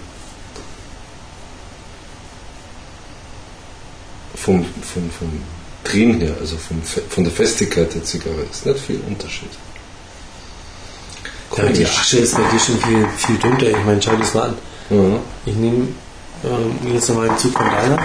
vom, 4.35 4.63
vom, 4.63 5.11
vom 5.11 5.43
Drehen 5.83 6.21
her, 6.21 6.35
also 6.39 6.57
vom, 6.57 6.81
von 6.83 7.23
der 7.23 7.33
Festigkeit 7.33 7.93
der 7.93 8.03
Zigarre 8.03 8.43
ist 8.49 8.65
nicht 8.65 8.79
viel 8.79 9.01
Unterschied. 9.07 9.49
Ja, 11.57 11.65
die 11.65 11.85
Asche 11.85 12.19
ist 12.19 12.37
dir 12.37 12.59
schon 12.59 12.79
viel, 12.79 13.07
viel 13.17 13.37
drunter. 13.39 13.69
Ich 13.69 13.83
meine, 13.83 14.01
schau 14.01 14.15
das 14.15 14.33
mal 14.33 14.49
an. 14.49 14.70
Ja. 14.91 15.19
Ich 15.45 15.55
nehme 15.55 15.87
ähm, 16.43 16.93
jetzt 16.93 17.07
nochmal 17.07 17.29
einen 17.29 17.37
Zug 17.37 17.53
von 17.53 17.65
deiner. 17.65 17.97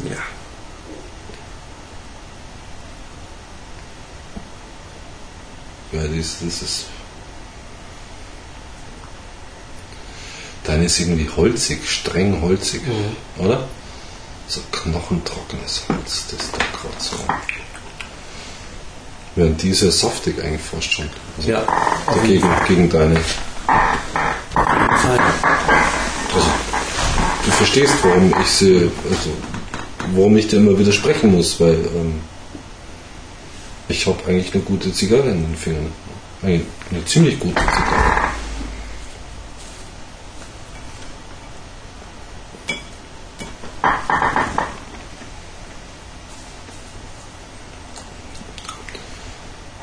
Ja. 0.00 0.16
Ja, 5.92 6.02
das, 6.08 6.38
das 6.40 6.62
ist. 6.62 6.86
Deine 10.64 10.86
ist 10.86 10.98
irgendwie 10.98 11.30
holzig, 11.30 11.88
streng 11.88 12.42
holzig, 12.42 12.82
oder? 13.38 13.68
So 14.48 14.60
knochentrockenes 14.72 15.82
Holz, 15.88 16.24
das 16.28 16.40
ist 16.40 16.52
da 16.54 16.58
gerade 16.58 17.00
so. 17.00 17.16
Während 19.36 19.62
die 19.62 19.70
ja 19.70 19.90
saftig 19.90 20.42
eigentlich 20.42 20.62
fast 20.62 20.90
schon. 20.90 21.10
Also 21.36 21.50
Ja, 21.50 21.66
jeden 22.26 22.48
Gegen, 22.66 22.88
deine. 22.88 23.20
Also, 24.46 25.18
du 27.44 27.50
verstehst, 27.50 27.94
warum 28.02 28.34
ich 28.40 28.48
sie, 28.48 28.90
also, 29.10 29.30
warum 30.14 30.36
ich 30.38 30.48
dir 30.48 30.56
immer 30.56 30.78
widersprechen 30.78 31.32
muss, 31.32 31.60
weil 31.60 31.74
ähm, 31.74 32.20
ich 33.88 34.06
habe 34.06 34.18
eigentlich 34.26 34.54
eine 34.54 34.62
gute 34.62 34.90
Zigarre 34.92 35.28
in 35.28 35.42
den 35.42 35.56
Fingern. 35.56 35.92
Eigentlich 36.42 36.66
eine 36.90 37.04
ziemlich 37.04 37.38
gute 37.38 37.60
Zigarre. 37.60 38.30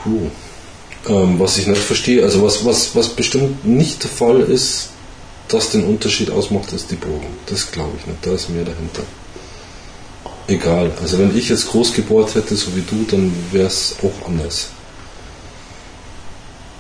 Puh. 0.04 0.30
Ähm, 1.08 1.33
was 1.44 1.58
ich 1.58 1.68
nicht 1.68 1.82
verstehe, 1.82 2.24
also 2.24 2.42
was, 2.42 2.64
was, 2.64 2.96
was 2.96 3.10
bestimmt 3.10 3.66
nicht 3.66 4.04
der 4.04 4.10
Fall 4.10 4.40
ist, 4.40 4.90
das 5.50 5.70
den 5.72 5.84
Unterschied 5.86 6.32
ausmacht, 6.32 6.72
ist 6.72 6.90
die 6.90 6.96
Bogen. 6.96 7.28
Das 7.48 7.70
glaube 7.72 7.92
ich 8.00 8.08
nicht, 8.08 8.26
da 8.26 8.32
ist 8.32 8.50
mehr 8.50 8.64
dahinter. 8.64 9.04
Egal, 10.48 10.92
also 11.02 11.20
wenn 11.20 11.38
ich 11.38 11.50
jetzt 11.50 11.68
groß 11.70 11.94
gebohrt 11.94 12.34
hätte, 12.36 12.56
so 12.56 12.76
wie 12.76 12.82
du, 12.82 13.04
dann 13.10 13.34
wäre 13.52 13.68
es 13.68 13.96
auch 14.02 14.28
anders. 14.28 14.68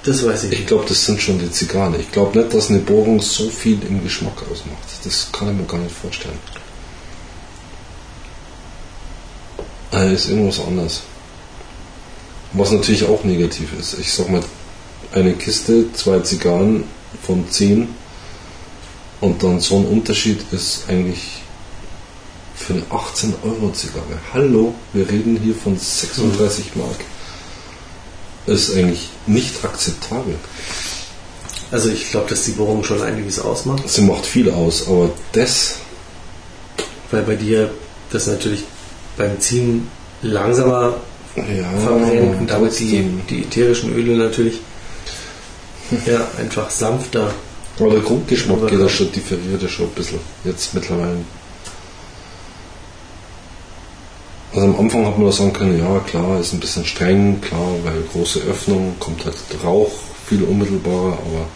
Das 0.04 0.26
weiß 0.26 0.46
ich 0.46 0.52
Ich 0.52 0.60
nicht. 0.60 0.68
glaube, 0.68 0.86
das 0.88 1.06
sind 1.06 1.22
schon 1.22 1.40
die 1.40 1.50
Zigarren. 1.52 1.96
Ich 2.00 2.12
glaube 2.12 2.38
nicht, 2.38 2.54
dass 2.54 2.70
eine 2.70 2.80
Bohrung 2.80 3.22
so 3.22 3.50
viel 3.50 3.80
im 3.88 4.04
Geschmack 4.04 4.44
ausmacht. 4.52 4.84
Das 5.06 5.30
kann 5.32 5.50
ich 5.52 5.56
mir 5.56 5.64
gar 5.64 5.78
nicht 5.80 5.96
vorstellen. 5.96 6.38
Äh, 9.94 10.14
ist 10.14 10.28
irgendwas 10.28 10.60
anderes. 10.60 11.02
Was 12.54 12.72
natürlich 12.72 13.06
auch 13.06 13.24
negativ 13.24 13.70
ist. 13.80 13.98
Ich 14.00 14.14
sag 14.14 14.30
mal, 14.30 14.44
eine 15.12 15.34
Kiste, 15.34 15.92
zwei 15.94 16.20
Zigarren 16.20 16.84
von 17.26 17.50
10 17.50 17.88
und 19.22 19.44
dann 19.44 19.60
so 19.60 19.78
ein 19.78 19.86
Unterschied 19.86 20.42
ist 20.52 20.84
eigentlich 20.88 21.42
für 22.56 22.74
eine 22.74 22.84
18 22.90 23.34
Euro 23.44 23.72
Zigarre. 23.72 24.20
Hallo, 24.34 24.76
wir 24.94 25.10
reden 25.10 25.40
hier 25.42 25.56
von 25.56 25.78
36 25.78 26.76
Mark. 26.76 26.98
Ist 28.46 28.76
eigentlich 28.76 29.10
nicht 29.26 29.64
akzeptabel. 29.64 30.36
Also 31.72 31.90
ich 31.90 32.12
glaube, 32.12 32.30
dass 32.30 32.44
die 32.44 32.52
Bohrung 32.52 32.84
schon 32.84 33.02
einiges 33.02 33.40
ausmacht, 33.40 33.90
Sie 33.90 34.02
macht 34.02 34.26
viel 34.26 34.52
aus, 34.52 34.88
aber 34.88 35.10
das, 35.32 35.78
weil 37.10 37.24
bei 37.24 37.36
dir 37.36 37.72
das 38.12 38.28
natürlich 38.28 38.64
beim 39.18 39.40
Ziehen 39.40 39.88
langsamer 40.22 40.98
ja, 41.36 41.70
verbrennt 41.80 42.40
und 42.40 42.50
damit 42.50 42.78
die, 42.80 43.02
die 43.30 43.42
ätherischen 43.42 43.94
Öle 43.94 44.16
natürlich 44.16 44.60
ja, 46.06 46.28
einfach 46.38 46.70
sanfter. 46.70 47.34
Aber 47.80 47.90
der 47.90 48.02
Grundgeschmack 48.02 48.62
geht 48.62 48.72
ja 48.72 48.76
Überkommen. 48.76 48.90
schon, 48.90 49.12
differiert 49.12 49.62
ja 49.62 49.68
schon 49.68 49.86
ein 49.86 49.92
bisschen. 49.92 50.20
Jetzt 50.44 50.74
mittlerweile. 50.74 51.18
Also 54.54 54.68
am 54.68 54.80
Anfang 54.80 55.08
hat 55.08 55.18
man 55.18 55.26
da 55.26 55.32
sagen 55.32 55.54
können, 55.54 55.80
ja 55.80 56.00
klar, 56.00 56.40
ist 56.40 56.54
ein 56.54 56.60
bisschen 56.60 56.86
streng, 56.86 57.42
klar, 57.42 57.74
weil 57.84 58.04
große 58.14 58.40
Öffnung, 58.42 58.96
kommt 59.00 59.26
halt 59.26 59.36
Rauch 59.64 59.92
viel 60.28 60.44
unmittelbarer, 60.44 61.14
aber 61.14 61.48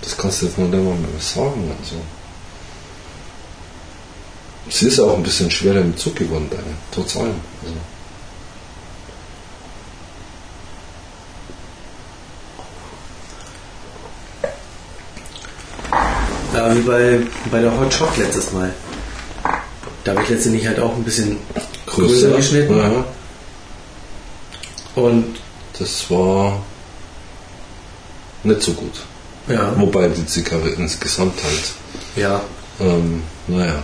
das 0.00 0.16
kannst 0.16 0.40
du 0.40 0.46
jetzt 0.46 0.58
noch 0.58 0.68
nicht 0.68 0.82
mal 0.82 0.94
mehr 0.94 1.20
sagen. 1.20 1.70
Also. 1.78 1.96
Sie 4.70 4.86
ist 4.86 4.96
ja 4.96 5.04
auch 5.04 5.16
ein 5.16 5.22
bisschen 5.22 5.50
schwerer 5.50 5.80
im 5.80 5.96
Zug 5.96 6.16
geworden, 6.16 6.48
deine, 6.50 6.62
trotz 6.90 7.16
allem. 7.16 7.34
Also. 7.62 7.74
Ja, 16.62 16.76
wie 16.76 16.80
bei, 16.82 17.18
bei 17.50 17.60
der 17.60 17.76
Hot 17.76 17.92
Shot 17.92 18.16
letztes 18.18 18.52
Mal. 18.52 18.72
Da 20.04 20.12
habe 20.12 20.22
ich 20.22 20.28
letztendlich 20.28 20.64
halt 20.66 20.78
auch 20.78 20.94
ein 20.94 21.02
bisschen 21.02 21.38
größer 21.86 22.36
geschnitten. 22.36 22.76
Ja, 22.78 23.04
Und 24.94 25.36
das 25.76 26.08
war 26.08 26.62
nicht 28.44 28.62
so 28.62 28.72
gut. 28.74 28.92
ja, 29.48 29.72
Wobei 29.76 30.06
die 30.08 30.24
Zigarre 30.24 30.68
insgesamt 30.70 31.42
halt, 31.42 31.72
ja, 32.14 32.40
ähm, 32.80 33.22
naja. 33.48 33.82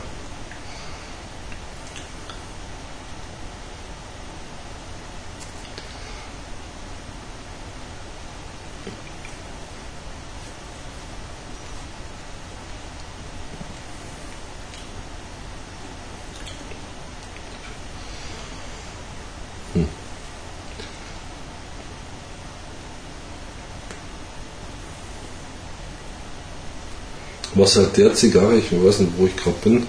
Was 27.58 27.74
halt 27.74 27.96
der 27.96 28.14
Zigarre, 28.14 28.56
ich 28.56 28.70
weiß 28.70 29.00
nicht, 29.00 29.12
wo 29.16 29.26
ich 29.26 29.36
gerade 29.36 29.56
bin. 29.64 29.84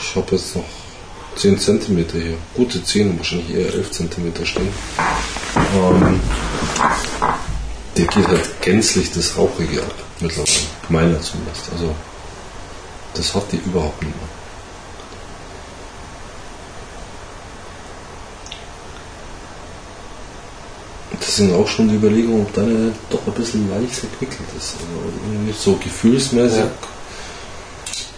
Ich 0.00 0.16
habe 0.16 0.34
jetzt 0.34 0.56
noch 0.56 0.64
10 1.36 1.58
cm 1.58 2.06
hier. 2.10 2.38
Gute 2.54 2.82
10, 2.82 3.18
wahrscheinlich 3.18 3.54
eher 3.54 3.74
11 3.74 3.90
cm 3.90 4.46
stehen. 4.46 4.68
Ähm, 5.76 6.20
der 7.98 8.06
geht 8.06 8.28
halt 8.28 8.62
gänzlich 8.62 9.12
das 9.12 9.36
Rauchige 9.36 9.82
ab, 9.82 9.94
mittlerweile. 10.20 10.56
Meiner 10.88 11.20
zumindest. 11.20 11.70
Also, 11.70 11.94
das 13.12 13.34
hat 13.34 13.52
die 13.52 13.58
überhaupt 13.58 14.02
nicht 14.02 14.16
mehr. 14.16 14.28
Das 21.24 21.36
sind 21.36 21.54
auch 21.54 21.68
schon 21.68 21.88
die 21.88 21.94
Überlegungen, 21.94 22.42
ob 22.42 22.52
deine 22.52 22.92
doch 23.08 23.24
ein 23.26 23.32
bisschen 23.32 23.70
leicht 23.70 24.02
entwickelt 24.02 24.48
ist. 24.58 24.74
Also 24.74 25.72
so 25.72 25.76
gefühlsmäßig 25.76 26.58
Ja. 26.58 26.70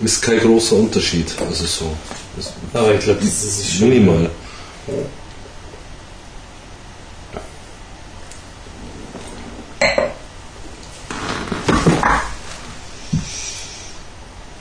ist 0.03 0.23
kein 0.23 0.39
großer 0.41 0.77
Unterschied. 0.77 1.27
Also 1.47 1.67
so. 1.67 1.97
Aber 2.73 2.95
ich 2.95 3.01
glaube, 3.01 3.21
das 3.21 3.45
ist 3.45 3.75
schon 3.75 3.91
minimal. 3.91 4.31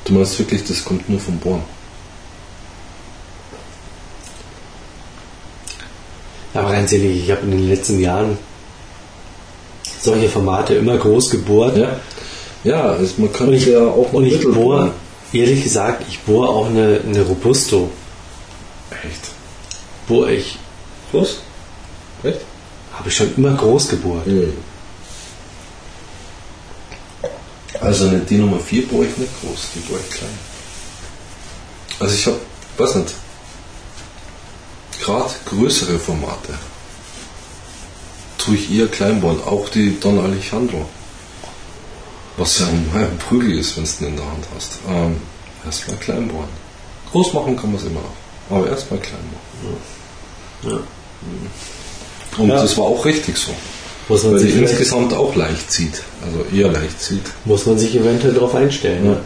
Du 0.06 0.14
meinst 0.14 0.38
wirklich, 0.38 0.64
das 0.66 0.84
kommt 0.84 1.08
nur 1.10 1.20
vom 1.20 1.38
Bohren? 1.38 1.64
Aber 6.54 6.72
ganz 6.72 6.92
ehrlich, 6.92 7.24
ich 7.24 7.32
habe 7.32 7.42
in 7.42 7.52
den 7.52 7.70
letzten 7.70 8.00
Jahren 8.00 8.38
solche 10.00 10.30
Formate 10.30 10.76
immer 10.76 10.98
groß 10.98 11.30
gebohrt. 11.30 11.78
Ja. 11.78 12.00
Ja, 12.64 12.84
also 12.84 13.14
man 13.18 13.34
kann 13.34 13.52
ich, 13.52 13.66
ja 13.66 13.80
auch 13.80 14.14
und 14.14 14.26
ich 14.26 14.42
bohre, 14.42 14.92
ehrlich 15.34 15.64
gesagt, 15.64 16.06
ich 16.08 16.20
bohre 16.20 16.50
auch 16.50 16.68
eine, 16.68 17.02
eine 17.06 17.22
Robusto. 17.24 17.90
Echt? 18.92 19.30
Bohre 20.08 20.34
ich, 20.34 20.58
Was? 21.12 21.38
Echt? 22.24 22.40
habe 22.94 23.10
ich 23.10 23.16
schon 23.16 23.36
immer 23.36 23.54
groß 23.54 23.90
gebohrt. 23.90 24.26
Also 27.82 28.08
eine 28.08 28.20
D 28.20 28.36
Nummer 28.36 28.60
4 28.60 28.88
bohre 28.88 29.06
ich 29.06 29.18
nicht 29.18 29.32
groß, 29.42 29.68
die 29.76 29.80
bohre 29.80 30.00
ich 30.00 30.16
klein. 30.16 30.30
Also 32.00 32.16
ich 32.16 32.26
habe, 32.28 32.40
weiß 32.78 32.96
nicht, 32.96 33.14
gerade 35.04 35.34
größere 35.46 36.00
Formate 36.00 36.54
tue 38.38 38.56
ich 38.56 38.72
eher 38.74 38.88
klein 38.88 39.22
bohren, 39.22 39.40
auch 39.46 39.70
die 39.70 40.00
Don 40.00 40.20
Alejandro. 40.20 40.86
Was 42.38 42.60
ja 42.60 42.66
ein 42.68 43.18
Prügel 43.30 43.60
ist, 43.60 43.78
wenn 43.78 43.84
du 43.86 43.92
den 44.00 44.08
in 44.10 44.16
der 44.18 44.26
Hand 44.26 44.46
hast. 44.56 44.72
Ähm, 44.90 45.16
erstmal 45.66 45.98
klein 45.98 46.28
bohren. 46.28 46.50
Groß 47.12 47.34
machen 47.34 47.56
kann 47.56 47.72
man 47.72 47.80
es 47.80 47.86
immer 47.86 48.02
noch, 48.02 48.58
aber 48.58 48.68
erstmal 48.70 49.00
klein 49.00 49.22
bohren. 49.32 49.78
Ja. 50.74 50.80
Und 52.42 52.50
Ja. 52.50 52.56
das 52.62 52.78
war 52.78 52.86
auch 52.86 53.06
richtig 53.06 53.38
so. 53.38 53.52
Muss 54.10 54.24
man, 54.24 54.34
Weil 54.34 54.40
sich 54.40 54.56
insgesamt 54.56 55.14
auch 55.14 55.36
leicht 55.36 55.72
zieht. 55.72 56.02
Also 56.26 56.44
eher 56.54 56.70
leicht 56.72 57.02
zieht. 57.02 57.24
muss 57.46 57.66
man 57.66 57.78
sich 57.78 57.96
eventuell 57.96 58.34
darauf 58.34 58.56
einstellen. 58.56 59.06
Ja. 59.06 59.12
Ne? 59.12 59.22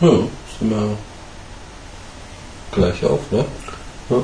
Ja, 0.00 0.08
sind 0.08 0.70
wir 0.70 0.96
gleich 2.72 3.04
auf, 3.04 3.20
ne? 3.30 3.44
Ja. 4.08 4.16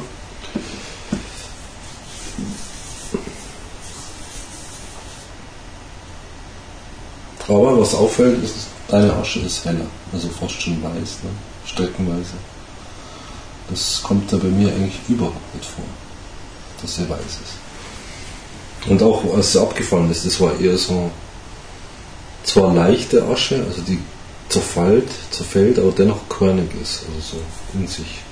Aber 7.48 7.78
was 7.78 7.94
auffällt, 7.94 8.42
ist, 8.42 8.54
deine 8.88 9.12
Asche 9.12 9.40
ist 9.40 9.66
heller, 9.66 9.84
also 10.14 10.28
fast 10.30 10.62
schon 10.62 10.82
weiß, 10.82 10.94
ne? 10.94 11.30
streckenweise. 11.66 12.32
Das 13.68 14.02
kommt 14.02 14.32
da 14.32 14.38
bei 14.38 14.48
mir 14.48 14.68
eigentlich 14.68 14.98
überhaupt 15.08 15.54
nicht 15.54 15.68
vor, 15.68 15.84
dass 16.80 16.96
sie 16.96 17.08
weiß 17.08 17.18
ist. 17.20 18.88
Und 18.88 19.02
auch 19.02 19.22
als 19.34 19.52
sie 19.52 19.60
abgefallen 19.60 20.10
ist, 20.10 20.24
das 20.24 20.40
war 20.40 20.58
eher 20.58 20.78
so 20.78 21.10
zwar 22.44 22.72
leichte 22.72 23.22
Asche, 23.24 23.62
also 23.68 23.82
die 23.82 24.00
zerfällt, 24.48 25.08
zerfällt, 25.30 25.78
aber 25.78 25.92
dennoch 25.92 26.28
körnig 26.28 26.68
ist, 26.80 27.04
also 27.06 27.36
so 27.36 27.78
in 27.78 27.86
sich. 27.86 28.25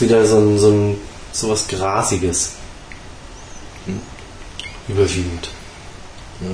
Wieder 0.00 0.24
so 0.26 0.38
ein, 0.38 0.58
so 0.58 0.70
ein 0.70 1.00
so 1.32 1.50
was 1.50 1.68
Grasiges. 1.68 2.52
Hm. 3.84 4.00
Überwiegend. 4.88 5.50
Ja. 6.40 6.48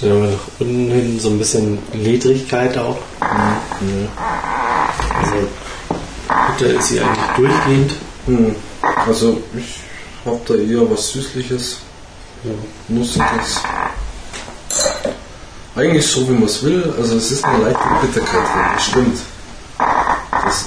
Dann 0.00 0.10
haben 0.10 0.22
wir 0.22 0.30
nach 0.30 0.60
unten 0.60 0.90
hin 0.90 1.20
so 1.20 1.30
ein 1.30 1.38
bisschen 1.38 1.78
Ledrigkeit 1.92 2.78
auch. 2.78 2.98
Ja. 3.20 3.60
Also 5.20 5.48
Butter 6.28 6.74
ist 6.74 6.88
sie 6.88 7.00
eigentlich 7.00 7.36
durchgehend. 7.36 7.92
Hm. 8.26 8.54
Also 9.06 9.42
ich 9.56 9.80
habe 10.24 10.40
da 10.46 10.54
eher 10.54 10.90
was 10.90 11.10
Süßliches, 11.10 11.78
Nussiges. 12.88 13.60
Eigentlich 15.74 16.06
so 16.06 16.28
wie 16.28 16.32
man 16.34 16.44
es 16.44 16.62
will, 16.62 16.94
also 16.96 17.16
es 17.16 17.32
ist 17.32 17.44
eine 17.44 17.64
leichte 17.64 17.88
Bitterkeit 18.00 18.32
drin, 18.32 18.64
das 18.74 18.84
stimmt. 18.84 19.18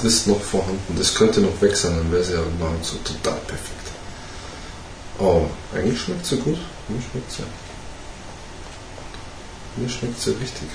Das 0.04 0.14
ist 0.14 0.28
noch 0.28 0.40
vorhanden, 0.40 0.96
das 0.96 1.16
könnte 1.16 1.42
noch 1.42 1.60
weg 1.60 1.76
sein, 1.76 1.98
dann 1.98 2.12
wäre 2.12 2.22
es 2.22 2.30
ja 2.30 2.40
nahezu 2.60 2.98
total 2.98 3.40
perfekt. 3.48 3.88
Aber 5.18 5.50
eigentlich 5.74 6.00
schmeckt 6.00 6.26
sie 6.26 6.38
gut, 6.38 6.60
mir 6.88 7.02
schmeckt 7.02 7.32
sie. 7.32 7.44
Mir 9.76 9.90
schmeckt 9.90 10.22
sie 10.22 10.32
richtig. 10.32 10.70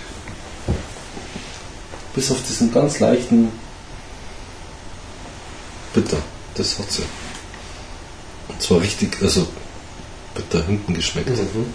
Bis 2.14 2.30
auf 2.32 2.42
diesen 2.42 2.72
ganz 2.72 2.98
leichten 2.98 3.52
Bitter, 5.94 6.18
das 6.54 6.78
hat 6.78 6.90
sie. 6.90 7.04
Und 8.48 8.60
zwar 8.60 8.80
richtig, 8.80 9.16
also 9.22 9.46
bitter 10.34 10.64
hinten 10.64 10.94
geschmeckt. 10.94 11.30
Mhm. 11.30 11.72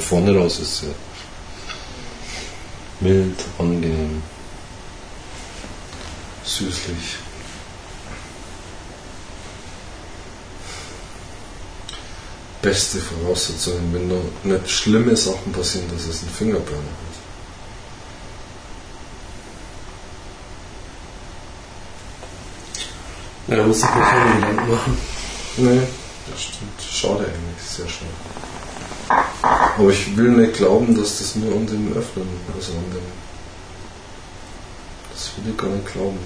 Aber 0.00 0.08
vorne 0.08 0.34
raus 0.34 0.58
ist 0.60 0.78
sie 0.78 0.94
mild, 3.00 3.38
angenehm, 3.58 4.22
süßlich. 6.42 7.16
Beste 12.62 12.98
Voraussetzungen, 12.98 13.92
wenn 13.92 14.08
nur 14.08 14.24
nicht 14.42 14.70
schlimme 14.70 15.14
Sachen 15.14 15.52
passieren, 15.52 15.90
dass 15.90 16.06
es 16.06 16.22
einen 16.22 16.30
Fingerburner 16.30 16.78
hat. 16.78 17.16
Ja, 23.48 23.56
da 23.56 23.66
muss 23.66 23.78
ich 23.78 23.84
mir 23.84 24.00
keine 24.00 24.34
Gedanken 24.36 24.72
machen. 24.72 24.98
Nee, 25.58 25.82
das 26.30 26.42
stimmt. 26.42 26.82
Schade 26.90 27.24
eigentlich, 27.26 27.68
sehr 27.68 27.88
schade. 27.88 28.59
Aber 29.80 29.88
ich 29.88 30.14
will 30.14 30.32
nicht 30.32 30.58
glauben, 30.58 30.94
dass 30.94 31.20
das 31.20 31.36
nur 31.36 31.54
an 31.54 31.66
dem 31.66 31.90
Öffnen, 31.96 32.28
also 32.54 32.72
an 32.72 32.84
dem. 32.92 33.00
Das 35.10 35.30
will 35.36 35.50
ich 35.50 35.56
gar 35.56 35.70
nicht 35.70 35.90
glauben. 35.90 36.18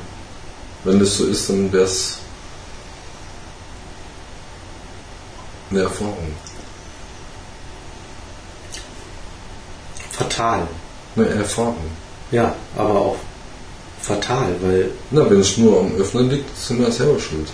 Wenn 0.82 0.98
das 0.98 1.18
so 1.18 1.26
ist, 1.26 1.48
dann 1.48 1.72
wäre 1.72 1.84
es 1.84 2.18
eine 5.70 5.82
Erfahrung. 5.82 6.34
Fatal. 10.11 10.66
Eine 11.14 11.28
Erfahrung. 11.28 11.76
Ja, 12.32 12.57
aber 12.76 12.98
auch 12.98 13.16
fatal, 14.02 14.57
weil 14.62 14.90
Na, 15.12 15.30
wenn 15.30 15.38
es 15.38 15.57
nur 15.59 15.78
am 15.78 15.94
Öffnen 15.94 16.28
liegt, 16.28 16.59
sind 16.59 16.80
wir 16.80 16.90
selber 16.90 17.20
schuld. 17.20 17.48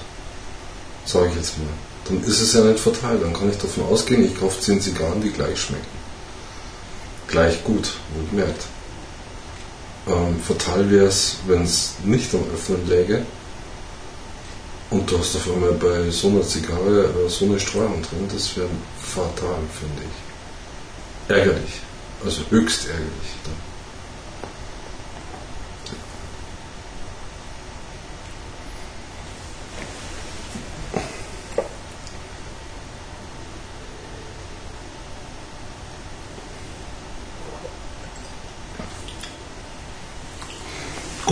Sage 1.04 1.28
ich 1.28 1.36
jetzt 1.36 1.58
mal. 1.58 1.89
Dann 2.10 2.24
ist 2.24 2.40
es 2.40 2.52
ja 2.54 2.62
nicht 2.62 2.80
fatal. 2.80 3.18
Dann 3.18 3.32
kann 3.32 3.50
ich 3.50 3.58
davon 3.58 3.84
ausgehen, 3.84 4.24
ich 4.24 4.38
kaufe 4.38 4.60
10 4.60 4.80
Zigarren, 4.80 5.22
die 5.22 5.30
gleich 5.30 5.60
schmecken. 5.60 6.00
Gleich 7.28 7.62
gut, 7.62 7.88
wohlgemerkt. 8.14 8.64
Ähm, 10.08 10.40
fatal 10.42 10.90
wäre 10.90 11.06
es, 11.06 11.36
wenn 11.46 11.62
es 11.62 11.94
nicht 12.04 12.34
am 12.34 12.42
Öffnen 12.52 12.88
läge 12.88 13.22
und 14.90 15.08
du 15.08 15.18
hast 15.18 15.36
auf 15.36 15.48
einmal 15.52 15.72
bei 15.72 16.10
so 16.10 16.28
einer 16.28 16.42
Zigarre 16.42 17.04
äh, 17.04 17.28
so 17.28 17.44
eine 17.44 17.60
Streuung 17.60 18.02
drin. 18.02 18.28
Das 18.32 18.56
wäre 18.56 18.68
fatal, 19.00 19.58
finde 19.78 20.02
ich. 20.02 21.36
Ärgerlich. 21.36 21.80
Also 22.24 22.42
höchst 22.50 22.88
ärgerlich. 22.88 23.30
Dann. 23.44 23.69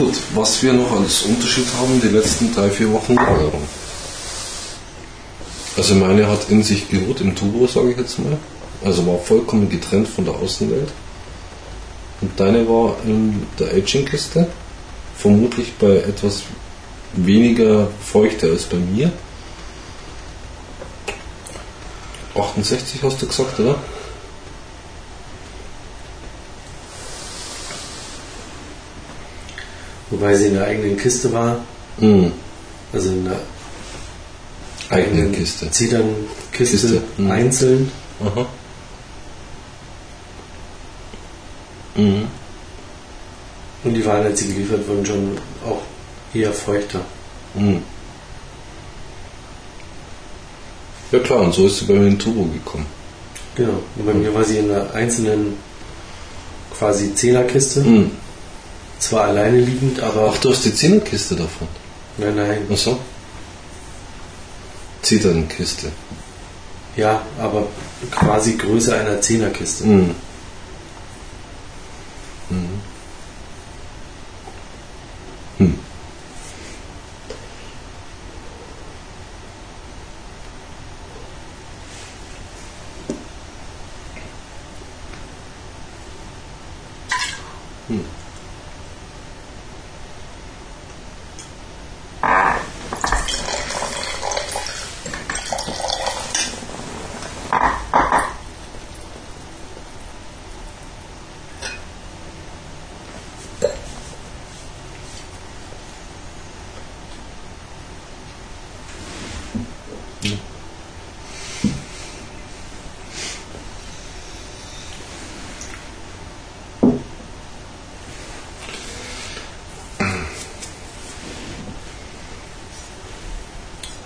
Gut, 0.09 0.17
was 0.35 0.63
wir 0.63 0.73
noch 0.73 0.91
als 0.93 1.21
Unterschied 1.25 1.67
haben, 1.79 2.01
die 2.01 2.09
letzten 2.09 2.55
drei, 2.55 2.71
vier 2.71 2.91
Wochen 2.95 3.15
Lagerung. 3.15 3.61
Also 5.77 5.97
meine 5.97 6.27
hat 6.27 6.49
in 6.49 6.63
sich 6.63 6.89
geruht 6.89 7.21
im 7.21 7.37
Turbo, 7.37 7.67
sage 7.67 7.91
ich 7.91 7.99
jetzt 7.99 8.19
mal. 8.19 8.39
Also 8.83 9.07
war 9.07 9.19
vollkommen 9.19 9.69
getrennt 9.69 10.09
von 10.09 10.25
der 10.25 10.33
Außenwelt. 10.33 10.89
Und 12.23 12.41
deine 12.41 12.67
war 12.67 12.97
in 13.05 13.43
der 13.59 13.75
Aging-Kiste. 13.75 14.49
Vermutlich 15.15 15.75
bei 15.75 15.97
etwas 15.97 16.45
weniger 17.13 17.89
Feuchte 18.03 18.49
als 18.51 18.63
bei 18.63 18.79
mir. 18.79 19.13
68 22.35 23.03
hast 23.03 23.21
du 23.21 23.27
gesagt, 23.27 23.61
oder? 23.61 23.75
Wobei 30.11 30.35
sie 30.37 30.47
in 30.47 30.55
der 30.55 30.65
eigenen 30.67 30.97
Kiste 30.97 31.33
war, 31.33 31.61
Mhm. 31.99 32.33
also 32.93 33.09
in 33.11 33.25
der 33.25 33.41
Eigene 34.91 35.31
Kiste. 35.33 35.71
Zedern-Kiste 35.71 36.77
Kiste, 36.77 37.03
mhm. 37.19 37.31
einzeln. 37.31 37.93
Aha. 38.25 38.47
Mhm. 41.97 42.27
Und 43.85 43.95
die 43.95 44.05
waren, 44.07 44.25
als 44.25 44.41
sie 44.41 44.49
geliefert 44.53 44.89
wurden, 44.89 45.05
schon 45.05 45.39
auch 45.67 45.83
eher 46.33 46.53
feuchter. 46.53 47.01
Mhm. 47.55 47.83
Ja 51.13 51.19
klar, 51.21 51.41
und 51.41 51.55
so 51.55 51.67
ist 51.67 51.79
sie 51.79 51.85
bei 51.87 51.95
mir 51.95 52.09
in 52.09 52.19
Turbo 52.19 52.45
gekommen. 52.45 52.87
Genau. 53.55 53.83
Und 53.97 54.07
bei 54.07 54.15
mir 54.15 54.35
war 54.35 54.45
sie 54.45 54.59
in 54.59 54.71
einer 54.71 54.93
einzelnen 54.95 55.57
quasi 56.77 57.15
Zehnerkiste. 57.15 57.81
Mhm. 57.81 58.11
Zwar 58.99 59.25
alleine 59.29 59.61
liegend, 59.61 60.01
aber 60.01 60.33
Ach, 60.35 60.39
du 60.39 60.51
hast 60.51 60.65
die 60.65 60.75
Zehnerkiste 60.75 61.37
davon. 61.37 61.69
nein, 62.19 62.35
nein. 62.35 62.67
Ach 62.73 62.77
so. 62.77 62.99
Zitternkiste. 65.03 65.91
Ja, 66.97 67.23
aber 67.41 67.67
quasi 68.11 68.57
Größe 68.57 68.95
einer 68.95 69.21
Zehnerkiste. 69.21 69.87
Mhm. 69.87 70.15
Hm. 72.51 72.69
Hm. 75.59 75.79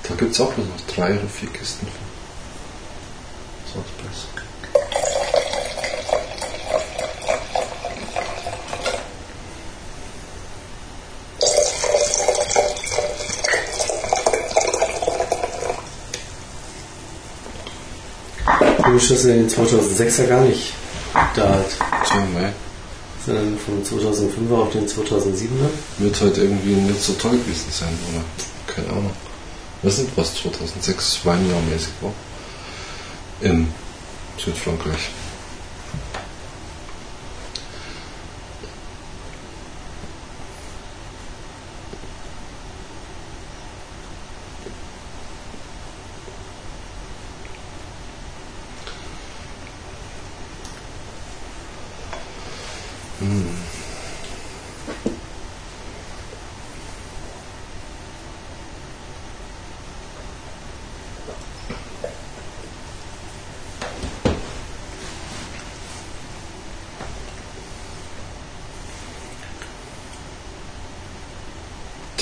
Da 0.03 0.15
gibt 0.17 0.33
es 0.33 0.41
auch 0.41 0.53
bloß 0.53 0.67
noch 0.67 0.81
drei 0.95 1.13
oder 1.19 1.29
vier 1.29 1.49
Kisten 1.51 1.87
von. 1.87 3.83
Salzpress. 3.83 4.27
Er 19.13 19.19
den 19.19 19.47
2006er 19.47 20.27
gar 20.27 20.41
nicht 20.41 20.73
da 21.37 21.47
hat, 21.51 21.71
So, 22.09 22.15
ne? 22.15 22.55
sondern 23.27 23.59
vom 23.59 23.83
2005er 23.83 24.55
auf 24.55 24.73
den 24.73 24.89
2007er. 24.89 25.69
Wird 25.99 26.19
halt 26.19 26.39
irgendwie 26.39 26.73
nicht 26.73 27.03
so 27.03 27.13
toll 27.13 27.33
gewesen 27.33 27.71
sein, 27.71 27.91
oder? 28.11 28.25
Keine 28.75 28.89
Ahnung. 28.89 29.11
Was 29.83 29.97
sind 29.97 30.09
was 30.17 30.35
2006 30.37 31.21
Weinjahrmäßig 31.25 31.93
war? 32.01 32.15
In 33.43 33.69
Südfrankreich. 34.43 35.11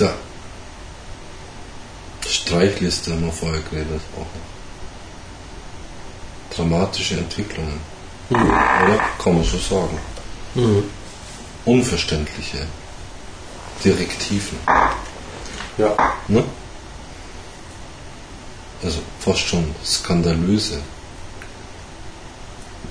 Tja. 0.01 0.14
Haben 2.91 3.24
wir 3.24 3.32
vorher 3.32 3.61
geredet. 3.70 4.01
Auch. 4.16 4.26
Dramatische 6.55 7.18
Entwicklungen. 7.18 7.80
Oder? 8.30 8.99
Kann 9.22 9.34
man 9.34 9.45
so 9.45 9.59
sagen. 9.59 9.99
Mhm. 10.55 10.84
Unverständliche 11.64 12.66
Direktiven. 13.84 14.59
Ja. 15.78 16.14
Ne? 16.28 16.45
Also 18.82 18.99
fast 19.20 19.41
schon 19.41 19.74
skandalöse. 19.84 20.80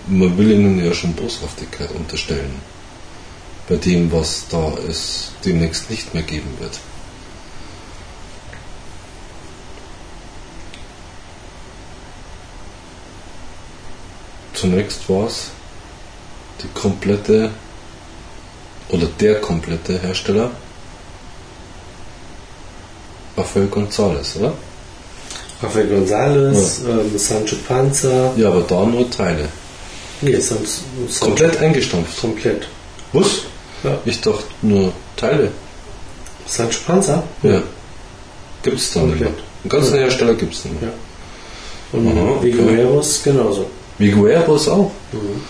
Man 0.07 0.37
will 0.37 0.51
ihnen 0.51 0.83
ja 0.83 0.93
schon 0.93 1.13
Boshaftigkeit 1.13 1.91
unterstellen. 1.91 2.55
Bei 3.67 3.75
dem, 3.75 4.11
was 4.11 4.47
da 4.49 4.73
es 4.87 5.31
demnächst 5.45 5.89
nicht 5.89 6.13
mehr 6.13 6.23
geben 6.23 6.57
wird. 6.59 6.79
Zunächst 14.69 15.09
war 15.09 15.25
es 15.25 15.49
die 16.61 16.67
komplette 16.79 17.49
oder 18.89 19.07
der 19.19 19.41
komplette 19.41 19.99
Hersteller 19.99 20.51
Rafael 23.35 23.65
González, 23.65 24.37
oder? 24.37 24.53
Rafael 25.63 25.87
González, 25.87 26.81
ähm, 26.87 27.17
Sancho 27.17 27.55
Panza. 27.67 28.31
Ja, 28.37 28.49
aber 28.49 28.61
da 28.61 28.85
nur 28.85 29.09
Teile. 29.09 29.49
Nee, 30.21 30.39
San, 30.39 30.59
Komplett 31.19 31.57
eingestampft. 31.57 32.21
Komplett. 32.21 32.67
Was? 33.13 33.27
Ja. 33.83 33.97
Ich 34.05 34.21
dachte 34.21 34.43
nur 34.61 34.93
Teile. 35.15 35.51
Sancho 36.45 36.79
Panza? 36.85 37.23
Ja. 37.41 37.63
Gibt 38.61 38.77
es 38.77 38.93
da 38.93 39.01
nicht 39.01 39.19
mehr. 39.19 39.31
Den 39.63 39.69
ganzen 39.69 39.97
Hersteller 39.97 40.35
gibt 40.35 40.53
es 40.53 40.65
nicht 40.65 40.79
mehr. 40.79 40.91
Ja. 40.91 41.99
Und 41.99 42.07
Aha, 42.07 42.31
okay. 42.37 42.53
Vigueros 42.53 43.23
genauso. 43.23 43.65
Vigueros 43.99 44.67
auch. 44.67 44.91
Mhm. 45.11 45.41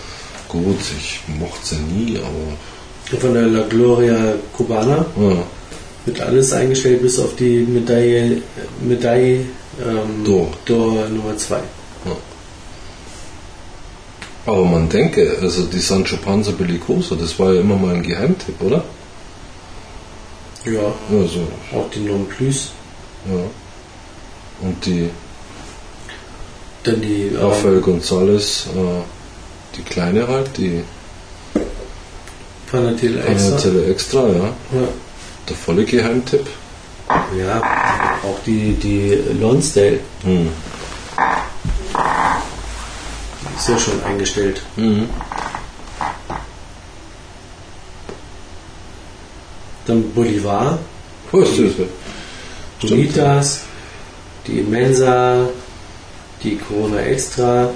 Gut, 0.48 0.78
ich 0.98 1.20
mochte 1.38 1.64
sie 1.66 1.76
nie, 1.76 2.18
aber. 2.18 3.18
Von 3.18 3.34
der 3.34 3.46
La 3.46 3.62
Gloria 3.68 4.34
Cubana 4.56 5.04
Ja. 5.16 5.36
wird 6.06 6.20
alles 6.20 6.52
eingestellt 6.52 7.02
bis 7.02 7.18
auf 7.18 7.34
die 7.36 7.60
Medaille, 7.60 8.42
Medaille 8.80 9.46
ähm, 9.84 10.24
D'Or. 10.24 10.46
D'Or 10.66 11.08
Nummer 11.08 11.36
2. 11.36 11.56
Aber 14.46 14.64
man 14.64 14.88
denke, 14.88 15.36
also 15.42 15.64
die 15.66 15.78
Sancho 15.80 16.16
Panza 16.16 16.50
Bellicoso, 16.52 17.14
das 17.14 17.38
war 17.38 17.52
ja 17.52 17.60
immer 17.60 17.76
mal 17.76 17.94
ein 17.94 18.02
Geheimtipp, 18.02 18.60
oder? 18.62 18.82
Ja, 20.64 20.92
Also, 21.10 21.40
auch 21.74 21.90
die 21.90 22.00
Non 22.00 22.26
Plus. 22.26 22.70
ja. 23.26 23.38
Und 24.66 24.84
die 24.84 25.08
Dann 26.84 27.00
die 27.00 27.28
ähm, 27.28 27.36
Rafael 27.40 27.80
González, 27.80 28.66
äh, 28.68 29.02
die 29.76 29.82
kleine 29.82 30.26
halt, 30.26 30.56
die 30.56 30.82
Panatil 32.70 33.18
Extra. 33.18 33.50
Panatelle 33.50 33.86
Extra, 33.86 34.28
ja. 34.28 34.44
Ja. 34.44 34.88
Der 35.48 35.56
volle 35.56 35.84
Geheimtipp. 35.84 36.46
ja, 37.38 37.60
auch 38.22 38.38
die, 38.46 38.74
die 38.74 39.18
Lonsdale 39.40 39.98
Hm. 40.22 40.48
ist 43.58 43.68
ja 43.68 43.78
schon 43.78 44.02
eingestellt. 44.04 44.62
Mhm. 44.76 45.08
Dann 49.86 50.10
Bolivar, 50.12 50.78
ist 51.32 51.58
das? 51.58 51.86
Bonitas, 52.80 53.60
die 54.46 54.62
Mensa, 54.62 55.48
die 56.42 56.56
Corona 56.56 57.00
Extra, 57.00 57.70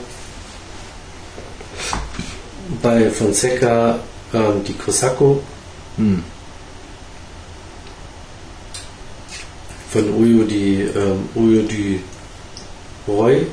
bei 2.82 3.10
Fonseca 3.10 3.98
ähm, 4.32 4.64
die 4.66 4.74
Cosaco, 4.74 5.42
Hm. 5.96 6.22
von 9.92 10.10
Uyo 10.14 10.44
die 10.44 10.80
ähm, 10.82 11.28
Uyo 11.36 11.62
die 11.62 12.00
Roy, 13.06 13.46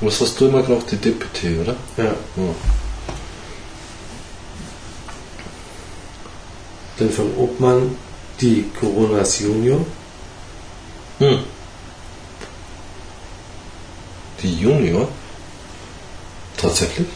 Was 0.00 0.20
hast 0.20 0.40
du 0.40 0.46
immer 0.46 0.62
gemacht? 0.62 0.86
Die 0.90 0.96
Deputé, 0.96 1.60
oder? 1.60 1.76
ja. 1.96 2.04
Ja. 2.04 2.14
dann 6.98 7.10
von 7.10 7.30
Obmann 7.36 7.96
die 8.40 8.64
Coronas 8.80 9.40
Junior, 9.40 9.84
Hm. 11.18 11.38
Die 14.42 14.54
Junior? 14.60 15.08
Tatsächlich? 16.56 17.08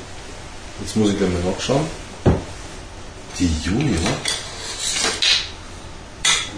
Jetzt 0.80 0.96
muss 0.96 1.10
ich 1.10 1.18
gleich 1.18 1.30
mal 1.30 1.52
nachschauen. 1.52 1.86
Die 3.38 3.50
Junior? 3.64 4.10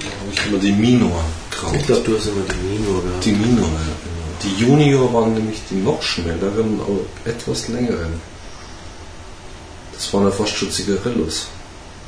Da 0.01 0.07
habe 0.07 0.33
ich 0.33 0.47
immer 0.47 0.59
die 0.59 0.73
Minor 0.73 1.25
ich 1.51 1.51
gekauft. 1.51 1.87
glaube, 1.87 2.03
du 2.03 2.17
hast 2.17 2.27
immer 2.27 2.45
die 2.45 2.79
Minor 2.79 3.03
gehabt. 3.03 3.25
Die 3.25 3.33
Minor, 3.33 3.69
ja. 3.69 4.15
Die 4.43 4.55
Junior 4.57 5.13
waren 5.13 5.35
nämlich 5.35 5.61
die 5.71 5.77
noch 5.77 6.03
schnelleren, 6.03 6.81
aber 6.81 7.01
etwas 7.25 7.69
längeren. 7.69 8.21
Das 9.93 10.13
waren 10.13 10.25
ja 10.25 10.31
fast 10.31 10.57
schon 10.57 10.71
Zigarillos. 10.71 11.47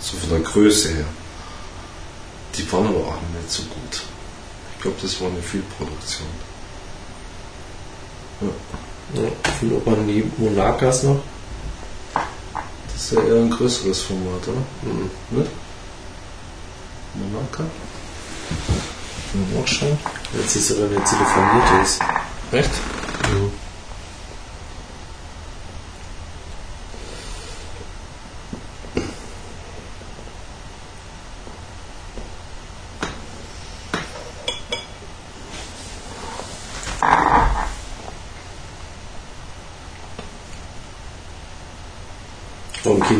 So 0.00 0.16
von 0.16 0.30
der 0.30 0.40
Größe 0.40 0.88
her. 0.94 1.06
Die 2.56 2.70
waren 2.72 2.86
aber 2.88 2.98
auch 2.98 3.20
nicht 3.34 3.50
so 3.50 3.62
gut. 3.62 4.02
Ich 4.74 4.82
glaube, 4.82 4.96
das 5.00 5.20
war 5.20 5.28
eine 5.28 5.42
Fehlproduktion. 5.42 6.28
Ja, 8.40 9.22
von 9.58 9.72
Obmann 9.72 10.06
die 10.06 10.30
Monakas 10.36 11.04
noch. 11.04 11.22
Das 12.12 12.96
ist 12.96 13.12
ja 13.12 13.22
eher 13.22 13.42
ein 13.42 13.50
größeres 13.50 14.02
Format, 14.02 14.46
oder? 14.48 14.62
Mhm. 14.82 15.10
Ne? 15.30 15.46
Monarca? 17.14 17.64
Mal 19.32 19.60
nachschauen. 19.60 19.98
Jetzt 20.36 20.52
siehst 20.52 20.70
du, 20.70 20.74
wenn 20.74 20.92
er 20.96 21.04
telefoniert 21.04 21.82
ist. 21.82 22.00
Echt? 22.52 22.70
Mhm. 23.30 23.52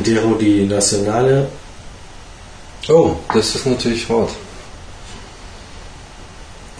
Quintero 0.06 0.34
die 0.34 0.64
Nationale. 0.66 1.48
Oh, 2.88 3.16
das 3.34 3.56
ist 3.56 3.66
natürlich 3.66 4.08
hart. 4.08 4.30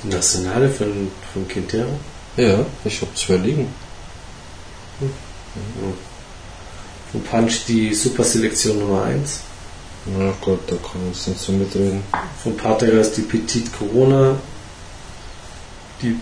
Die 0.05 0.09
Nationale 0.09 0.69
von, 0.71 1.11
von 1.33 1.49
Quintero. 1.49 1.91
Ja, 2.37 2.65
ich 2.85 3.01
habe 3.01 3.13
zwei 3.17 3.37
liegen. 3.37 3.67
Von 7.11 7.23
Punch 7.25 7.65
die 7.67 7.93
Superselektion 7.93 8.79
Nummer 8.79 9.03
1. 9.05 9.41
Na 10.17 10.33
Gott, 10.41 10.61
da 10.69 10.77
kann 10.77 11.01
ich 11.11 11.17
jetzt 11.17 11.29
nicht 11.29 11.41
so 11.41 11.51
mitreden. 11.51 12.03
Von 12.45 12.57
Partagas 12.57 13.13
die 13.13 13.23
Petite 13.23 13.71
Corona. 13.77 14.37
Die 16.01 16.17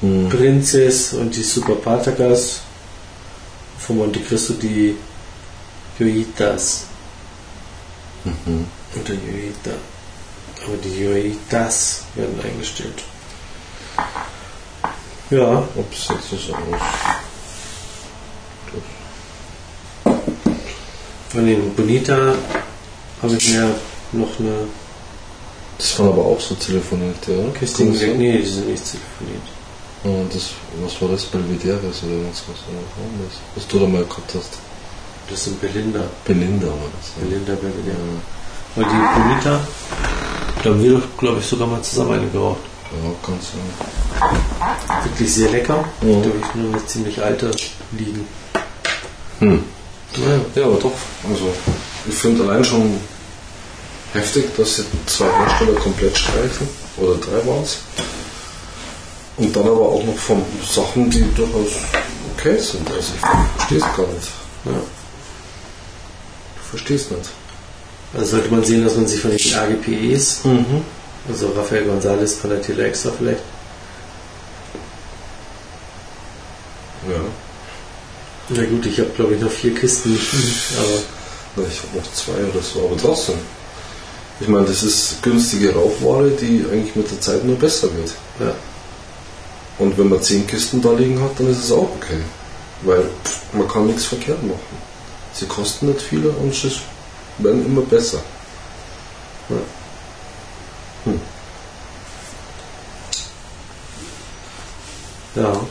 Hm. 0.00 0.28
Princess 0.28 1.12
und 1.12 1.36
die 1.36 1.42
Super 1.44 1.76
Partagas. 1.76 2.62
Von 3.78 3.98
Monte 3.98 4.18
Cristo 4.18 4.54
die 4.54 4.96
Joitas. 5.98 6.84
Mhm. 8.24 8.66
Oder 8.94 9.14
Joita. 9.14 9.70
Aber 10.64 10.76
die 10.84 11.02
Joitas 11.04 12.02
werden 12.14 12.38
eingestellt. 12.42 13.02
Ja, 15.30 15.58
Ob 15.76 15.92
es 15.92 16.08
jetzt 16.08 16.28
so 16.30 16.36
aus. 16.54 16.80
von 21.30 21.46
den 21.46 21.74
Bonita 21.74 22.34
habe 23.22 23.34
ich 23.36 23.48
mir 23.48 23.74
noch 24.12 24.38
eine 24.38 24.66
Das 25.78 25.98
waren 25.98 26.08
aber 26.10 26.24
auch 26.26 26.38
so 26.40 26.54
oder? 27.32 27.50
Kann 27.52 27.62
das 27.62 27.74
gelegt. 27.78 27.98
sein? 28.00 28.18
Nee, 28.18 28.38
die 28.38 28.46
sind 28.46 28.68
nicht 28.68 28.84
telefoniert. 28.84 29.42
Ja, 30.04 30.10
das, 30.34 30.50
was 30.84 31.00
war 31.00 31.08
das? 31.08 31.24
Belvedere 31.24 31.78
oder 31.78 32.28
was? 32.28 32.42
Oder 32.42 33.24
was? 33.26 33.38
Was 33.54 33.66
du 33.68 33.78
da 33.78 33.86
mal 33.86 34.04
gehabt 34.04 34.34
hast? 34.34 34.58
Das 35.32 35.44
sind 35.44 35.58
Belinda. 35.62 36.00
Belinda 36.26 36.66
war 36.66 36.90
das. 36.98 37.12
Ja. 37.16 37.24
Belinda 37.24 37.54
Belvedere. 37.54 37.96
Ja, 37.96 38.76
Weil 38.76 38.84
die 38.84 39.18
Bonita, 39.18 39.60
da 40.62 40.70
haben 40.70 40.82
wir 40.82 40.92
doch, 40.92 41.16
glaube 41.16 41.40
ich, 41.40 41.46
sogar 41.46 41.66
mal 41.68 41.80
zusammen 41.80 42.12
eine 42.12 42.28
geraucht. 42.28 42.60
ja 42.92 43.10
ganz 43.26 43.44
ja. 44.20 45.04
Wirklich 45.04 45.32
sehr 45.32 45.48
lecker. 45.48 45.82
Ja. 46.02 46.18
Ich 46.18 46.54
nur 46.54 46.74
eine 46.74 46.86
ziemlich 46.86 47.22
alte 47.22 47.50
liegen. 47.92 48.26
Hm. 49.38 49.64
Naja. 50.18 50.40
Ja, 50.54 50.64
aber 50.66 50.76
doch. 50.76 50.92
Also, 51.30 51.50
ich 52.06 52.14
finde 52.14 52.44
allein 52.44 52.62
schon 52.62 53.00
heftig, 54.12 54.54
dass 54.58 54.76
sie 54.76 54.84
zwei 55.06 55.32
Hersteller 55.32 55.80
komplett 55.80 56.14
streichen. 56.14 56.68
Oder 56.98 57.14
drei 57.14 57.46
waren 57.46 57.62
es. 57.62 57.78
Und 59.38 59.56
dann 59.56 59.64
aber 59.64 59.88
auch 59.88 60.04
noch 60.04 60.18
von 60.18 60.42
Sachen, 60.62 61.08
die 61.08 61.24
durchaus 61.34 61.72
okay 62.36 62.58
sind. 62.58 62.86
Also, 62.90 63.14
ich 63.14 63.20
verstehe 63.56 63.78
es 63.78 63.96
gar 63.96 64.06
nicht. 64.08 64.28
Ja. 64.66 65.01
Du 66.72 66.78
verstehst 66.78 67.10
nicht. 67.10 67.28
Also 68.14 68.26
sollte 68.36 68.50
man 68.50 68.64
sehen, 68.64 68.82
dass 68.84 68.96
man 68.96 69.06
sich 69.06 69.20
von 69.20 69.30
den 69.30 69.54
AGPEs, 69.54 70.44
Mhm. 70.44 70.82
also 71.28 71.48
Rafael 71.56 71.84
González 71.84 72.34
von 72.40 72.48
der 72.50 72.62
Tele 72.62 72.84
Extra 72.86 73.10
vielleicht, 73.16 73.40
Ja. 77.08 77.20
na 78.50 78.64
gut, 78.64 78.86
ich 78.86 78.98
habe 79.00 79.10
glaube 79.10 79.34
ich 79.34 79.40
noch 79.40 79.50
vier 79.50 79.74
Kisten, 79.74 80.18
aber 80.78 80.98
Na, 81.56 81.64
Ich 81.70 81.80
habe 81.82 81.98
noch 81.98 82.12
zwei 82.14 82.32
oder 82.50 82.62
so, 82.62 82.86
aber 82.90 82.96
trotzdem. 82.96 83.34
Ich 84.40 84.48
meine, 84.48 84.64
das 84.64 84.82
ist 84.82 85.22
günstige 85.22 85.74
Rauchware, 85.74 86.30
die 86.30 86.64
eigentlich 86.72 86.96
mit 86.96 87.10
der 87.10 87.20
Zeit 87.20 87.44
nur 87.44 87.56
besser 87.56 87.88
wird. 87.94 88.12
ja, 88.40 88.54
Und 89.78 89.98
wenn 89.98 90.08
man 90.08 90.22
zehn 90.22 90.46
Kisten 90.46 90.80
da 90.80 90.92
liegen 90.92 91.20
hat, 91.22 91.38
dann 91.38 91.50
ist 91.50 91.64
es 91.64 91.70
auch 91.70 91.90
okay. 91.96 92.20
Weil 92.82 93.04
man 93.52 93.68
kann 93.68 93.86
nichts 93.86 94.04
verkehrt 94.06 94.42
machen. 94.42 94.60
Sie 95.34 95.46
kosten 95.46 95.86
nicht 95.88 96.02
viel 96.02 96.26
und 96.26 96.54
sie 96.54 96.70
werden 97.38 97.64
immer 97.64 97.82
besser. 97.82 98.22
Ja. 99.48 99.56
Hm. 101.04 101.20
ja. 105.34 105.66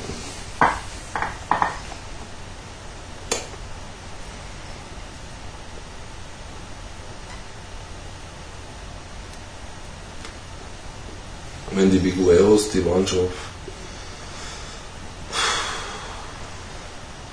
Meine, 11.73 11.89
die 11.89 11.99
Bigueros, 11.99 12.69
die 12.71 12.85
waren 12.85 13.07
schon 13.07 13.27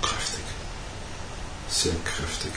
kräftig. 0.01 0.45
Sehr 1.69 1.93
kräftig. 2.05 2.53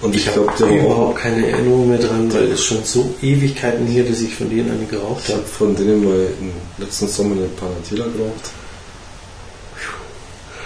Und 0.00 0.14
ich, 0.14 0.26
Ich 0.26 0.32
glaube, 0.32 0.46
habe 0.60 0.76
überhaupt 0.76 1.18
keine 1.18 1.46
Erinnerung 1.48 1.88
mehr 1.88 1.98
dran, 1.98 2.32
weil 2.32 2.50
es 2.52 2.64
schon 2.64 2.84
so 2.84 3.14
Ewigkeiten 3.22 3.86
hier, 3.86 4.04
dass 4.04 4.20
ich 4.20 4.34
von 4.34 4.48
denen 4.50 4.70
eine 4.70 4.86
geraucht 4.86 5.22
Ich 5.26 5.34
habe. 5.34 5.44
von 5.44 5.74
denen 5.76 6.04
mal 6.04 6.26
im 6.40 6.52
letzten 6.78 7.08
Sommer 7.08 7.36
eine 7.36 7.46
Panatilla 7.46 8.04
geraucht. 8.04 8.50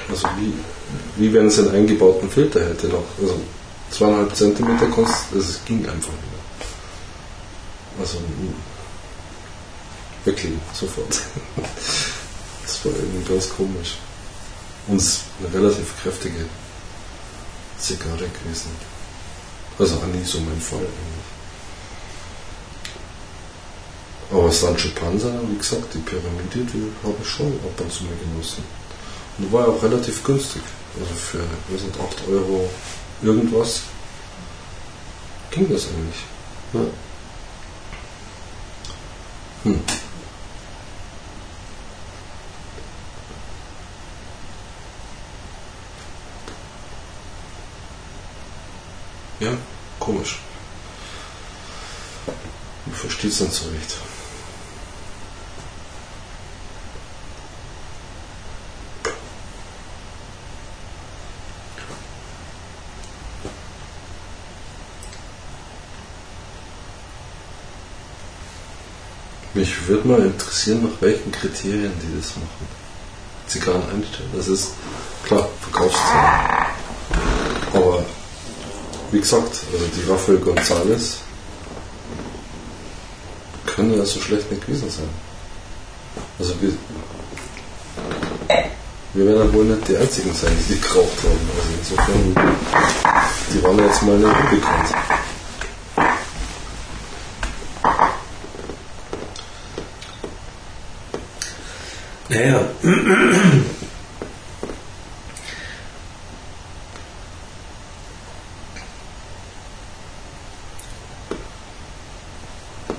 Also 0.08 0.28
wie, 0.38 0.52
wie 1.16 1.32
wenn 1.32 1.46
es 1.46 1.58
einen 1.58 1.70
eingebauten 1.70 2.28
Filter 2.30 2.60
hätte 2.60 2.88
noch. 2.88 3.04
Also 3.20 3.40
zweieinhalb 3.90 4.34
Zentimeter 4.34 4.86
kostet, 4.86 5.34
also 5.34 5.48
es 5.50 5.64
ging 5.64 5.78
einfach 5.80 6.12
nicht 6.12 6.32
mehr. 6.32 8.00
Also 8.00 8.18
mm, 8.18 8.54
weglegen, 10.24 10.60
sofort. 10.72 11.20
Das 12.64 12.84
war 12.84 12.92
irgendwie 12.92 13.28
ganz 13.32 13.48
komisch. 13.50 13.96
Und 14.86 14.96
es 14.96 15.04
ist 15.04 15.22
eine 15.40 15.62
relativ 15.62 15.92
kräftige 16.00 16.46
Zigarre 17.78 18.18
gewesen. 18.18 18.70
Also 19.78 19.98
eigentlich 20.00 20.28
so 20.28 20.38
mein 20.40 20.60
Fall. 20.60 20.86
Aber 24.30 24.50
Sancho 24.50 24.88
Panza, 24.94 25.28
wie 25.48 25.58
gesagt, 25.58 25.92
die 25.92 25.98
Pyramide, 25.98 26.64
die 26.72 26.90
habe 27.02 27.16
ich 27.20 27.28
schon 27.28 27.48
ab 27.48 27.80
und 27.80 27.92
zu 27.92 28.04
mal 28.04 28.14
genossen. 28.16 28.64
Und 29.38 29.52
war 29.52 29.66
ja 29.66 29.72
auch 29.72 29.82
relativ 29.82 30.24
günstig. 30.24 30.62
Also 30.98 31.14
für, 31.14 31.44
wir 31.68 31.78
sind 31.78 31.94
8 31.98 32.28
Euro 32.28 32.70
irgendwas. 33.22 33.82
Ging 35.50 35.70
das 35.70 35.86
eigentlich? 35.88 36.22
Ja. 36.72 36.80
Hm. 39.64 39.80
Ja, 49.40 49.50
komisch. 49.98 50.38
Ich 52.86 52.94
verstehe 52.96 53.21
es 53.40 53.56
so 53.56 53.68
recht. 53.68 53.96
Mich 69.54 69.86
würde 69.86 70.08
mal 70.08 70.20
interessieren, 70.24 70.82
nach 70.82 71.00
welchen 71.00 71.30
Kriterien 71.30 71.92
die 72.00 72.20
das 72.20 72.36
machen. 72.36 72.68
Zigarren 73.46 73.82
einstellen. 73.94 74.30
Das 74.34 74.48
ist 74.48 74.70
klar, 75.24 75.48
Verkaufszahlen. 75.60 76.66
Aber 77.74 78.04
wie 79.10 79.20
gesagt, 79.20 79.60
also 79.72 79.84
die 79.94 80.10
Rafael 80.10 80.38
González 80.38 81.16
können 83.74 83.96
ja 83.96 84.04
so 84.04 84.20
schlecht 84.20 84.50
nicht 84.50 84.66
gewesen 84.66 84.90
sein. 84.90 85.08
Also 86.38 86.54
wir, 86.60 86.72
wir 89.14 89.26
werden 89.26 89.46
ja 89.48 89.52
wohl 89.54 89.64
nicht 89.64 89.88
die 89.88 89.96
einzigen 89.96 90.34
sein, 90.34 90.52
die 90.68 90.74
die 90.74 90.80
haben. 91.22 91.50
Also 91.56 91.68
insofern, 91.78 92.34
die 93.52 93.62
waren 93.62 93.78
jetzt 93.78 94.02
mal 94.02 94.18
nicht 94.18 94.26
unbekannt. 94.26 94.94
Naja. 102.28 102.60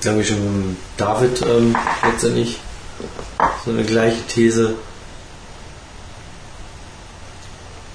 Ich 0.05 0.27
schon 0.27 0.67
mit 0.67 0.77
David 0.97 1.41
ähm, 1.43 1.73
letztendlich 2.03 2.59
so 3.63 3.71
eine 3.71 3.85
gleiche 3.85 4.21
These. 4.27 4.75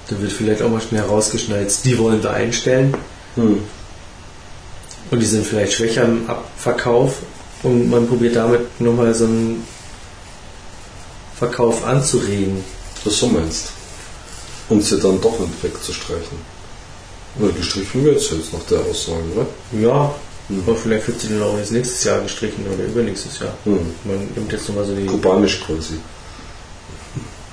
Da 0.07 0.19
wird 0.19 0.31
vielleicht 0.31 0.63
auch 0.63 0.71
mal 0.71 0.81
schnell 0.81 1.03
rausgeschnallt, 1.03 1.85
die 1.85 1.99
wollen 1.99 2.23
wir 2.23 2.31
einstellen. 2.31 2.97
Hm. 3.35 3.61
Und 5.11 5.19
die 5.19 5.25
sind 5.25 5.45
vielleicht 5.45 5.73
schwächer 5.73 6.05
im 6.05 6.27
Abverkauf. 6.27 7.17
Und 7.61 7.91
man 7.91 8.07
probiert 8.07 8.35
damit 8.35 8.81
nochmal 8.81 9.13
so 9.13 9.25
einen 9.25 9.67
Verkauf 11.35 11.85
anzuregen. 11.85 12.63
Das 13.03 13.19
so 13.19 13.27
meinst. 13.27 13.67
Und 14.67 14.83
sie 14.83 14.99
dann 14.99 15.21
doch 15.21 15.39
nicht 15.39 15.63
wegzustreichen. 15.63 16.39
Oder 17.39 17.51
gestrichen 17.51 18.03
wird 18.03 18.17
es 18.17 18.31
jetzt 18.31 18.51
nach 18.51 18.63
der 18.63 18.79
Aussage, 18.79 19.23
oder? 19.35 19.45
Ja, 19.79 20.15
Mhm. 20.49 20.63
aber 20.65 20.75
vielleicht 20.75 21.07
wird 21.07 21.19
sie 21.21 21.29
dann 21.29 21.43
auch 21.43 21.57
jetzt 21.57 21.71
nächstes 21.71 22.03
Jahr 22.03 22.21
gestrichen 22.21 22.65
oder 22.73 22.83
übernächstes 22.85 23.39
Jahr. 23.39 23.53
Mhm. 23.65 23.93
Man 24.03 24.27
nimmt 24.35 24.51
jetzt 24.51 24.67
nochmal 24.67 24.85
so 24.85 24.95
die, 24.95 25.05
Kubanisch 25.05 25.61
quasi. 25.61 25.99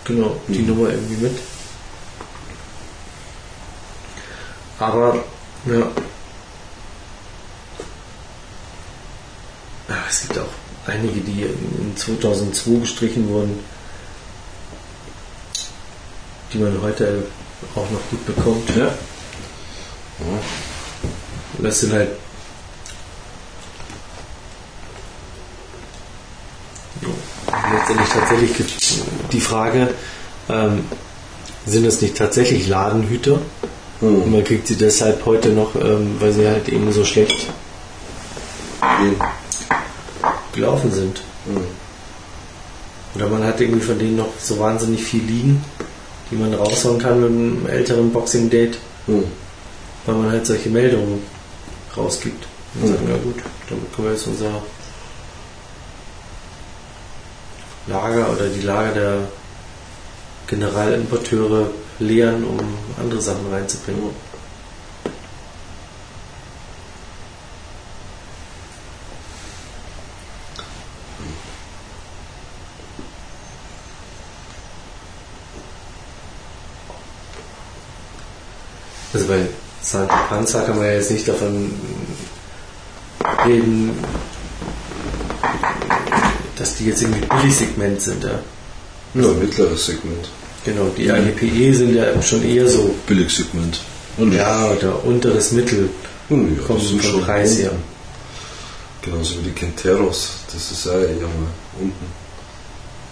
genau, 0.04 0.36
die 0.48 0.60
Mhm. 0.60 0.66
Nummer 0.68 0.88
irgendwie 0.90 1.16
mit. 1.24 1.38
Aber, 4.78 5.14
ja. 5.66 5.80
Aber 9.88 9.98
es 10.08 10.20
gibt 10.22 10.38
auch 10.38 10.48
einige, 10.86 11.20
die 11.20 11.42
in 11.42 11.96
2002 11.96 12.80
gestrichen 12.80 13.28
wurden, 13.28 13.58
die 16.52 16.58
man 16.58 16.80
heute 16.82 17.24
auch 17.74 17.90
noch 17.90 18.00
gut 18.10 18.26
bekommt. 18.26 18.68
Ja. 18.76 18.94
Und 21.58 21.64
das 21.64 21.80
sind 21.80 21.92
halt. 21.92 22.10
Letztendlich 27.72 28.08
tatsächlich 28.40 29.02
die 29.32 29.40
Frage, 29.40 29.88
ähm, 30.48 30.84
sind 31.66 31.86
das 31.86 32.00
nicht 32.00 32.16
tatsächlich 32.16 32.68
Ladenhüter? 32.68 33.38
Und 34.00 34.24
Hm. 34.24 34.32
man 34.32 34.44
kriegt 34.44 34.66
sie 34.68 34.76
deshalb 34.76 35.24
heute 35.24 35.48
noch, 35.50 35.74
ähm, 35.74 36.16
weil 36.20 36.32
sie 36.32 36.46
halt 36.46 36.68
eben 36.68 36.92
so 36.92 37.04
schlecht 37.04 37.46
Wie? 39.00 39.16
gelaufen 40.54 40.92
sind. 40.92 41.22
Hm. 41.46 41.62
Oder 43.14 43.28
man 43.28 43.44
hat 43.44 43.60
irgendwie 43.60 43.84
von 43.84 43.98
denen 43.98 44.16
noch 44.16 44.28
so 44.42 44.58
wahnsinnig 44.58 45.02
viel 45.02 45.22
liegen, 45.22 45.64
die 46.30 46.36
man 46.36 46.52
raushauen 46.52 46.98
kann 46.98 47.20
mit 47.20 47.30
einem 47.30 47.66
älteren 47.66 48.12
Boxing-Date, 48.12 48.76
Hm. 49.06 49.24
weil 50.04 50.14
man 50.14 50.30
halt 50.30 50.46
solche 50.46 50.68
Meldungen 50.68 51.22
rausgibt. 51.96 52.46
Und 52.74 52.82
Mhm. 52.82 52.88
sagen, 52.88 53.06
na 53.08 53.16
gut, 53.16 53.36
damit 53.70 53.94
können 53.94 54.08
wir 54.08 54.12
jetzt 54.12 54.26
unser 54.26 54.50
Lager 57.86 58.32
oder 58.32 58.48
die 58.48 58.62
Lager 58.62 58.92
der 58.92 59.18
Generalimporteure 60.46 61.70
leeren, 61.98 62.44
um 62.44 62.58
andere 63.00 63.20
Sachen 63.20 63.52
reinzubringen. 63.52 64.10
Also 79.12 79.28
bei 79.28 79.46
Santo 79.80 80.14
Panza 80.28 80.60
kann 80.62 80.76
man 80.76 80.86
ja 80.86 80.92
jetzt 80.92 81.10
nicht 81.10 81.26
davon 81.26 81.72
reden, 83.46 83.98
dass 86.56 86.76
die 86.76 86.86
jetzt 86.86 87.02
irgendwie 87.02 87.26
Billigsegment 87.26 88.00
sind. 88.00 88.24
Ja. 88.24 88.40
Ja, 89.14 89.28
mittleres 89.40 89.86
Segment. 89.86 90.28
Genau, 90.64 90.88
die 90.96 91.10
AGPE 91.10 91.72
sind 91.74 91.94
ja 91.94 92.20
schon 92.20 92.44
eher 92.44 92.68
so, 92.68 92.94
Billigsegment. 93.06 93.80
ja, 94.18 94.70
oder 94.72 95.04
unteres 95.04 95.52
Mittel 95.52 95.88
Hm, 96.28 96.56
ja, 96.58 96.62
vom, 96.64 96.76
das 96.78 96.88
vom 96.90 97.00
schon 97.00 97.22
Preis 97.22 97.58
her. 97.58 97.70
Genauso 99.00 99.36
wie 99.38 99.44
die 99.44 99.52
Quinteros. 99.52 100.30
Das 100.52 100.72
ist 100.72 100.84
ja 100.86 100.92
eher 100.92 101.20
mal 101.20 101.48
unten. 101.80 102.06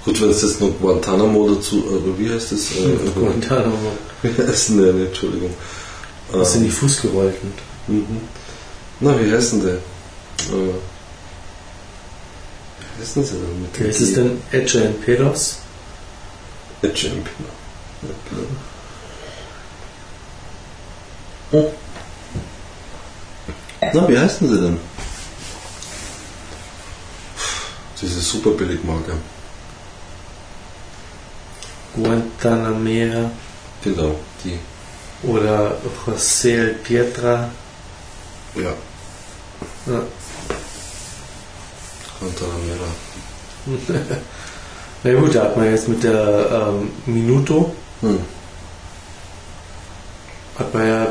Gut, 0.05 0.21
wenn 0.21 0.31
es 0.31 0.43
jetzt 0.43 0.61
noch 0.61 0.73
Guantanamo 0.81 1.49
dazu, 1.55 1.85
oder 1.87 2.19
wie 2.19 2.29
heißt 2.31 2.53
das? 2.53 2.73
Äh, 2.73 3.11
Guantanamo. 3.19 3.93
Wie 4.23 4.43
heißt 4.43 4.71
denn 4.71 4.83
der? 4.83 4.93
Nee, 4.95 5.05
Entschuldigung. 5.07 5.51
Das 6.33 6.53
sind 6.53 6.63
Ähm, 6.63 6.69
die 6.69 6.75
Fußgerollten. 6.75 7.53
Mhm. 7.89 8.21
Na, 9.01 9.15
wie 9.21 9.31
heißen 9.31 9.63
der? 9.63 9.75
Äh, 9.75 10.75
wie 12.97 13.03
heißen 13.03 13.25
sie 13.25 13.33
denn 13.35 13.63
mit 13.63 13.81
Wie 13.81 13.85
ist 13.89 14.01
es 14.01 14.15
denn? 14.15 14.43
Eche 14.53 14.83
and 14.87 15.05
Pedos? 15.05 15.59
Champion. 16.83 17.25
Ja, 18.03 18.09
genau. 18.31 18.47
Oh. 21.53 21.73
Na, 23.93 24.09
wie 24.09 24.19
heißen 24.19 24.49
sie 24.49 24.61
denn? 24.61 24.79
Diese 28.01 28.21
super 28.21 28.51
Billigmarke. 28.51 29.13
Guantanamera 31.95 33.31
Genau, 33.83 34.17
die. 34.43 34.59
oder 35.23 35.77
José 36.07 36.51
El 36.59 36.75
Pietra. 36.75 37.49
Ja, 38.57 38.75
Ja. 39.87 40.03
Guantanamera. 42.21 42.89
Na 45.05 45.13
gut, 45.13 45.35
da 45.35 45.45
hat 45.45 45.57
man 45.57 45.71
jetzt 45.71 45.89
mit 45.89 46.03
der 46.03 46.69
ähm, 46.69 46.91
Minuto, 47.07 47.73
Hm. 48.01 48.19
hat 50.59 50.75
man 50.75 50.87
ja 50.87 51.07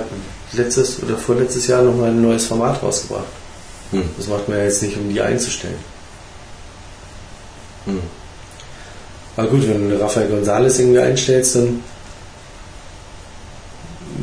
letztes 0.51 1.01
oder 1.01 1.17
vorletztes 1.17 1.65
Jahr 1.67 1.81
nochmal 1.81 2.09
ein 2.09 2.21
neues 2.21 2.45
Format 2.45 2.83
rausgebracht. 2.83 3.25
Hm. 3.91 4.03
Das 4.17 4.27
macht 4.27 4.47
man 4.47 4.59
ja 4.59 4.65
jetzt 4.65 4.83
nicht, 4.83 4.97
um 4.97 5.09
die 5.09 5.21
einzustellen. 5.21 5.79
Hm. 7.85 7.99
Aber 9.35 9.47
gut, 9.47 9.67
wenn 9.67 9.89
du 9.89 9.99
Rafael 9.99 10.31
González 10.31 10.79
irgendwie 10.79 10.99
einstellst, 10.99 11.55
dann 11.55 11.83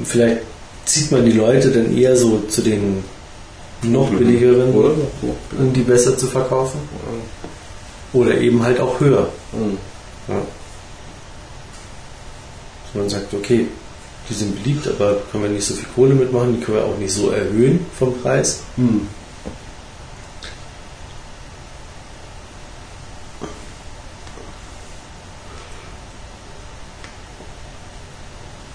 vielleicht 0.05 0.43
zieht 0.85 1.11
man 1.11 1.25
die 1.25 1.33
Leute 1.33 1.71
dann 1.71 1.97
eher 1.97 2.17
so 2.17 2.39
zu 2.49 2.63
den 2.63 3.03
noch 3.83 4.11
billigeren, 4.11 4.75
Oder? 4.75 4.95
um 5.59 5.73
die 5.73 5.83
besser 5.83 6.17
zu 6.17 6.27
verkaufen. 6.27 6.81
Oder 8.13 8.39
eben 8.39 8.63
halt 8.63 8.81
auch 8.81 8.99
höher. 9.01 9.29
Hm. 9.53 9.79
Ja. 10.29 10.43
Dass 12.85 12.95
man 12.95 13.09
sagt, 13.09 13.33
okay, 13.35 13.67
die 14.29 14.35
sind 14.35 14.63
beliebt, 14.63 14.87
aber 14.89 15.17
können 15.31 15.45
wir 15.45 15.51
nicht 15.51 15.67
so 15.67 15.75
viel 15.75 15.89
Kohle 15.95 16.15
mitmachen, 16.15 16.57
die 16.59 16.65
können 16.65 16.79
wir 16.79 16.85
auch 16.85 16.99
nicht 16.99 17.13
so 17.13 17.31
erhöhen 17.31 17.87
vom 17.99 18.21
Preis. 18.21 18.61
Hm. 18.77 19.07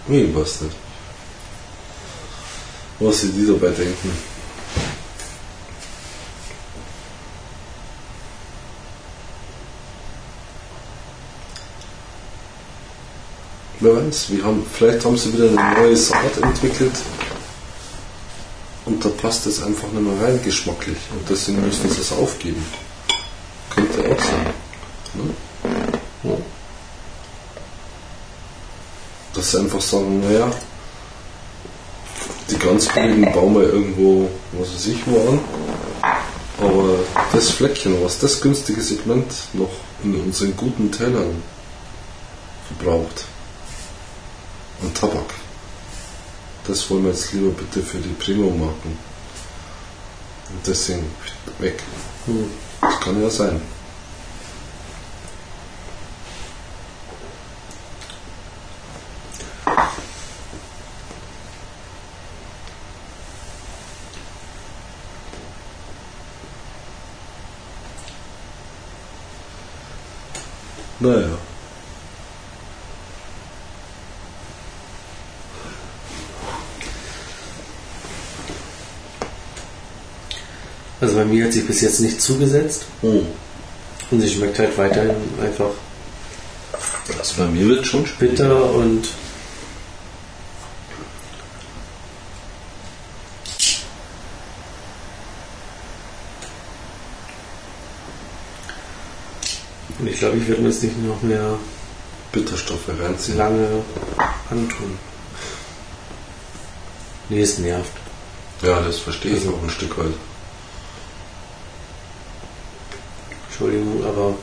Wie 0.07 0.22
nicht? 0.61 0.72
Was 2.99 3.22
sie 3.22 3.30
die 3.30 3.48
dabei 3.48 3.69
denken? 3.69 4.35
Wer 13.80 13.95
wir 13.95 14.43
haben, 14.43 14.65
vielleicht 14.73 15.03
haben 15.03 15.18
sie 15.18 15.34
wieder 15.34 15.49
eine 15.49 15.81
neue 15.81 15.97
Saat 15.97 16.38
entwickelt 16.41 16.93
und 18.85 19.03
da 19.03 19.10
passt 19.10 19.45
es 19.47 19.64
einfach 19.64 19.88
nicht 19.91 20.03
mehr 20.03 20.22
rein, 20.22 20.39
geschmacklich. 20.43 20.97
Und 21.11 21.27
deswegen 21.30 21.65
müssen 21.65 21.89
sie 21.89 22.02
es 22.02 22.11
aufgeben. 22.11 22.64
Könnte 23.69 23.99
auch 23.99 24.22
sein. 24.22 24.53
Ne? 26.23 26.38
Dass 29.34 29.52
sie 29.52 29.60
einfach 29.60 29.81
sagen, 29.81 30.22
naja, 30.22 30.52
die 32.49 32.57
ganz 32.60 32.88
billigen 32.88 33.31
bauen 33.34 33.56
wir 33.56 33.64
irgendwo, 33.64 34.30
was 34.53 34.73
weiß 34.73 34.88
ich, 34.88 34.99
wo 35.07 35.31
an. 35.31 35.39
Aber 36.60 36.99
das 37.34 37.49
Fleckchen, 37.49 38.02
was 38.03 38.19
das 38.19 38.39
günstige 38.39 38.81
Segment 38.81 39.34
noch 39.53 39.72
in 40.03 40.15
unseren 40.15 40.56
guten 40.56 40.91
Tälern 40.91 41.41
verbraucht, 42.68 43.26
und 44.86 44.95
Tabak. 44.95 45.34
Das 46.68 46.90
wollen 46.90 47.03
wir 47.03 47.12
jetzt 47.12 47.34
lieber 47.34 47.52
bitte 47.52 47.82
für 47.82 47.98
die 47.98 48.14
Premium 48.14 48.60
machen. 48.60 48.98
Und 50.49 50.68
deswegen 50.68 51.06
weg. 51.60 51.82
Hm. 52.26 52.49
Das 52.82 52.99
kann 52.99 53.22
ja 53.22 53.30
sein. 53.30 53.62
Naja. 70.99 71.45
Also 81.06 81.18
bei 81.18 81.26
mir 81.26 81.45
hat 81.45 81.53
sich 81.53 81.68
bis 81.68 81.82
jetzt 81.82 81.99
nicht 81.99 82.19
zugesetzt 82.19 82.86
Hm. 83.02 83.27
und 84.10 84.22
sie 84.22 84.27
schmeckt 84.30 84.57
halt 84.57 84.76
weiterhin 84.76 85.11
einfach 85.40 85.69
Also 87.19 87.34
bei 87.38 87.45
mir 87.45 87.68
wird 87.68 87.86
schon 87.86 88.06
bitter 88.18 88.72
und 88.73 89.07
und 99.99 100.07
ich 100.07 100.19
glaube, 100.19 100.38
ich 100.38 100.48
werde 100.48 100.61
mir 100.61 100.69
das 100.69 100.82
nicht 100.82 101.02
noch 101.03 101.22
mehr 101.22 101.57
Bitterstoffe 102.32 102.90
reinziehen. 102.99 103.38
lange 103.38 103.68
antun. 104.49 104.98
Nee, 107.30 107.41
es 107.41 107.57
nervt. 107.60 107.91
Ja, 108.61 108.82
das 108.82 108.99
verstehe 108.99 109.32
ich 109.32 109.40
Also- 109.45 109.56
auch 109.56 109.64
ein 109.64 109.69
Stück 109.69 109.98
weit. 109.98 110.14
Entschuldigung, 113.56 114.03
aber 114.06 114.36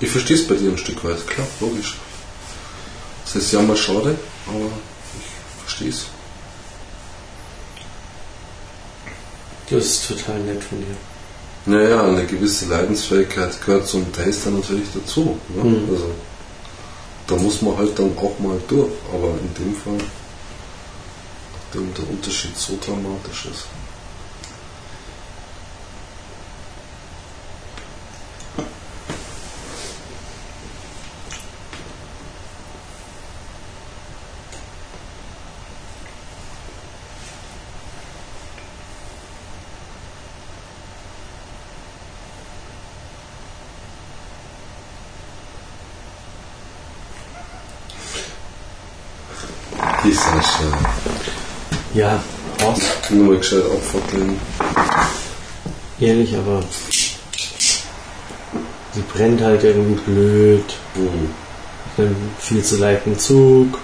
Ich 0.00 0.10
verstehe 0.10 0.36
es 0.36 0.46
bei 0.46 0.54
dir 0.54 0.70
ein 0.70 0.78
Stück 0.78 1.02
weit, 1.02 1.26
klar, 1.26 1.46
logisch. 1.60 1.96
Das 3.24 3.34
ist 3.36 3.52
ja 3.52 3.60
mal 3.62 3.76
schade, 3.76 4.16
aber 4.46 4.70
ich 5.18 5.64
verstehe 5.64 5.88
es. 5.88 6.06
das 9.70 9.84
ist 9.84 10.08
total 10.08 10.38
nett 10.40 10.62
von 10.62 10.78
dir. 10.78 10.96
Naja, 11.66 12.06
eine 12.06 12.24
gewisse 12.26 12.66
Leidensfähigkeit 12.66 13.60
gehört 13.64 13.88
zum 13.88 14.12
Taster 14.12 14.50
natürlich 14.50 14.88
dazu. 14.94 15.38
Ne? 15.48 15.64
Mhm. 15.64 15.88
Also, 15.90 16.10
da 17.26 17.36
muss 17.36 17.60
man 17.60 17.76
halt 17.76 17.98
dann 17.98 18.16
auch 18.16 18.38
mal 18.38 18.58
durch. 18.68 18.92
Aber 19.12 19.34
in 19.40 19.64
dem 19.64 19.74
Fall, 19.74 19.98
nachdem 21.68 21.94
der 21.94 22.08
Unterschied 22.08 22.56
so 22.56 22.78
dramatisch 22.84 23.46
ist. 23.46 23.66
Ist 50.04 50.24
schön. 50.24 51.37
Ja, 51.98 52.22
Horst, 52.62 53.10
Nur 53.10 53.24
mal 53.24 53.38
gescheit 53.38 53.64
abfackeln. 53.64 54.38
ehrlich, 55.98 56.32
aber 56.36 56.62
sie 58.92 59.02
brennt 59.12 59.40
halt 59.40 59.64
irgendwie 59.64 60.00
blöd. 60.02 60.74
Mhm. 60.94 61.30
Dann 61.96 62.14
viel 62.38 62.62
zu 62.62 62.76
leichten 62.76 63.18
Zug. 63.18 63.80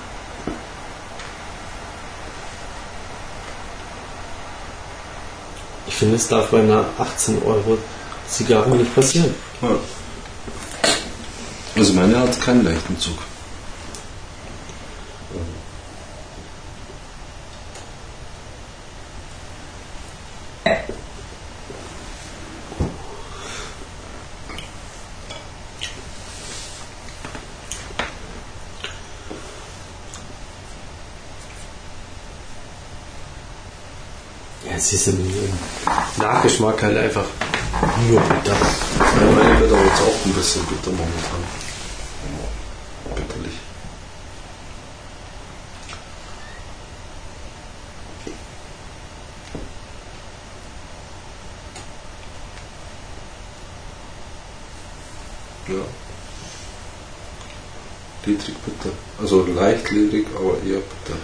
Ich 5.89 5.97
finde, 5.97 6.15
es 6.15 6.29
darf 6.29 6.51
bei 6.51 6.61
einer 6.61 6.85
18 6.97 7.43
Euro 7.43 7.79
Zigarre 8.29 8.71
nicht 8.77 8.95
passieren. 8.95 9.35
Ja. 9.61 9.71
Also 11.75 11.93
meine 11.95 12.21
hat 12.21 12.41
keinen 12.41 12.65
leichten 12.65 12.97
Zug. 12.97 13.19
Sie 34.85 34.97
ist 34.97 35.07
im 35.09 35.33
Nachgeschmack 36.19 36.83
halt 36.83 36.99
einfach 36.99 37.25
nur 38.07 38.21
bitter. 38.21 38.53
Ja, 38.53 39.31
meine 39.31 39.61
wird 39.61 39.73
aber 39.73 39.83
jetzt 39.83 40.03
auch 40.03 40.27
ein 40.27 40.33
bisschen 40.35 40.63
bitter 40.67 40.91
momentan. 40.91 41.43
Bitterlich. 43.17 43.55
Ja. 55.69 55.75
Ledrig 58.27 58.57
bitter. 58.67 58.91
Also 59.19 59.47
leicht 59.47 59.91
ledrig, 59.91 60.27
aber 60.37 60.59
eher 60.63 60.81
bitter. 60.81 61.19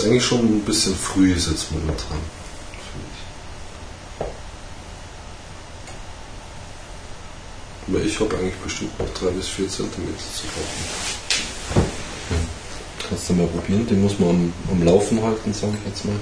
Was 0.00 0.06
eigentlich 0.06 0.24
schon 0.24 0.38
ein 0.40 0.60
bisschen 0.60 0.94
früh 0.94 1.34
ist 1.34 1.50
jetzt 1.50 1.70
momentan. 1.72 2.16
Aber 7.86 8.00
ich 8.00 8.18
habe 8.18 8.34
eigentlich 8.38 8.54
bestimmt 8.54 8.98
noch 8.98 9.12
3 9.12 9.26
bis 9.32 9.48
4 9.48 9.68
cm 9.68 9.84
zu 9.84 10.46
brauchen. 10.46 11.84
Kannst 13.06 13.28
du 13.28 13.34
mal 13.34 13.46
probieren, 13.48 13.86
den 13.88 14.00
muss 14.00 14.18
man 14.18 14.30
am, 14.30 14.52
am 14.70 14.82
Laufen 14.86 15.22
halten, 15.22 15.52
sage 15.52 15.74
ich 15.78 15.90
jetzt 15.90 16.06
mal. 16.06 16.16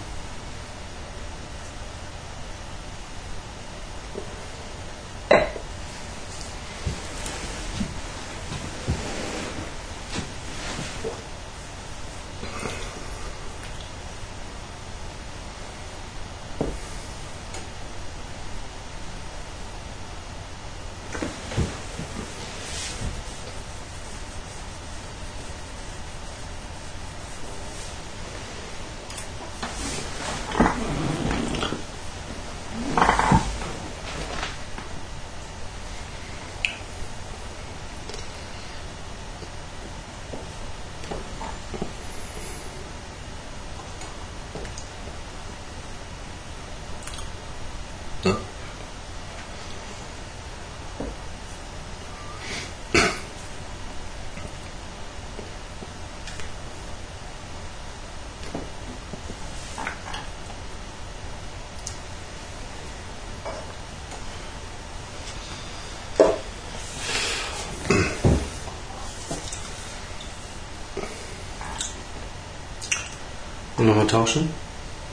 Nochmal 73.99 74.07
tauschen? 74.07 74.49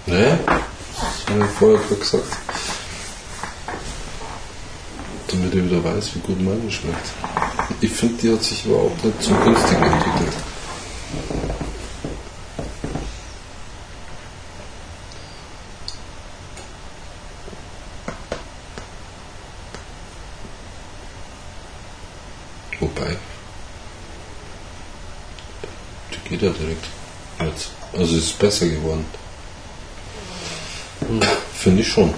Ne? 0.05 0.39
Das 0.45 1.33
habe 1.33 1.43
ich 1.43 1.51
vorher 1.57 1.79
gesagt. 1.97 2.37
Damit 5.27 5.55
ich 5.55 5.65
wieder 5.65 5.83
weiß, 5.83 6.15
wie 6.15 6.19
gut 6.19 6.39
meine 6.39 6.71
schmeckt. 6.71 7.09
Ich 7.81 7.91
finde, 7.91 8.21
die 8.21 8.31
hat 8.31 8.43
sich 8.43 8.63
überhaupt 8.63 9.03
nicht 9.03 9.23
zum 9.23 9.43
günstigen 9.43 9.81
entwickelt. 9.81 10.33
Wobei. 22.79 23.17
Die 26.13 26.29
geht 26.29 26.41
ja 26.43 26.51
direkt. 26.51 26.85
Jetzt. 27.39 27.71
Also 27.97 28.17
es 28.17 28.25
ist 28.25 28.33
besser 28.45 28.67
geworden. 28.67 29.05
Finde 31.57 31.81
ich 31.81 31.87
schon. 31.87 32.13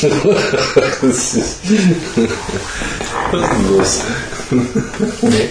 Was 0.02 1.34
ist 1.34 1.60
denn 3.32 3.68
los? 3.70 4.00
Nee, 5.22 5.48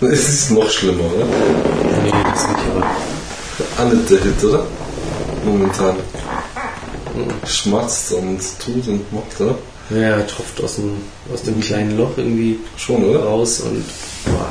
Es 0.00 0.28
ist 0.28 0.50
noch 0.50 0.70
schlimmer, 0.70 1.04
oder? 1.04 1.26
Nee, 2.12 2.24
das 2.24 2.48
nicht, 2.48 2.60
aber. 2.70 2.86
Auch 3.78 3.92
nicht 3.92 4.10
der 4.10 4.20
Hit, 4.20 4.44
oder? 4.44 4.66
Momentan. 5.44 5.96
Schmatzt 7.46 8.12
und 8.12 8.40
tut 8.62 8.86
und 8.88 9.12
macht, 9.12 9.40
oder? 9.40 9.56
Ja, 9.90 10.16
er 10.18 10.26
tropft 10.26 10.62
aus 10.62 10.76
dem, 10.76 10.96
aus 11.32 11.42
dem 11.42 11.60
kleinen 11.60 11.96
Loch 11.96 12.12
irgendwie 12.16 12.58
Schon, 12.76 13.04
oder? 13.04 13.24
raus 13.24 13.60
und. 13.60 13.84
Boah. 14.24 14.50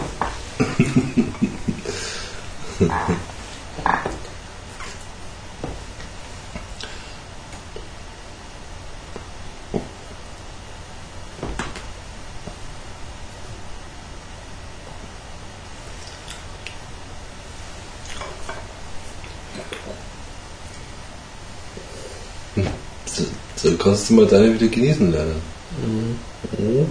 So, 23.06 23.24
so 23.56 23.72
kannst 23.86 24.10
du 24.10 24.16
mal 24.16 24.26
deine 24.26 24.52
wieder 24.52 24.68
genießen 24.68 25.12
lernen. 25.12 25.42
Oh. 26.58 26.88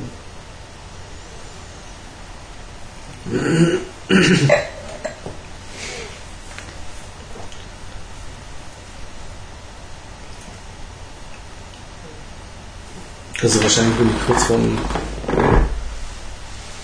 Also 13.42 13.62
wahrscheinlich 13.62 13.96
bin 13.96 14.08
ich 14.08 14.26
kurz 14.26 14.44
vorm 14.44 14.78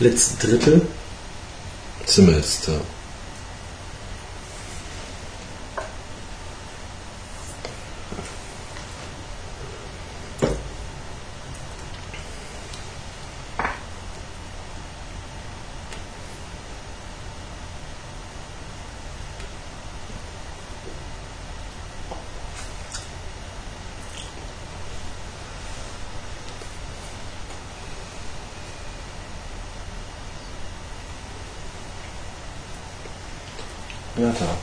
letzten 0.00 0.38
Drittel. 0.40 0.82
Sind 2.04 2.26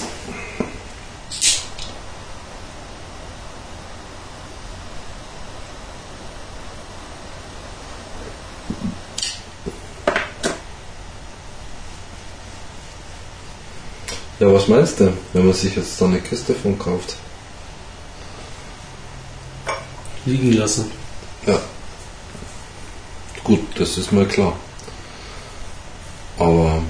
Ja, 14.39 14.53
was 14.53 14.69
meinst 14.69 15.01
du, 15.01 15.17
wenn 15.33 15.47
man 15.47 15.55
sich 15.55 15.75
jetzt 15.77 15.99
da 15.99 16.05
eine 16.05 16.21
Kiste 16.21 16.55
von 16.55 16.79
kauft? 16.79 17.17
Liegen 20.27 20.53
lassen. 20.53 20.91
Ja. 21.47 21.59
Gut, 23.43 23.61
das 23.79 23.97
ist 23.97 24.13
mal 24.13 24.27
klar. 24.27 24.55
Aber 26.39 26.83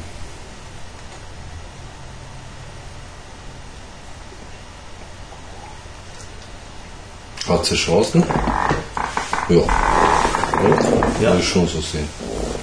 hat 7.67 7.71
sie 7.71 7.85
Chancen? 7.85 8.23
Ja. 9.49 9.57
Oder? 9.57 9.67
Ja. 11.21 11.31
Würde 11.31 11.41
ich 11.41 11.49
schon 11.49 11.67
so 11.67 11.81
sehen. 11.81 12.09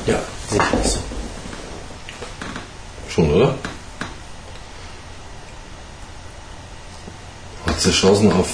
Ja, 0.06 0.20
sicher 0.50 0.78
so. 0.84 1.00
Schon, 3.10 3.32
oder? 3.34 3.56
Hat 7.66 7.82
sie 7.82 7.92
Chancen 7.92 8.32
auf 8.32 8.48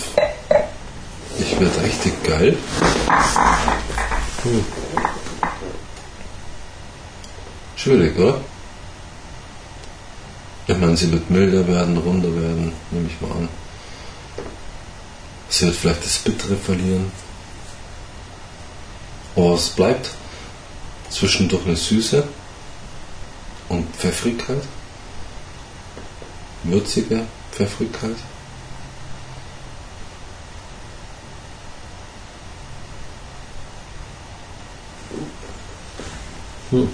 ich 1.37 1.59
werde 1.59 1.83
richtig 1.83 2.23
geil? 2.23 2.57
Hm. 4.43 4.65
Schwierig, 7.75 8.17
oder? 8.17 8.41
Ich 10.67 10.77
meine, 10.77 10.97
sie 10.97 11.11
wird 11.11 11.29
milder 11.29 11.67
werden, 11.67 11.97
runder 11.97 12.33
werden, 12.35 12.73
nehme 12.91 13.07
ich 13.07 13.21
mal 13.21 13.31
an. 13.37 13.49
Sie 15.59 15.65
wird 15.65 15.75
vielleicht 15.75 16.05
das 16.05 16.19
Bittere 16.19 16.55
verlieren. 16.55 17.11
Aber 19.35 19.55
es 19.55 19.67
bleibt 19.67 20.11
zwischendurch 21.09 21.65
eine 21.65 21.75
Süße 21.75 22.25
und 23.67 23.93
Pfeffrigkeit. 23.93 24.63
Würzige 26.63 27.25
Pfeffrigkeit. 27.51 28.15
Hm. 36.69 36.89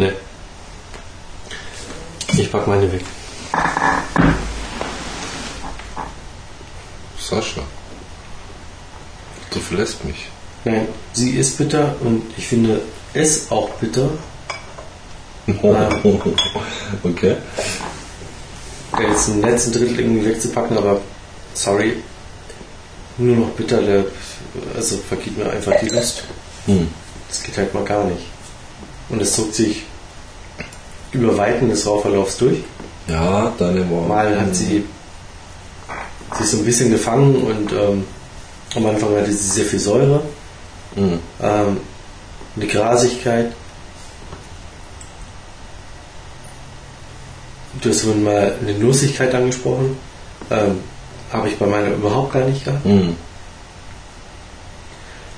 Ne. 0.00 0.14
Ich 2.28 2.50
pack 2.50 2.66
meine 2.66 2.90
weg. 2.90 3.04
Sascha, 7.18 7.60
du 9.50 9.60
verlässt 9.60 10.02
mich. 10.06 10.28
Nein, 10.64 10.88
sie 11.12 11.32
ist 11.32 11.49
bitter 11.60 11.94
und 12.00 12.22
ich 12.38 12.46
finde 12.46 12.80
es 13.12 13.50
auch 13.50 13.68
bitter. 13.74 14.08
okay. 17.04 17.36
Der 18.98 19.08
jetzt 19.08 19.28
im 19.28 19.42
letzten 19.42 19.72
Drittel 19.72 20.00
irgendwie 20.00 20.24
wegzupacken, 20.24 20.78
aber 20.78 21.00
sorry. 21.52 21.96
Nur 23.18 23.36
noch 23.36 23.50
bitter, 23.50 23.82
der, 23.82 24.06
also 24.74 24.96
vergeht 24.96 25.36
mir 25.36 25.50
einfach 25.50 25.78
die 25.80 25.88
Lust. 25.88 26.24
Hm. 26.64 26.88
Das 27.28 27.42
geht 27.42 27.58
halt 27.58 27.74
mal 27.74 27.84
gar 27.84 28.04
nicht. 28.04 28.22
Und 29.10 29.20
es 29.20 29.34
zog 29.34 29.52
sich 29.52 29.82
über 31.12 31.36
Weiten 31.36 31.68
des 31.68 31.86
Rauchverlaufs 31.86 32.38
durch. 32.38 32.58
Ja, 33.06 33.52
deine 33.58 33.88
Worte. 33.90 34.08
Mal 34.08 34.40
hat 34.40 34.56
sie 34.56 34.84
sich 36.38 36.46
so 36.46 36.56
ein 36.56 36.64
bisschen 36.64 36.90
gefangen 36.90 37.36
und 37.36 37.72
ähm, 37.72 38.04
am 38.74 38.86
Anfang 38.86 39.14
hatte 39.16 39.32
sie 39.32 39.50
sehr 39.50 39.64
viel 39.64 39.80
Säure, 39.80 40.22
Hm. 40.94 41.20
ähm, 41.40 41.80
eine 42.56 42.66
Grasigkeit. 42.66 43.52
Du 47.80 47.88
hast 47.88 48.02
vorhin 48.02 48.24
mal 48.24 48.54
eine 48.60 48.74
Nussigkeit 48.74 49.34
angesprochen. 49.34 49.96
Ähm, 50.50 50.80
Habe 51.32 51.48
ich 51.48 51.58
bei 51.58 51.66
meiner 51.66 51.90
überhaupt 51.90 52.32
gar 52.32 52.44
nicht 52.44 52.64
gehabt. 52.64 52.84
Hm. 52.84 53.16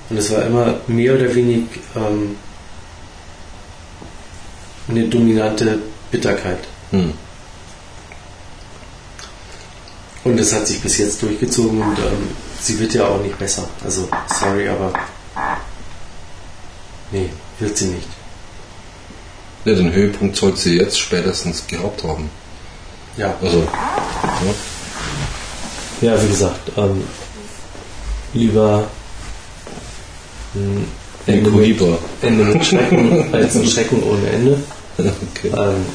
Und 0.09 0.16
es 0.16 0.31
war 0.31 0.43
immer 0.43 0.81
mehr 0.87 1.15
oder 1.15 1.35
weniger 1.35 1.69
ähm, 1.97 2.37
eine 4.89 5.09
dominante 5.09 5.79
Bitterkeit. 6.11 6.59
Hm. 6.91 7.12
Und 10.24 10.39
das 10.39 10.53
hat 10.53 10.66
sich 10.66 10.81
bis 10.81 10.99
jetzt 10.99 11.23
durchgezogen 11.23 11.83
und 11.83 11.99
ähm, 11.99 12.29
sie 12.61 12.79
wird 12.79 12.95
ja 12.95 13.07
auch 13.07 13.20
nicht 13.23 13.39
besser. 13.39 13.69
Also, 13.85 14.09
sorry, 14.29 14.69
aber 14.69 14.93
Nee, 17.11 17.31
wird 17.59 17.77
sie 17.77 17.87
nicht. 17.87 18.09
Ja, 19.65 19.75
den 19.75 19.93
Höhepunkt 19.93 20.37
sollte 20.37 20.59
sie 20.59 20.77
jetzt 20.77 20.99
spätestens 20.99 21.67
gehabt 21.67 22.03
haben. 22.03 22.31
Ja. 23.17 23.35
Also, 23.41 23.61
ja. 23.61 24.55
Ja, 26.01 26.23
wie 26.23 26.29
gesagt, 26.29 26.73
ähm, 26.77 27.05
lieber 28.33 28.89
ein 30.55 30.87
Ende 31.27 31.51
mit. 31.51 31.81
Ende 32.23 32.45
mit 32.45 32.65
Schrecken 32.65 33.33
als 33.35 33.55
ein 33.55 33.67
Schrecken 33.67 34.03
ohne 34.03 34.29
Ende. 34.29 34.63
Okay. 34.99 35.53
Ähm, 35.57 35.87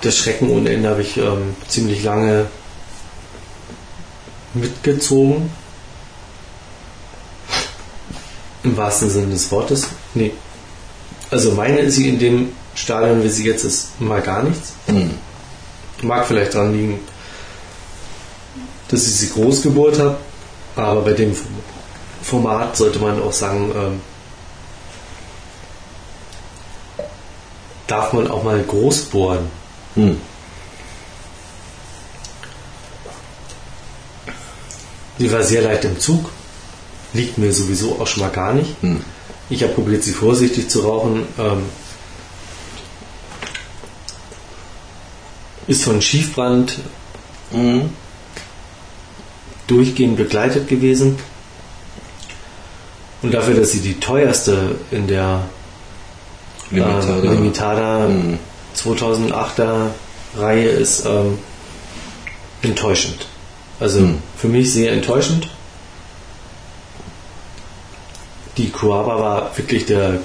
das 0.00 0.16
Schrecken 0.16 0.48
ohne 0.50 0.70
Ende 0.70 0.88
habe 0.88 1.02
ich 1.02 1.16
ähm, 1.18 1.54
ziemlich 1.68 2.02
lange 2.02 2.46
mitgezogen. 4.54 5.50
Im 8.64 8.76
wahrsten 8.76 9.10
Sinne 9.10 9.32
des 9.32 9.50
Wortes. 9.50 9.88
Nee. 10.14 10.32
Also 11.30 11.52
meine 11.52 11.80
ist 11.80 11.96
sie 11.96 12.08
in 12.08 12.18
dem 12.18 12.52
Stadion, 12.74 13.22
wie 13.22 13.28
sie 13.28 13.46
jetzt 13.46 13.64
ist, 13.64 14.00
mal 14.00 14.20
gar 14.20 14.42
nichts. 14.42 14.72
Hm. 14.86 15.10
Mag 16.02 16.26
vielleicht 16.26 16.54
daran 16.54 16.72
liegen, 16.72 17.00
dass 18.88 19.06
ich 19.06 19.14
sie 19.14 19.30
groß 19.30 19.62
gebohrt 19.62 19.98
habe, 19.98 20.16
aber 20.76 21.02
bei 21.02 21.12
dem 21.12 21.36
Format 22.22 22.76
sollte 22.76 22.98
man 22.98 23.20
auch 23.22 23.32
sagen, 23.32 23.72
ähm, 23.76 24.00
darf 27.86 28.12
man 28.12 28.30
auch 28.30 28.42
mal 28.42 28.62
groß 28.62 29.02
bohren. 29.06 29.50
Hm. 29.94 30.20
Die 35.18 35.30
war 35.30 35.42
sehr 35.42 35.62
leicht 35.62 35.84
im 35.84 35.98
Zug, 36.00 36.30
liegt 37.14 37.38
mir 37.38 37.52
sowieso 37.52 37.98
auch 38.00 38.06
schon 38.06 38.22
mal 38.22 38.30
gar 38.30 38.52
nicht. 38.52 38.76
Hm. 38.82 39.00
Ich 39.50 39.62
habe 39.62 39.72
probiert, 39.72 40.02
sie 40.02 40.12
vorsichtig 40.12 40.68
zu 40.68 40.80
rauchen. 40.80 41.26
Ähm, 41.38 41.62
ist 45.66 45.84
von 45.84 46.00
Schiefbrand 46.02 46.78
Mhm. 47.52 47.90
durchgehend 49.66 50.16
begleitet 50.16 50.68
gewesen. 50.68 51.16
Und 53.22 53.32
dafür, 53.32 53.54
dass 53.54 53.70
sie 53.70 53.80
die 53.80 53.98
teuerste 54.00 54.74
in 54.90 55.06
der 55.06 55.42
Limitada. 56.70 57.16
äh, 57.16 57.20
Limitada 57.28 58.08
Mhm. 58.08 58.38
2008er 58.74 59.90
Reihe 60.36 60.68
ist, 60.68 61.06
ähm, 61.06 61.38
enttäuschend. 62.62 63.26
Also 63.80 64.00
Mhm. 64.00 64.18
für 64.36 64.48
mich 64.48 64.72
sehr 64.72 64.92
enttäuschend. 64.92 65.48
Die 68.56 68.70
Kuaba 68.70 69.18
war 69.18 69.56
wirklich 69.56 69.86
der, 69.86 70.18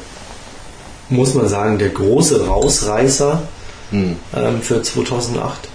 muss 1.10 1.34
man 1.34 1.47
sagen, 1.47 1.77
der 1.80 1.89
große 1.89 2.45
Rausreißer 2.47 3.41
Hm. 3.91 4.18
ähm, 4.35 4.61
für 4.61 4.84
2008. 4.84 5.68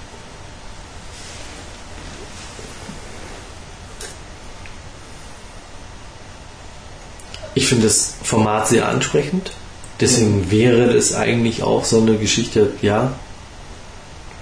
Ich 7.54 7.66
finde 7.68 7.86
das 7.86 8.14
Format 8.22 8.68
sehr 8.68 8.88
ansprechend. 8.88 9.52
Deswegen 10.00 10.50
wäre 10.50 10.92
es 10.92 11.14
eigentlich 11.14 11.62
auch 11.62 11.84
so 11.84 12.00
eine 12.00 12.16
Geschichte, 12.16 12.72
ja, 12.82 13.12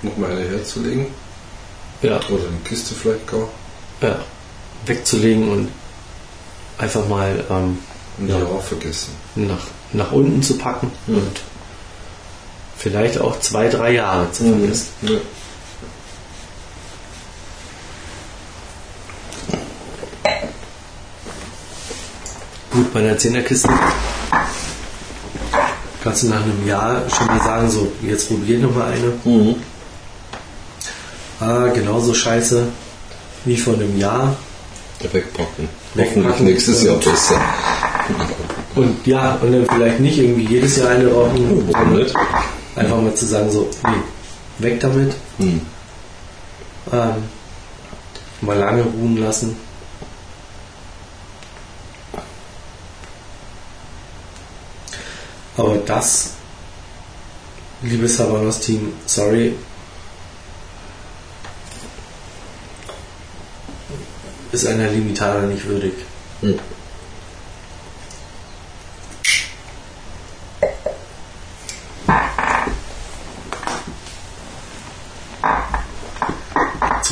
Noch 0.00 0.16
mal 0.16 0.30
eine 0.30 0.48
herzulegen. 0.48 1.06
ja, 2.00 2.16
Oder 2.16 2.46
eine 2.48 2.58
Kiste 2.64 2.94
vielleicht 2.94 3.26
gar. 3.26 3.48
ja, 4.00 4.18
wegzulegen 4.86 5.48
und 5.50 5.68
einfach 6.78 7.06
mal 7.06 7.44
ähm, 7.50 7.78
Und 8.18 8.28
Ja. 8.28 8.38
ja. 8.38 8.44
auch 8.44 8.62
vergessen. 8.62 9.10
nach, 9.34 9.58
nach 9.92 10.12
unten 10.12 10.42
zu 10.42 10.58
packen 10.58 10.90
Ja. 11.06 11.16
und 11.16 11.40
vielleicht 12.76 13.18
auch 13.18 13.38
zwei, 13.40 13.68
drei 13.68 13.92
Jahre 13.92 14.30
zu 14.32 14.44
vergessen. 14.44 14.88
Ja. 15.02 15.18
Gut, 22.70 22.92
bei 22.94 23.00
einer 23.00 23.18
Zehnerkiste 23.18 23.68
kannst 26.02 26.22
du 26.22 26.28
nach 26.28 26.42
einem 26.42 26.66
Jahr 26.66 27.02
schon 27.10 27.26
mal 27.26 27.40
sagen, 27.40 27.70
so, 27.70 27.92
jetzt 28.02 28.28
probier 28.28 28.58
noch 28.58 28.74
mal 28.74 28.92
eine. 28.92 29.12
Mhm. 29.24 29.56
Ah, 31.38 31.68
genauso 31.74 32.14
scheiße 32.14 32.66
wie 33.44 33.56
vor 33.56 33.74
einem 33.74 33.98
Jahr. 33.98 34.36
Wegpacken. 35.00 35.68
Wegpacken. 35.94 36.24
Hoffentlich 36.28 36.54
nächstes 36.54 36.84
Jahr 36.84 36.96
besser. 36.96 37.40
Und 38.74 39.06
ja, 39.06 39.34
und 39.42 39.52
dann 39.52 39.66
vielleicht 39.66 40.00
nicht 40.00 40.18
irgendwie 40.18 40.46
jedes 40.46 40.76
Jahr 40.76 40.90
eine 40.90 41.12
rauchen. 41.12 41.68
Warum 41.72 41.96
nicht? 41.96 42.14
Einfach 42.74 43.00
mal 43.00 43.14
zu 43.14 43.26
sagen, 43.26 43.50
so, 43.50 43.68
nee, 43.84 44.64
weg 44.64 44.80
damit. 44.80 45.14
Hm. 45.38 45.60
Ähm, 46.92 47.14
mal 48.40 48.58
lange 48.58 48.82
ruhen 48.82 49.18
lassen. 49.18 49.56
Aber 55.56 55.76
das, 55.76 56.30
liebes 57.82 58.18
Habanos-Team, 58.18 58.94
sorry, 59.04 59.54
ist 64.50 64.66
einer 64.66 64.88
Limitada 64.88 65.42
nicht 65.42 65.66
würdig. 65.66 65.92
Hm. 66.40 66.58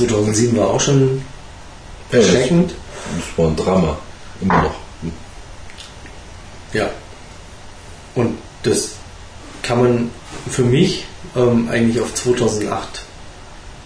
2007 0.06 0.56
war 0.56 0.68
auch 0.70 0.80
schon 0.80 1.22
Ja, 2.12 2.18
das- 2.18 2.26
erschreckend. 2.26 2.72
Das 3.16 3.38
war 3.38 3.48
ein 3.48 3.56
Drama. 3.56 3.98
Immer 4.40 4.62
noch. 4.62 4.74
Ja. 6.72 6.88
Und 8.14 8.38
das 8.62 8.90
kann 9.62 9.78
man 9.82 10.10
für 10.48 10.62
mich 10.62 11.04
ähm, 11.36 11.68
eigentlich 11.70 12.00
auf 12.00 12.14
2008 12.14 13.02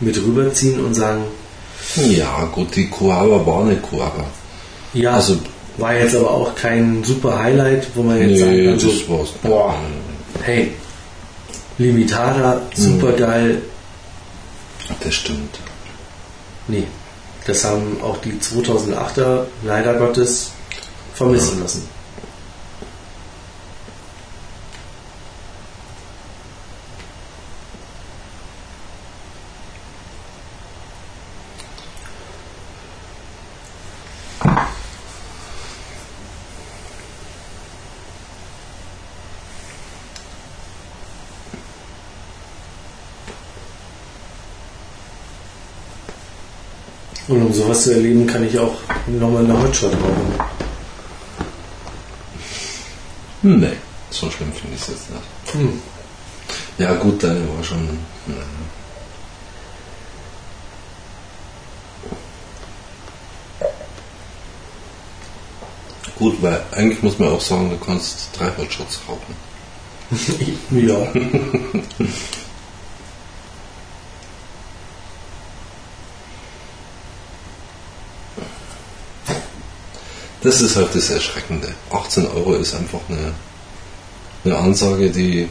mit 0.01 0.17
rüberziehen 0.17 0.85
und 0.85 0.95
sagen, 0.95 1.25
Ja, 1.97 2.45
gut, 2.53 2.75
die 2.77 2.89
Kuava 2.89 3.45
war 3.47 3.63
eine 3.63 3.77
Kuava. 3.77 4.25
ja, 4.95 5.13
Also- 5.15 5.39
war 5.77 5.93
jetzt 5.95 6.15
aber 6.15 6.31
auch 6.31 6.55
kein 6.55 7.03
super 7.05 7.39
Highlight, 7.43 7.89
wo 7.95 8.03
man 8.05 8.19
jetzt 8.21 8.39
sagen 8.41 8.53
Nee, 8.53 8.65
kann, 8.67 8.79
so, 8.79 8.89
das 8.93 9.09
war's. 9.09 9.29
boah, 9.43 9.75
hey, 10.43 10.71
Limitada, 11.79 12.63
super 12.77 13.13
geil. 13.13 13.61
Das 15.03 15.15
stimmt. 15.15 15.59
Nee, 16.69 16.87
das 17.47 17.65
haben 17.65 18.01
auch 18.03 18.19
die 18.19 18.33
2008er 18.33 19.45
leider 19.63 19.95
Gottes 19.95 20.53
vermissen 21.15 21.61
lassen. 21.61 21.89
Und 47.35 47.47
um 47.47 47.53
sowas 47.53 47.83
zu 47.83 47.93
erleben, 47.95 48.29
kann 48.29 48.47
ich 48.47 48.57
auch 48.57 48.77
nochmal 49.09 49.45
eine 49.45 49.61
Hotshot 49.61 49.93
rauchen. 49.93 50.35
Hm, 53.43 53.61
Nee, 53.61 53.73
so 54.11 54.31
schlimm 54.31 54.53
finde 54.53 54.77
ich 54.77 54.83
es 54.83 54.89
jetzt 54.89 55.11
nicht. 55.11 55.55
Hm. 55.55 55.83
Ja, 56.79 56.95
gut, 56.95 57.21
deine 57.23 57.41
war 57.41 57.65
schon. 57.65 57.89
Ja. 58.29 58.35
Gut, 66.17 66.41
weil 66.41 66.63
eigentlich 66.71 67.03
muss 67.03 67.19
man 67.19 67.31
auch 67.31 67.41
sagen, 67.41 67.71
du 67.71 67.85
kannst 67.85 68.29
drei 68.39 68.51
Hotshots 68.57 69.01
rauchen. 69.09 69.35
Ja. 70.71 71.09
Das 80.45 80.61
ist 80.61 80.77
halt 80.77 80.95
das 80.95 81.11
Erschreckende. 81.11 81.69
18 81.91 82.27
Euro 82.29 82.55
ist 82.55 82.75
einfach 82.75 83.01
eine, 83.09 83.33
eine 84.45 84.57
Ansage, 84.57 85.11
die. 85.11 85.49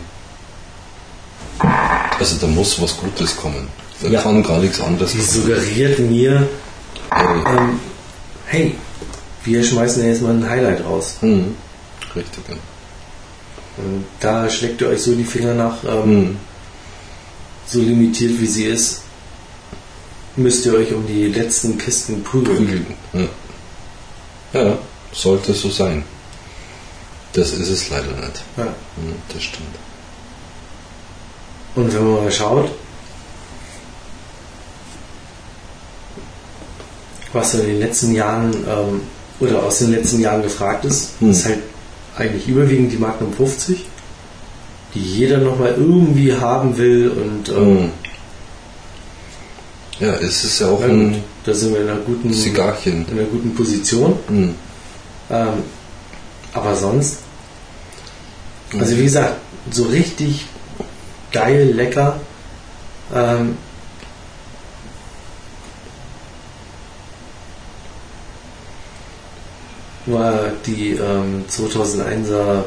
Also 2.20 2.38
da 2.40 2.48
muss 2.48 2.82
was 2.82 2.96
Gutes 2.98 3.36
kommen. 3.36 3.68
Da 4.02 4.10
Ja. 4.10 4.22
kann 4.22 4.44
gar 4.44 4.60
nichts 4.60 4.80
anderes 4.80 5.12
Die 5.12 5.18
kommen. 5.18 5.30
suggeriert 5.30 6.00
mir, 6.00 6.48
Ey, 7.12 7.26
ähm, 7.58 7.80
hey, 8.46 8.76
wir 9.44 9.64
schmeißen 9.64 10.04
ja 10.04 10.10
jetzt 10.10 10.22
mal 10.22 10.32
ein 10.34 10.48
Highlight 10.50 10.84
raus. 10.86 11.16
hm, 11.22 11.56
richtig. 12.16 12.44
ja. 12.50 12.56
Und 13.78 14.06
da 14.20 14.50
schlägt 14.50 14.82
ihr 14.82 14.90
euch 14.90 15.02
so 15.02 15.14
die 15.16 15.24
Finger 15.24 15.54
nach, 15.56 15.84
ähm, 15.84 16.04
Hm. 16.04 16.38
so 17.66 17.80
limitiert 17.80 18.40
wie 18.40 18.46
sie 18.46 18.66
ist, 18.66 19.02
müsst 20.36 20.66
ihr 20.66 20.74
euch 20.76 20.94
um 20.94 21.06
die 21.08 21.28
letzten 21.28 21.78
Kisten 21.78 22.24
prügeln. 22.24 22.58
Prügeln. 22.58 22.86
Ja. 23.14 23.22
Ja, 24.54 24.78
sollte 25.12 25.54
so 25.54 25.70
sein. 25.70 26.04
Das 27.34 27.52
ist 27.52 27.70
es 27.70 27.90
leider 27.90 28.12
nicht. 28.12 28.44
Ja. 28.58 28.64
Hm, 28.66 29.16
das 29.34 29.44
stimmt. 29.44 29.76
Und 31.76 31.94
wenn 31.94 32.04
man 32.04 32.24
mal 32.24 32.32
schaut, 32.32 32.70
was 37.34 37.52
so 37.52 37.60
in 37.60 37.68
den 37.68 37.80
letzten 37.80 38.14
Jahren 38.14 38.54
ähm, 38.68 39.02
oder 39.40 39.64
aus 39.64 39.80
den 39.80 39.92
letzten 39.92 40.20
Jahren 40.20 40.44
gefragt 40.44 40.86
ist, 40.86 41.14
Hm. 41.20 41.32
ist 41.32 41.46
halt 41.46 41.60
eigentlich 42.16 42.48
überwiegend 42.48 42.92
die 42.92 42.98
Magnum 42.98 43.34
50, 43.34 43.86
die 44.94 45.00
jeder 45.00 45.40
nochmal 45.40 45.74
irgendwie 45.76 46.34
haben 46.36 46.78
will 46.78 47.10
und 47.10 47.50
ähm, 47.50 47.56
Hm. 47.78 47.92
Ja, 50.00 50.14
es 50.16 50.44
ist 50.44 50.60
ja 50.60 50.68
auch 50.68 50.82
ein 50.82 51.24
da 51.46 51.54
sind 51.54 51.74
wir 51.74 51.82
in 51.82 51.90
einer 51.90 52.00
guten, 52.02 52.34
Zigarchen. 52.34 53.06
in 53.10 53.20
einer 53.20 53.28
guten 53.28 53.54
Position. 53.56 54.18
Hm. 54.28 54.56
Ähm, 55.30 55.54
aber 56.54 56.76
sonst, 56.76 57.18
also 58.80 58.98
wie 58.98 59.04
gesagt, 59.04 59.36
so 59.72 59.84
richtig 59.86 60.46
geil, 61.32 61.72
lecker. 61.74 62.20
Ähm, 63.14 63.58
war 70.06 70.52
die 70.66 70.92
ähm, 70.96 71.46
2001er 71.50 72.64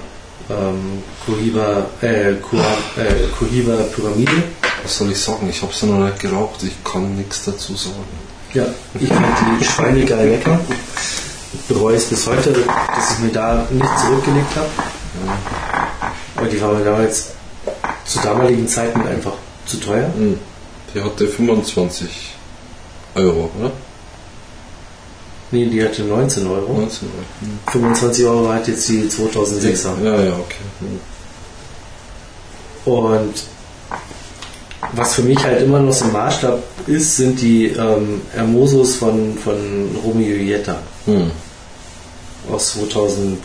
ähm, 0.48 1.02
Cohiba, 1.24 1.86
äh, 2.00 2.34
Coa- 2.40 2.78
äh, 2.96 3.28
Cohiba 3.38 3.76
Pyramide. 3.94 4.42
Was 4.82 4.98
soll 4.98 5.10
ich 5.12 5.18
sagen? 5.20 5.48
Ich 5.50 5.60
habe 5.62 5.72
sie 5.74 5.86
noch 5.86 5.98
nicht 6.04 6.20
geraucht. 6.20 6.62
Ich 6.62 6.82
kann 6.84 7.16
nichts 7.16 7.44
dazu 7.44 7.74
sagen. 7.76 8.25
Ja, 8.54 8.66
ich 8.98 9.08
fand 9.08 9.26
die 9.60 9.64
schweinegeil 9.64 10.30
lecker. 10.30 10.58
Bereue 11.68 11.96
es 11.96 12.06
bis 12.06 12.26
heute, 12.26 12.52
dass 12.52 13.12
ich 13.12 13.18
mir 13.20 13.32
da 13.32 13.66
nicht 13.70 13.98
zurückgelegt 14.00 14.56
habe. 14.56 14.68
Aber 16.36 16.46
die 16.46 16.60
war 16.60 16.72
mir 16.72 16.84
damals 16.84 17.28
zu 18.04 18.20
damaligen 18.20 18.68
Zeiten 18.68 19.00
einfach 19.06 19.32
zu 19.66 19.78
teuer. 19.78 20.10
Hm. 20.14 20.38
Die 20.94 21.02
hatte 21.02 21.26
25 21.26 22.34
Euro, 23.14 23.50
oder? 23.58 23.72
Nee, 25.50 25.66
die 25.66 25.84
hatte 25.84 26.02
19 26.02 26.46
Euro. 26.46 26.72
19 26.72 27.08
Euro. 27.08 27.24
Hm. 27.40 27.58
25 27.72 28.24
Euro 28.26 28.52
hat 28.52 28.68
jetzt 28.68 28.88
die 28.88 29.04
2006er. 29.04 30.04
Ja, 30.04 30.22
ja, 30.22 30.32
okay. 30.32 30.64
Und 32.84 33.34
was 34.92 35.14
für 35.14 35.22
mich 35.22 35.42
halt 35.42 35.62
immer 35.62 35.80
noch 35.80 35.92
so 35.92 36.04
ein 36.06 36.12
Maßstab 36.12 36.62
ist, 36.86 37.16
sind 37.16 37.40
die 37.40 37.66
ähm, 37.68 38.20
Hermosos 38.32 38.96
von, 38.96 39.36
von 39.38 39.56
Romeo 40.04 40.36
Jetta 40.36 40.78
Hm. 41.06 41.30
aus 42.50 42.72
2005 42.74 43.38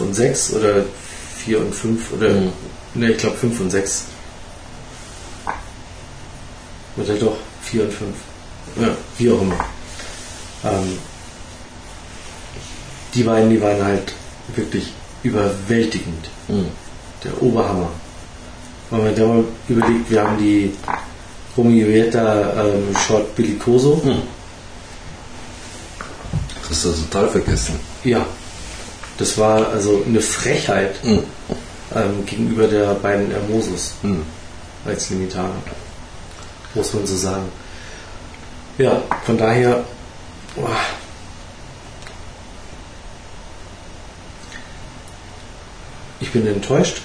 und 0.00 0.14
6 0.14 0.54
oder 0.54 0.84
4 1.44 1.60
und 1.60 1.74
5 1.74 2.12
oder 2.14 2.28
Mhm. 2.30 2.52
ne, 2.94 3.10
ich 3.12 3.18
glaube 3.18 3.36
5 3.36 3.60
und 3.60 3.70
6. 3.70 4.04
Oder 6.96 7.14
doch 7.14 7.36
4 7.62 7.84
und 7.84 7.92
5. 7.92 8.08
Ja, 8.80 8.88
wie 9.18 9.30
auch 9.30 9.40
immer. 9.40 9.64
Ähm, 10.64 10.98
die 13.14 13.22
beiden, 13.22 13.50
die 13.50 13.60
waren 13.60 13.82
halt 13.82 14.12
wirklich 14.54 14.92
überwältigend. 15.22 16.28
Hm. 16.48 16.66
Der 17.24 17.40
Oberhammer. 17.42 17.90
Wenn 18.92 19.04
man 19.04 19.14
da 19.14 19.26
mal 19.26 19.44
überlegt, 19.70 20.10
wir 20.10 20.22
haben 20.22 20.36
die 20.36 20.70
Romeo 21.56 21.86
Jetta 21.88 22.62
ähm, 22.62 22.94
Short 23.06 23.34
Bellicoso. 23.34 23.98
Hm. 24.04 24.20
Das 26.68 26.84
hast 26.84 26.84
du 26.84 27.02
total 27.10 27.28
vergessen. 27.30 27.80
Ja, 28.04 28.26
das 29.16 29.38
war 29.38 29.66
also 29.68 30.02
eine 30.06 30.20
Frechheit 30.20 30.94
Hm. 31.02 31.22
ähm, 31.94 32.26
gegenüber 32.26 32.66
der 32.66 32.92
beiden 32.94 33.30
Hermosos 33.30 33.94
Hm. 34.02 34.22
als 34.84 35.08
Limitar. 35.08 35.50
Muss 36.74 36.92
man 36.92 37.06
so 37.06 37.16
sagen. 37.16 37.48
Ja, 38.76 39.00
von 39.24 39.38
daher. 39.38 39.84
boah. 40.54 40.68
Ich 46.20 46.30
bin 46.30 46.46
enttäuscht. 46.46 47.00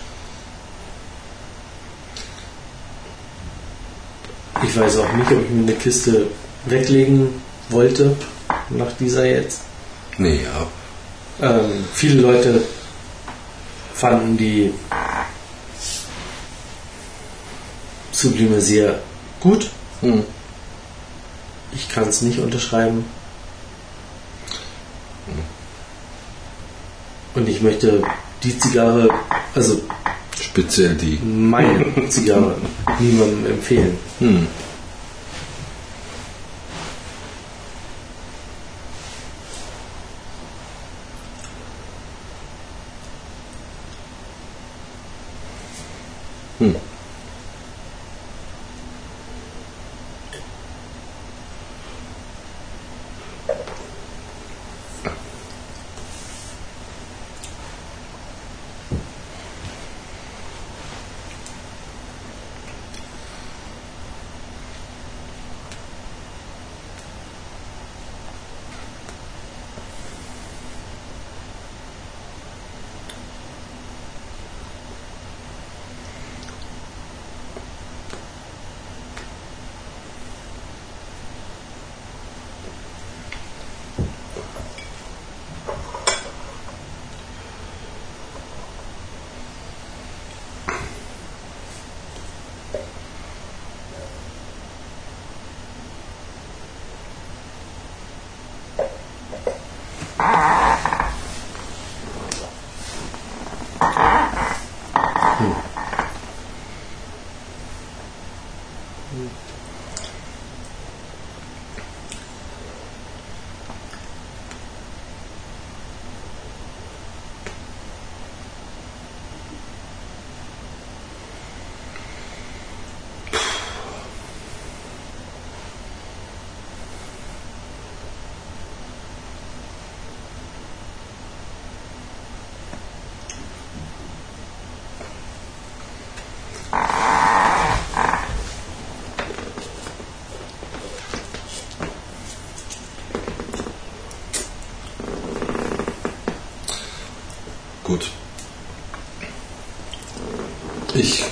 Ich 4.63 4.77
weiß 4.77 4.97
auch 4.97 5.13
nicht, 5.13 5.31
ob 5.31 5.43
ich 5.43 5.49
mir 5.49 5.63
eine 5.63 5.73
Kiste 5.73 6.27
weglegen 6.65 7.41
wollte 7.69 8.15
nach 8.69 8.91
dieser 8.99 9.25
jetzt. 9.25 9.61
Nee, 10.17 10.41
ja. 10.43 10.67
Ähm, 11.47 11.85
viele 11.93 12.21
Leute 12.21 12.61
fanden 13.93 14.37
die 14.37 14.73
Sublime 18.11 18.59
sehr 18.59 18.99
gut. 19.39 19.69
Hm. 20.01 20.23
Ich 21.71 21.89
kann 21.89 22.07
es 22.07 22.21
nicht 22.21 22.39
unterschreiben. 22.39 23.05
Und 27.35 27.47
ich 27.47 27.61
möchte 27.61 28.01
die 28.41 28.57
Zigarre, 28.57 29.09
also 29.53 29.79
Speziell 30.57 30.95
die. 30.95 31.19
meine 31.23 31.85
Zigarre, 32.09 32.55
niemandem 32.99 33.45
empfehlen. 33.45 33.91
Hm. 34.17 34.47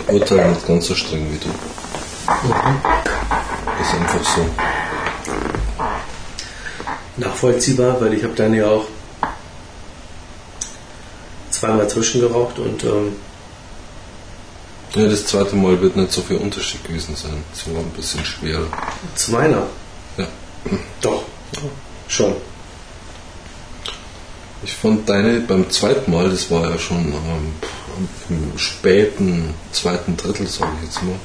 Ich 0.07 0.14
urteile 0.14 0.49
nicht 0.49 0.68
ganz 0.68 0.86
so 0.88 0.95
streng 0.95 1.27
wie 1.32 1.38
du. 1.38 1.49
Ist 3.82 3.94
einfach 3.94 4.36
so. 4.36 4.45
Nachvollziehbar, 7.18 7.99
weil 8.02 8.14
ich 8.14 8.23
habe 8.23 8.34
dann 8.36 8.53
ja 8.53 8.68
auch 8.68 8.86
zweimal 11.49 11.88
zwischengeraucht 11.90 12.60
und 12.60 12.84
ähm, 12.84 13.15
Ja, 14.95 15.07
das 15.07 15.26
zweite 15.26 15.56
Mal 15.56 15.82
wird 15.82 15.95
nicht 15.95 16.11
so 16.11 16.22
viel 16.22 16.38
Unterschied 16.38 16.84
gewesen 16.84 17.15
sein. 17.15 17.44
Es 17.53 17.65
war 17.73 17.80
ein 17.82 17.90
bisschen 17.91 18.23
schwerer. 18.26 18.68
zu 19.15 19.32
meiner. 19.32 19.64
Ja. 20.18 20.27
Doch. 21.02 21.23
Schon. 22.07 22.36
Ich 24.64 24.73
fand 24.73 25.07
deine 25.07 25.40
beim 25.41 25.69
zweiten 25.69 26.11
Mal, 26.11 26.30
das 26.30 26.49
war 26.52 26.69
ja 26.69 26.77
schon 26.77 26.98
ähm, 27.14 27.53
im 28.30 28.57
späten 28.57 29.53
zweiten 29.72 30.18
Drittel, 30.18 30.47
sage 30.47 30.72
ich 30.80 30.88
jetzt 30.88 31.03
mal, 31.03 31.15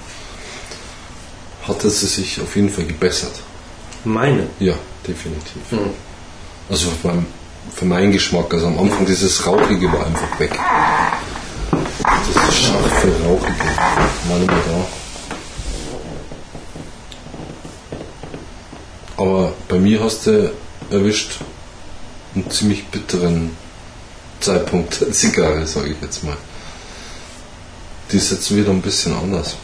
hatte 1.67 1.91
sie 1.91 2.07
sich 2.07 2.41
auf 2.41 2.57
jeden 2.57 2.71
Fall 2.71 2.85
gebessert. 2.85 3.33
Meine. 4.05 4.47
Ja, 4.59 4.75
definitiv. 5.07 5.63
Hm. 5.71 5.91
Also 6.69 6.89
beim, 7.03 7.27
für 7.75 7.85
meinen 7.85 8.13
Geschmack, 8.13 8.53
also 8.55 8.67
am 8.67 8.79
Anfang 8.79 9.05
dieses 9.07 9.47
Rauchige 9.47 9.93
war 9.93 10.07
einfach 10.07 10.39
weg. 10.39 10.59
Das 12.35 12.57
scharfe 12.57 13.09
Rauchige 13.25 13.65
war 14.29 14.39
nicht 14.39 14.51
mehr 14.51 14.63
da. 14.69 14.87
Aber 19.23 19.53
bei 19.69 19.79
mir 19.79 20.03
hast 20.03 20.27
du 20.27 20.51
erwischt 20.91 21.41
einen 22.35 22.51
ziemlich 22.51 22.87
bitteren 22.87 23.57
Zeitpunkt 24.41 25.01
der 25.01 25.13
Zigarre, 25.13 25.67
sage 25.67 25.91
ich 25.91 25.97
jetzt 26.01 26.25
mal. 26.25 26.37
Die 28.13 28.17
ist 28.17 28.33
jetzt 28.33 28.55
wieder 28.55 28.71
ein 28.71 28.83
bisschen 28.83 29.15
anders. 29.15 29.55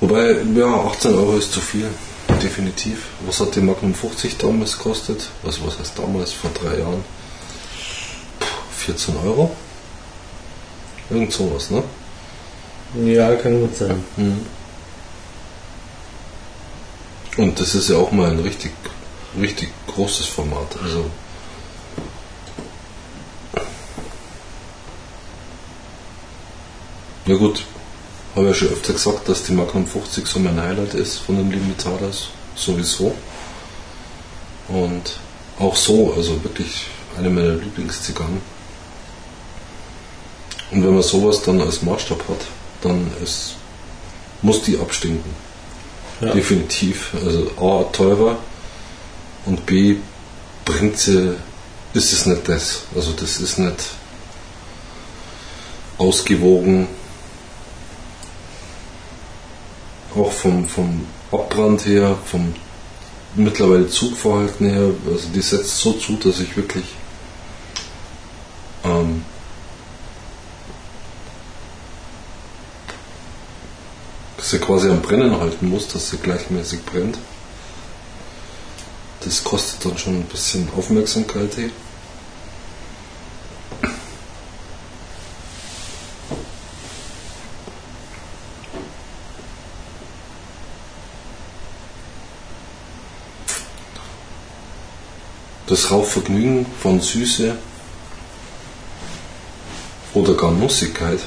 Wobei, 0.00 0.36
ja, 0.54 0.66
18 0.66 1.14
Euro 1.14 1.38
ist 1.38 1.52
zu 1.52 1.60
viel, 1.60 1.88
definitiv. 2.42 3.06
Was 3.24 3.40
hat 3.40 3.56
die 3.56 3.60
Magnum 3.60 3.94
50 3.94 4.36
damals 4.36 4.76
gekostet? 4.76 5.30
Also 5.42 5.66
was 5.66 5.78
heißt 5.78 5.98
damals, 5.98 6.32
vor 6.32 6.50
drei 6.50 6.78
Jahren? 6.80 7.02
Puh, 8.38 8.46
14 8.76 9.16
Euro? 9.24 9.56
Irgend 11.10 11.32
sowas, 11.32 11.70
ne? 11.70 11.82
Ja, 13.04 13.34
kann 13.36 13.60
gut 13.60 13.76
sein. 13.76 14.02
Und 17.36 17.60
das 17.60 17.74
ist 17.74 17.90
ja 17.90 17.96
auch 17.96 18.12
mal 18.12 18.30
ein 18.30 18.40
richtig, 18.40 18.72
richtig 19.38 19.68
großes 19.86 20.26
Format. 20.26 20.76
Also 20.82 21.10
ja 27.26 27.34
gut, 27.34 27.64
habe 28.34 28.46
ja 28.46 28.54
schon 28.54 28.68
öfter 28.68 28.94
gesagt, 28.94 29.28
dass 29.28 29.42
die 29.44 29.52
Magnum 29.52 29.86
50 29.86 30.26
so 30.26 30.38
mein 30.38 30.60
Highlight 30.60 30.94
ist 30.94 31.18
von 31.18 31.36
den 31.36 31.50
Limitadas, 31.50 32.28
sowieso. 32.54 33.14
Und 34.68 35.18
auch 35.58 35.76
so, 35.76 36.14
also 36.14 36.42
wirklich 36.42 36.86
eine 37.18 37.30
meiner 37.30 37.54
Lieblingszigarren. 37.54 38.55
Und 40.70 40.84
wenn 40.84 40.94
man 40.94 41.02
sowas 41.02 41.42
dann 41.42 41.60
als 41.60 41.82
Maßstab 41.82 42.28
hat, 42.28 42.46
dann 42.82 43.10
ist, 43.22 43.54
muss 44.42 44.62
die 44.62 44.78
abstinken. 44.78 45.30
Ja. 46.20 46.32
Definitiv. 46.32 47.12
Also 47.24 47.50
A, 47.58 47.84
teurer 47.92 48.38
und 49.44 49.64
B, 49.66 49.96
bringt 50.64 50.98
sie, 50.98 51.36
ist 51.94 52.12
es 52.12 52.26
nicht 52.26 52.48
das. 52.48 52.82
Also 52.94 53.12
das 53.12 53.38
ist 53.38 53.58
nicht 53.58 53.76
ausgewogen. 55.98 56.88
Auch 60.14 60.32
vom, 60.32 60.66
vom 60.66 61.06
Abbrand 61.30 61.86
her, 61.86 62.16
vom 62.24 62.54
mittlerweile 63.34 63.88
Zugverhalten 63.88 64.66
her, 64.66 64.90
also 65.06 65.28
die 65.34 65.42
setzt 65.42 65.78
so 65.78 65.92
zu, 65.92 66.14
dass 66.14 66.40
ich 66.40 66.56
wirklich 66.56 66.86
ähm, 68.82 69.24
sie 74.50 74.58
quasi 74.58 74.88
am 74.88 75.02
Brennen 75.02 75.40
halten 75.40 75.68
muss, 75.68 75.88
dass 75.88 76.10
sie 76.10 76.18
gleichmäßig 76.18 76.84
brennt. 76.84 77.18
Das 79.24 79.42
kostet 79.42 79.84
dann 79.84 79.98
schon 79.98 80.14
ein 80.20 80.24
bisschen 80.24 80.68
Aufmerksamkeit 80.76 81.54
hier. 81.54 81.70
Das 95.66 95.90
Rauchvergnügen 95.90 96.64
von 96.80 97.00
Süße 97.00 97.56
oder 100.14 100.34
gar 100.34 100.52
Nussigkeit 100.52 101.18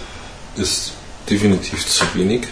ist 0.55 0.93
definitiv 1.29 1.85
zu 1.85 2.05
wenig. 2.13 2.47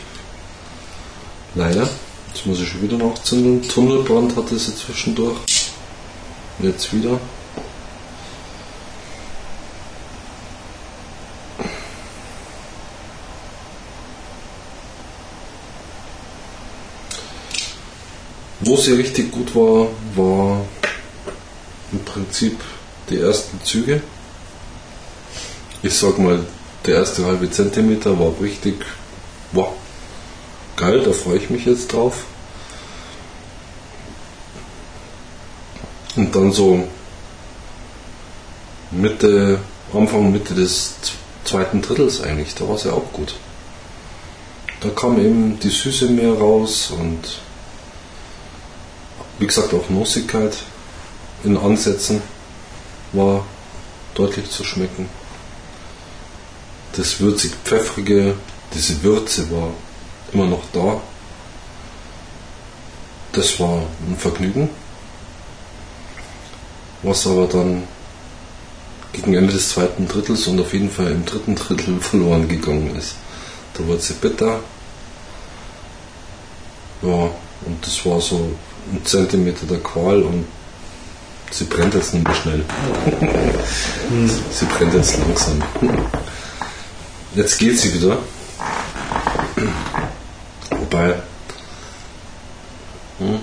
Leider. 1.58 1.90
Jetzt 2.28 2.46
muss 2.46 2.62
ich 2.62 2.70
schon 2.70 2.84
wieder 2.84 3.00
nachzünden. 3.00 3.68
Tunnelbrand 3.68 4.36
hatte 4.36 4.60
sie 4.60 4.76
zwischendurch. 4.76 5.38
Jetzt 6.60 6.94
wieder. 6.94 7.20
Wo 18.60 18.76
sie 18.76 18.94
richtig 18.94 19.32
gut 19.32 19.56
war, 19.56 19.88
war 20.16 20.64
im 21.92 22.06
Prinzip 22.06 22.60
die 23.10 23.18
ersten 23.18 23.64
Züge. 23.64 24.04
Ich 25.82 25.96
sag 25.96 26.20
mal, 26.20 26.46
der 26.86 26.96
erste 26.98 27.26
halbe 27.26 27.50
Zentimeter 27.50 28.20
war 28.20 28.34
richtig, 28.42 28.86
wow, 29.54 29.74
geil, 30.78 31.02
da 31.04 31.12
freue 31.12 31.38
ich 31.38 31.50
mich 31.50 31.66
jetzt 31.66 31.92
drauf. 31.92 32.24
Und 36.16 36.34
dann 36.34 36.52
so 36.52 36.88
Mitte, 38.92 39.60
Anfang, 39.94 40.32
Mitte 40.32 40.56
des 40.56 40.96
zweiten 41.44 41.82
Drittels 41.82 42.22
eigentlich, 42.22 42.56
da 42.56 42.68
war 42.68 42.76
es 42.76 42.86
ja 42.86 42.94
auch 42.94 43.12
gut. 43.12 43.36
Da 44.80 44.90
kam 44.90 45.20
eben 45.20 45.60
die 45.60 45.70
Süße 45.70 46.08
mehr 46.08 46.34
raus 46.34 46.92
und 46.92 47.40
wie 49.40 49.48
gesagt 49.48 49.74
auch 49.74 49.90
Nussigkeit 49.90 50.56
in 51.44 51.58
Ansätzen 51.58 52.22
war 53.12 53.46
deutlich 54.16 54.50
zu 54.50 54.64
schmecken. 54.64 55.10
Das 56.94 57.20
würzig-pfeffrige, 57.20 58.36
diese 58.74 59.04
Würze 59.04 59.52
war 59.52 59.72
immer 60.34 60.46
noch 60.46 60.64
da. 60.74 61.02
Das 63.34 63.60
war 63.60 63.84
ein 64.08 64.18
Vergnügen. 64.18 64.70
Was 67.04 67.28
aber 67.28 67.48
dann 67.48 67.84
gegen 69.14 69.34
Ende 69.36 69.54
des 69.54 69.70
zweiten 69.70 70.08
Drittels 70.08 70.48
und 70.48 70.60
auf 70.60 70.74
jeden 70.74 70.90
Fall 70.90 71.12
im 71.12 71.26
dritten 71.26 71.56
Drittel 71.56 72.00
verloren 72.02 72.48
gegangen 72.48 72.96
ist. 72.96 73.16
Da 73.74 73.86
wurde 73.86 74.02
sie 74.02 74.14
bitter. 74.14 74.60
Ja, 77.02 77.30
und 77.66 77.86
das 77.86 78.06
war 78.06 78.20
so 78.20 78.52
ein 78.92 79.06
Zentimeter 79.06 79.66
der 79.68 79.80
Qual 79.80 80.24
und 80.24 80.46
sie 81.52 81.66
brennt 81.66 81.94
jetzt 81.94 82.14
nicht 82.14 82.28
mehr 82.28 82.36
schnell. 82.36 82.66
sie 84.52 84.66
brennt 84.66 84.94
jetzt 84.94 85.18
langsam. 85.20 85.62
Jetzt 87.36 87.60
geht 87.60 87.78
sie 87.80 87.94
wieder. 87.94 88.18
Wobei. 90.90 91.16
Hm, 93.20 93.42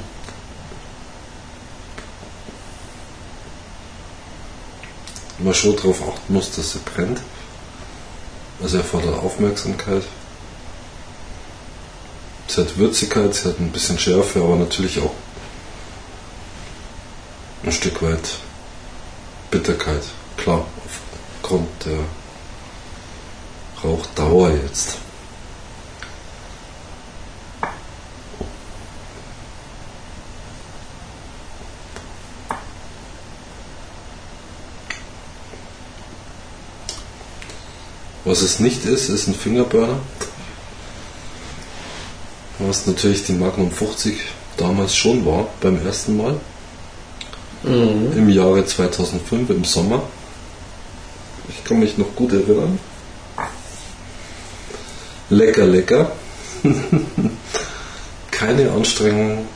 man 5.38 5.52
schon 5.52 5.76
darauf 5.76 6.00
achten 6.08 6.32
muss, 6.32 6.52
dass 6.52 6.72
sie 6.72 6.78
brennt. 6.78 7.20
Also 8.62 8.78
erfordert 8.78 9.18
Aufmerksamkeit. 9.18 10.04
Sie 12.46 12.60
hat 12.62 12.78
Würzigkeit, 12.78 13.34
sie 13.34 13.48
hat 13.48 13.60
ein 13.60 13.72
bisschen 13.72 13.98
Schärfe, 13.98 14.40
aber 14.40 14.56
natürlich 14.56 15.00
auch 15.00 15.12
ein 17.62 17.72
Stück 17.72 18.00
weit 18.00 18.38
Bitterkeit. 19.50 20.04
Klar, 20.38 20.64
aufgrund 21.42 21.68
der 21.84 21.98
Rauchdauer 23.82 24.52
jetzt. 24.52 25.03
Was 38.34 38.42
es 38.42 38.58
nicht 38.58 38.84
ist, 38.84 39.10
ist 39.10 39.28
ein 39.28 39.34
Fingerburner. 39.36 40.00
Was 42.58 42.84
natürlich 42.84 43.24
die 43.24 43.32
Magnum 43.32 43.70
50 43.70 44.16
damals 44.56 44.96
schon 44.96 45.24
war, 45.24 45.46
beim 45.60 45.80
ersten 45.86 46.16
Mal. 46.16 46.40
Mhm. 47.62 48.12
Im 48.16 48.28
Jahre 48.28 48.66
2005, 48.66 49.50
im 49.50 49.62
Sommer. 49.62 50.02
Ich 51.48 51.62
kann 51.62 51.78
mich 51.78 51.96
noch 51.96 52.12
gut 52.16 52.32
erinnern. 52.32 52.80
Lecker, 55.30 55.66
lecker. 55.66 56.10
Keine 58.32 58.72
Anstrengung, 58.72 59.46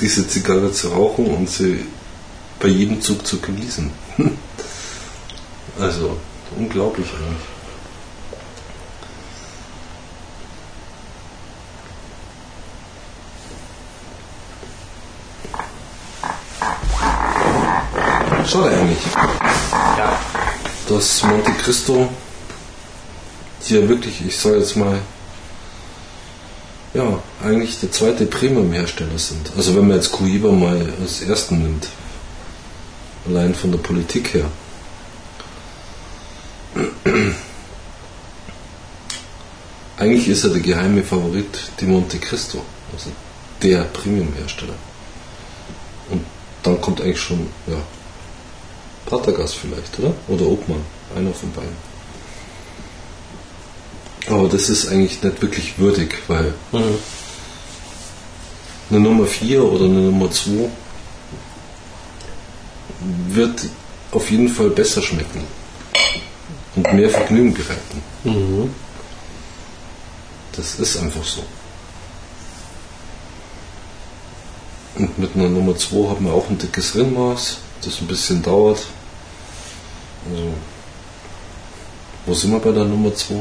diese 0.00 0.26
Zigarre 0.26 0.72
zu 0.72 0.88
rauchen 0.88 1.26
und 1.26 1.48
sie 1.48 1.86
bei 2.58 2.66
jedem 2.66 3.00
Zug 3.00 3.24
zu 3.24 3.38
genießen. 3.38 3.92
also, 5.78 6.16
unglaublich 6.56 7.06
eigentlich. 7.06 7.54
Schade 18.50 18.76
eigentlich. 18.76 18.98
Ja. 19.98 20.18
dass 20.88 21.22
Monte 21.22 21.50
Cristo, 21.52 22.08
ja 23.68 23.88
wirklich, 23.88 24.24
ich 24.26 24.36
sage 24.36 24.58
jetzt 24.58 24.76
mal, 24.76 24.98
ja, 26.92 27.18
eigentlich 27.42 27.80
der 27.80 27.90
zweite 27.90 28.26
Premium-Hersteller 28.26 29.18
sind. 29.18 29.50
Also 29.56 29.74
wenn 29.74 29.88
man 29.88 29.96
jetzt 29.96 30.12
Coiba 30.12 30.52
mal 30.52 30.92
als 31.00 31.22
ersten 31.22 31.62
nimmt, 31.62 31.88
allein 33.26 33.54
von 33.54 33.72
der 33.72 33.78
Politik 33.78 34.34
her. 34.34 34.44
Eigentlich 40.04 40.28
ist 40.28 40.44
er 40.44 40.50
der 40.50 40.60
geheime 40.60 41.02
Favorit, 41.02 41.46
die 41.80 41.86
Monte 41.86 42.18
Cristo, 42.18 42.60
also 42.92 43.08
der 43.62 43.84
Premium-Hersteller. 43.84 44.74
Und 46.10 46.20
dann 46.62 46.78
kommt 46.78 47.00
eigentlich 47.00 47.18
schon, 47.22 47.48
ja, 47.66 47.78
Patergas 49.06 49.54
vielleicht, 49.54 49.98
oder? 49.98 50.12
Oder 50.28 50.44
Obmann, 50.44 50.82
einer 51.16 51.32
von 51.32 51.50
beiden. 51.52 51.76
Aber 54.28 54.46
das 54.50 54.68
ist 54.68 54.88
eigentlich 54.88 55.22
nicht 55.22 55.40
wirklich 55.40 55.78
würdig, 55.78 56.14
weil 56.28 56.52
Mhm. 56.72 56.98
eine 58.90 59.00
Nummer 59.00 59.24
4 59.24 59.64
oder 59.64 59.86
eine 59.86 60.00
Nummer 60.00 60.30
2 60.30 60.68
wird 63.30 63.58
auf 64.12 64.30
jeden 64.30 64.50
Fall 64.50 64.68
besser 64.68 65.00
schmecken 65.00 65.44
und 66.76 66.92
mehr 66.92 67.08
Vergnügen 67.08 67.54
bereiten. 67.54 68.02
Mhm. 68.24 68.70
Das 70.56 70.76
ist 70.76 70.96
einfach 70.96 71.24
so. 71.24 71.44
Und 74.96 75.18
mit 75.18 75.34
einer 75.34 75.48
Nummer 75.48 75.76
2 75.76 76.08
haben 76.08 76.26
wir 76.26 76.32
auch 76.32 76.48
ein 76.48 76.58
dickes 76.58 76.94
Rindmaß, 76.94 77.56
das 77.82 78.00
ein 78.00 78.06
bisschen 78.06 78.42
dauert. 78.42 78.78
Also, 80.30 80.54
wo 82.26 82.34
sind 82.34 82.52
wir 82.52 82.60
bei 82.60 82.72
der 82.72 82.84
Nummer 82.84 83.14
2? 83.14 83.34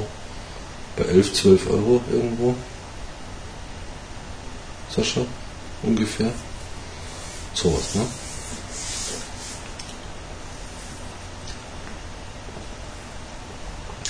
Bei 0.98 1.06
11, 1.06 1.34
12 1.34 1.69
Euro 1.69 2.02
irgendwo? 2.11 2.56
Sascha? 4.90 5.22
Ungefähr? 5.84 6.31
Sowas, 7.53 7.95
ne? 7.95 8.06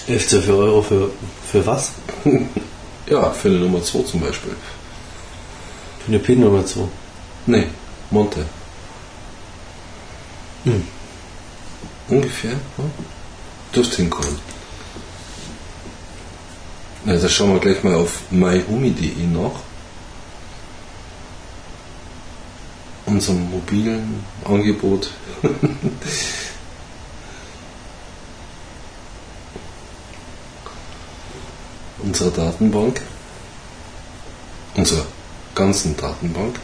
Elf, 0.07 0.27
zwölf 0.27 0.49
Euro 0.49 0.81
für, 0.81 1.11
für 1.49 1.65
was? 1.65 1.91
Ja, 3.07 3.31
für 3.31 3.49
eine 3.49 3.57
Nummer 3.57 3.83
2 3.83 4.03
zum 4.03 4.21
Beispiel. 4.21 4.55
Für 5.99 6.07
eine 6.07 6.19
PIN 6.19 6.41
Nummer 6.41 6.65
2. 6.65 6.81
Nee, 7.45 7.67
Monte. 8.11 8.45
Hm. 10.63 10.87
Ungefähr, 12.07 12.51
ja? 12.51 12.83
Dürfte 13.75 13.97
hinkommen. 13.97 14.39
Na, 17.05 17.17
da 17.17 17.27
schauen 17.27 17.53
wir 17.53 17.59
gleich 17.59 17.83
mal 17.83 17.95
auf 17.95 18.21
myhumi.de 18.31 19.27
nach. 19.27 19.59
Unserem 23.05 23.49
mobilen 23.51 24.23
Angebot. 24.45 25.11
Unserer 32.03 32.31
Datenbank. 32.31 33.01
Unserer 34.75 35.05
ganzen 35.55 35.95
Datenbank. 35.95 36.59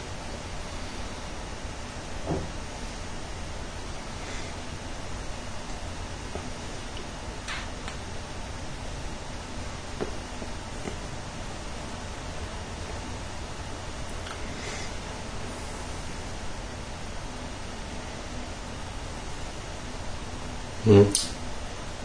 Hm. 20.84 21.06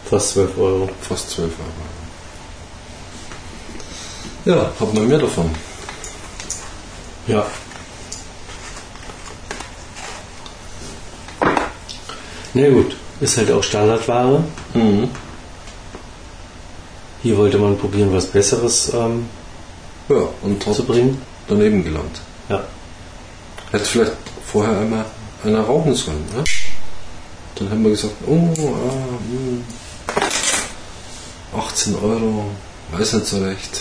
Fast 0.04 0.32
12 0.34 0.58
Euro. 0.58 0.88
Fast 1.02 1.30
12 1.30 1.52
Euro. 1.58 1.85
Ja, 4.46 4.70
hat 4.78 4.94
man 4.94 5.08
mehr 5.08 5.18
davon. 5.18 5.50
Ja. 7.26 7.44
Na 12.54 12.68
gut, 12.70 12.96
ist 13.20 13.36
halt 13.38 13.50
auch 13.50 13.62
Standardware. 13.64 14.44
Mhm. 14.72 15.08
Hier 17.24 17.36
wollte 17.36 17.58
man 17.58 17.76
probieren, 17.76 18.12
was 18.14 18.26
Besseres 18.26 18.92
ähm, 18.94 19.28
Ja, 20.08 20.28
und 20.42 20.62
zu 20.62 20.84
bringen. 20.84 21.20
daneben 21.48 21.82
gelangt. 21.82 22.20
Ja. 22.48 22.62
Hätte 23.72 23.84
vielleicht 23.84 24.12
vorher 24.46 24.78
einmal 24.78 25.06
einer 25.44 25.62
rauchen 25.62 25.92
sollen, 25.96 26.24
ne? 26.36 26.44
Dann 27.56 27.70
haben 27.70 27.82
wir 27.82 27.90
gesagt, 27.90 28.14
oh, 28.28 28.48
ah, 28.54 29.18
hm, 29.28 29.64
18 31.58 31.96
Euro, 31.96 32.44
weiß 32.92 33.14
nicht 33.14 33.26
so 33.26 33.42
recht. 33.42 33.80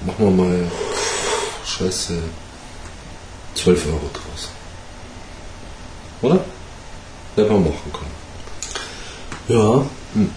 Machen 0.00 0.36
wir 0.36 0.44
mal, 0.44 0.70
scheiße, 1.66 2.18
12 3.54 3.86
Euro 3.86 4.10
draus. 4.12 4.48
Oder? 6.22 6.44
Hätte 7.36 7.50
man 7.50 7.64
machen 7.64 7.92
können. 7.92 8.18
Ja. 9.48 9.84
Hm. 10.14 10.30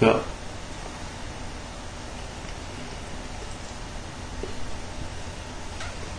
Ja. 0.00 0.20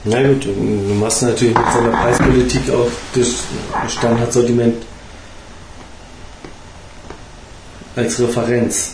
Na 0.03 0.21
gut, 0.21 0.45
du 0.45 0.51
machst 0.99 1.23
natürlich 1.23 1.57
mit 1.57 1.65
seiner 1.73 1.89
Preispolitik 1.89 2.69
auch 2.69 2.91
das 3.15 3.91
Standardsortiment 3.91 4.85
als 7.95 8.19
Referenz. 8.19 8.91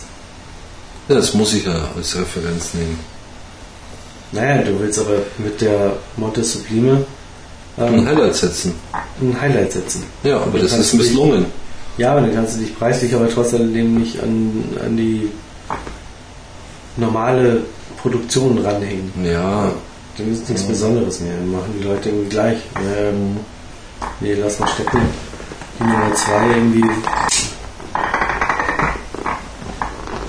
Ja, 1.08 1.16
das 1.16 1.34
muss 1.34 1.52
ich 1.52 1.66
ja 1.66 1.88
als 1.94 2.16
Referenz 2.16 2.72
nehmen. 2.72 2.98
Naja, 4.32 4.62
du 4.62 4.80
willst 4.80 4.98
aber 4.98 5.18
mit 5.38 5.60
der 5.60 5.92
Monte 6.16 6.42
Sublime 6.42 7.04
Ein 7.76 7.94
ähm, 7.98 8.06
Highlight 8.06 8.34
setzen. 8.34 8.74
ein 9.20 9.38
Highlight 9.40 9.72
setzen. 9.72 10.04
Ja, 10.24 10.36
aber 10.40 10.58
das 10.58 10.72
ist 10.72 10.94
misslungen. 10.94 11.46
Ja, 11.98 12.12
aber 12.12 12.22
dann 12.22 12.34
kannst 12.34 12.56
du 12.56 12.60
dich 12.60 12.76
preislich 12.78 13.14
aber 13.14 13.28
trotzdem 13.28 13.70
nicht 13.98 14.22
an, 14.22 14.64
an 14.84 14.96
die 14.96 15.28
normale 16.96 17.62
Produktion 18.00 18.58
ranhängen. 18.58 19.12
Ja, 19.24 19.70
Dann 20.16 20.32
ist 20.32 20.48
nichts 20.48 20.64
Besonderes 20.64 21.20
mehr. 21.20 21.34
Dann 21.34 21.52
machen 21.52 21.74
die 21.78 21.84
Leute 21.84 22.08
irgendwie 22.08 22.30
gleich. 22.30 22.58
Ähm, 22.98 23.36
nee, 24.20 24.34
lass 24.34 24.58
mal 24.58 24.68
stecken. 24.68 24.98
Die 25.78 25.84
Nummer 25.84 26.14
2 26.14 26.46
irgendwie 26.56 26.84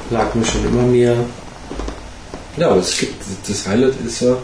lag 0.09 0.34
mir 0.35 0.45
schon 0.45 0.65
immer 0.65 0.84
mehr. 0.84 1.15
Ja, 2.57 2.69
aber 2.69 2.81
es 2.81 2.97
gibt, 2.97 3.23
das 3.47 3.67
Highlight 3.67 3.93
ist 4.05 4.21
ja, 4.21 4.38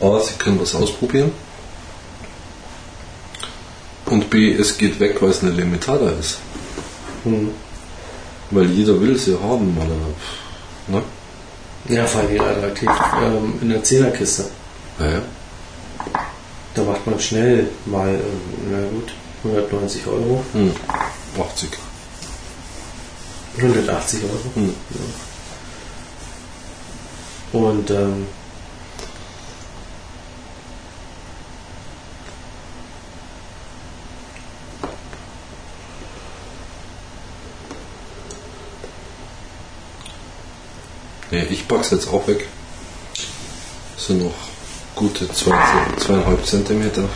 A, 0.00 0.20
Sie 0.20 0.34
können 0.38 0.60
was 0.60 0.74
ausprobieren. 0.74 1.32
Und 4.06 4.30
B, 4.30 4.52
es 4.54 4.76
geht 4.76 4.98
weg, 5.00 5.20
weil 5.20 5.30
es 5.30 5.42
eine 5.42 5.52
Limitada 5.52 6.10
ist. 6.20 6.38
Hm. 7.24 7.50
Weil 8.50 8.66
jeder 8.70 9.00
will 9.00 9.18
sie 9.18 9.34
haben, 9.34 9.76
oder? 9.78 10.96
Ne? 10.98 11.02
Ja, 11.88 12.06
vor 12.06 12.22
allem 12.22 12.40
attraktiv 12.40 12.90
ähm, 13.22 13.54
in 13.60 13.68
der 13.70 13.82
Zehnerkiste. 13.82 14.44
Ja, 14.98 15.06
ja. 15.10 15.22
Da 16.74 16.82
macht 16.82 17.06
man 17.06 17.20
schnell 17.20 17.68
mal, 17.86 18.08
ähm, 18.08 18.20
na 18.70 18.78
gut, 18.88 19.12
190 19.44 20.06
Euro, 20.06 20.44
Hm. 20.52 20.72
80. 21.38 21.70
180 23.58 24.20
Euro. 24.24 24.50
Hm. 24.54 24.74
Und 27.54 27.88
ähm, 27.90 28.26
ich 41.30 41.68
pack's 41.68 41.90
jetzt 41.90 42.08
auch 42.08 42.26
weg. 42.26 42.48
Das 43.94 44.06
sind 44.08 44.24
noch 44.24 44.34
gute 44.96 45.30
zwei, 45.32 45.56
zweieinhalb 45.98 46.44
Zentimeter. 46.44 47.08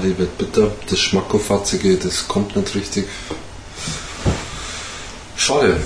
Die 0.00 0.18
wird 0.18 0.38
bitter. 0.38 0.72
Das 0.88 0.98
Schmackofatzige, 0.98 1.96
das 1.96 2.28
kommt 2.28 2.56
nicht 2.56 2.74
richtig. 2.74 3.06
Schade. 5.36 5.80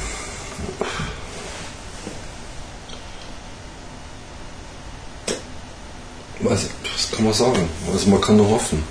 Was, 6.40 6.66
was 6.92 7.10
kann 7.10 7.24
man 7.24 7.34
sagen? 7.34 7.68
Also 7.92 8.08
man 8.08 8.20
kann 8.20 8.36
nur 8.36 8.48
hoffen. 8.50 8.82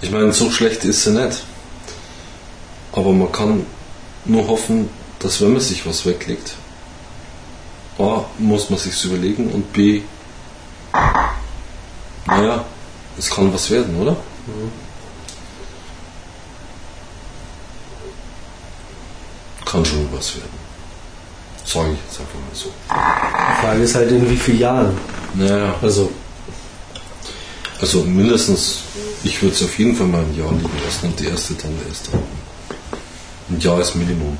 Ich 0.00 0.10
meine, 0.10 0.32
so 0.32 0.50
schlecht 0.50 0.84
ist 0.84 1.04
sie 1.04 1.10
nicht. 1.10 1.42
Aber 2.92 3.12
man 3.12 3.30
kann 3.30 3.66
nur 4.24 4.48
hoffen, 4.48 4.88
dass 5.18 5.40
wenn 5.40 5.52
man 5.52 5.60
sich 5.60 5.86
was 5.86 6.06
weglegt, 6.06 6.54
A, 7.98 8.24
muss 8.38 8.70
man 8.70 8.78
sich's 8.78 9.04
überlegen 9.04 9.50
und 9.50 9.72
B, 9.72 10.02
naja, 12.26 12.64
es 13.18 13.30
kann 13.30 13.52
was 13.52 13.70
werden, 13.70 14.00
oder? 14.00 14.16
Kann 19.64 19.84
schon 19.84 20.08
was 20.12 20.36
werden. 20.36 20.68
Sage 21.64 21.90
ich 21.92 21.98
jetzt 22.08 22.20
einfach 22.20 22.34
mal 22.34 22.54
so. 22.54 22.70
die 22.88 23.66
Frage 23.66 23.82
ist 23.82 23.94
halt 23.94 24.10
in 24.10 24.30
wie 24.30 24.36
vielen 24.36 24.58
Jahren. 24.58 24.96
Naja, 25.34 25.74
Also, 25.82 26.10
also 27.80 28.02
mindestens, 28.04 28.78
ich 29.24 29.42
würde 29.42 29.54
es 29.54 29.62
auf 29.62 29.78
jeden 29.78 29.94
Fall 29.94 30.06
mal 30.06 30.22
ein 30.22 30.34
Jahr 30.36 30.50
liegen 30.52 30.70
lassen 30.84 31.06
und 31.06 31.20
die 31.20 31.26
erste 31.26 31.54
dann 31.54 31.72
erst 31.86 32.08
haben. 32.12 32.22
Ein 33.50 33.60
Jahr 33.60 33.80
ist 33.80 33.94
Minimum. 33.94 34.38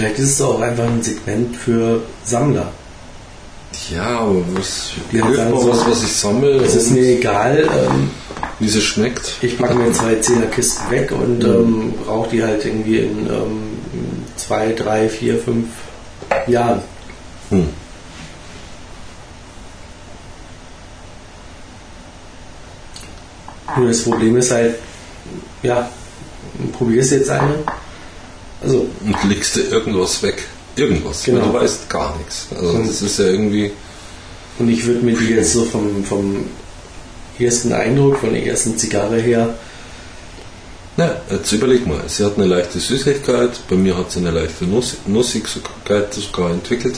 Vielleicht 0.00 0.18
ist 0.18 0.30
es 0.30 0.40
auch 0.40 0.60
einfach 0.60 0.84
ein 0.84 1.02
Segment 1.02 1.54
für 1.56 2.02
Sammler. 2.24 2.72
Ja, 3.94 4.20
aber 4.20 4.36
was, 4.54 4.92
dann 5.12 5.50
mir 5.50 5.60
so- 5.60 5.70
was, 5.70 5.86
was 5.86 6.02
ich 6.02 6.12
sammle 6.12 6.56
Es 6.56 6.74
ist 6.74 6.90
mir 6.90 7.02
egal, 7.18 7.68
ähm, 7.70 8.10
wie 8.58 8.68
sie 8.68 8.80
schmeckt. 8.80 9.34
ich 9.42 9.58
packe 9.58 9.74
mir 9.74 9.92
zwei 9.92 10.16
Zehnerkisten 10.16 10.90
weg 10.90 11.12
und 11.12 11.44
ähm, 11.44 11.92
brauche 12.04 12.30
die 12.30 12.42
halt 12.42 12.64
irgendwie 12.64 12.98
in 12.98 13.26
ähm, 13.26 13.62
zwei, 14.36 14.72
drei, 14.72 15.08
vier, 15.08 15.38
fünf 15.38 15.66
Jahren. 16.46 16.80
Hm. 17.50 17.68
Nur 23.76 23.88
das 23.88 24.02
Problem 24.02 24.36
ist 24.36 24.50
halt, 24.50 24.76
ja, 25.62 25.88
probierst 26.72 27.12
jetzt 27.12 27.30
eine. 27.30 27.54
Also, 28.62 28.86
Und 29.04 29.16
legst 29.28 29.56
du 29.56 29.60
irgendwas 29.60 30.22
weg. 30.22 30.42
Irgendwas. 30.76 31.24
Genau. 31.24 31.40
Weil 31.40 31.48
du 31.48 31.54
weißt 31.54 31.88
gar 31.90 32.16
nichts. 32.18 32.46
Also 32.54 32.68
Und- 32.70 32.88
das 32.88 33.02
ist 33.02 33.18
ja 33.18 33.26
irgendwie. 33.26 33.72
und 34.58 34.68
ich 34.68 34.84
würde 34.86 35.00
mir 35.04 35.16
die 35.16 35.30
jetzt 35.34 35.52
so 35.52 35.64
vom, 35.64 36.04
vom 36.04 36.46
ersten 37.38 37.72
Eindruck, 37.72 38.18
von 38.18 38.32
der 38.34 38.44
ersten 38.46 38.76
Zigarre 38.78 39.18
her, 39.20 39.54
Na, 40.96 41.12
jetzt 41.30 41.50
überleg 41.52 41.86
mal, 41.86 42.02
sie 42.08 42.24
hat 42.24 42.36
eine 42.36 42.46
leichte 42.46 42.78
Süßigkeit, 42.78 43.50
bei 43.70 43.76
mir 43.76 43.96
hat 43.96 44.10
sie 44.12 44.18
eine 44.18 44.32
leichte 44.32 44.64
Nuss, 44.66 44.96
Nussigkeit 45.06 46.12
sogar 46.12 46.50
entwickelt. 46.50 46.96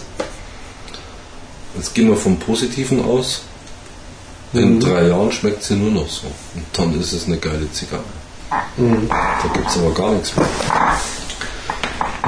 Jetzt 1.77 1.95
gehen 1.95 2.09
wir 2.09 2.17
vom 2.17 2.37
Positiven 2.39 3.05
aus. 3.05 3.43
In 4.55 4.75
Mhm. 4.77 4.81
drei 4.81 5.07
Jahren 5.09 5.31
schmeckt 5.31 5.63
sie 5.63 5.75
nur 5.77 5.91
noch 5.93 6.09
so. 6.09 6.27
Und 6.55 6.65
dann 6.73 7.01
ist 7.01 7.13
es 7.13 7.27
eine 7.27 7.37
geile 7.39 7.71
Zigarre. 7.73 8.03
Da 8.51 9.51
gibt 9.55 9.69
es 9.71 9.77
aber 9.79 9.93
gar 9.95 10.13
nichts 10.13 10.37
mehr. 10.37 10.47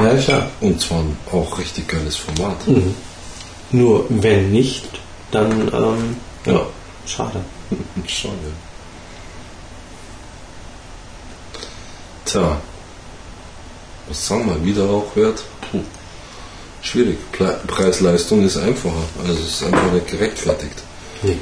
Ja 0.02 0.16
klar. 0.16 0.50
Und 0.60 0.80
zwar 0.80 1.00
ein 1.00 1.16
auch 1.32 1.58
richtig 1.58 1.88
geiles 1.88 2.16
Format. 2.16 2.56
Nur 3.70 4.06
wenn 4.08 4.50
nicht, 4.50 4.86
dann 5.30 5.68
ähm, 5.72 6.16
ja, 6.46 6.66
schade. 7.06 7.40
Schade. 8.06 8.52
Tja, 12.24 12.60
was 14.08 14.26
sagen 14.26 14.46
wir, 14.46 14.64
Wiederrauchwert? 14.64 15.42
Puh. 15.70 15.80
Schwierig. 16.82 17.18
Preis-Leistung 17.66 18.44
ist 18.44 18.58
einfacher. 18.58 19.04
Also 19.26 19.32
es 19.42 19.60
ist 19.60 19.64
einfach 19.64 19.92
nicht 19.92 20.08
gerechtfertigt. 20.08 20.82
Nee. 21.22 21.38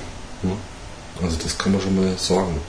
Also 1.23 1.37
das 1.43 1.59
kann 1.59 1.73
man 1.73 1.81
schon 1.81 1.97
mal 1.97 2.17
sagen. 2.17 2.61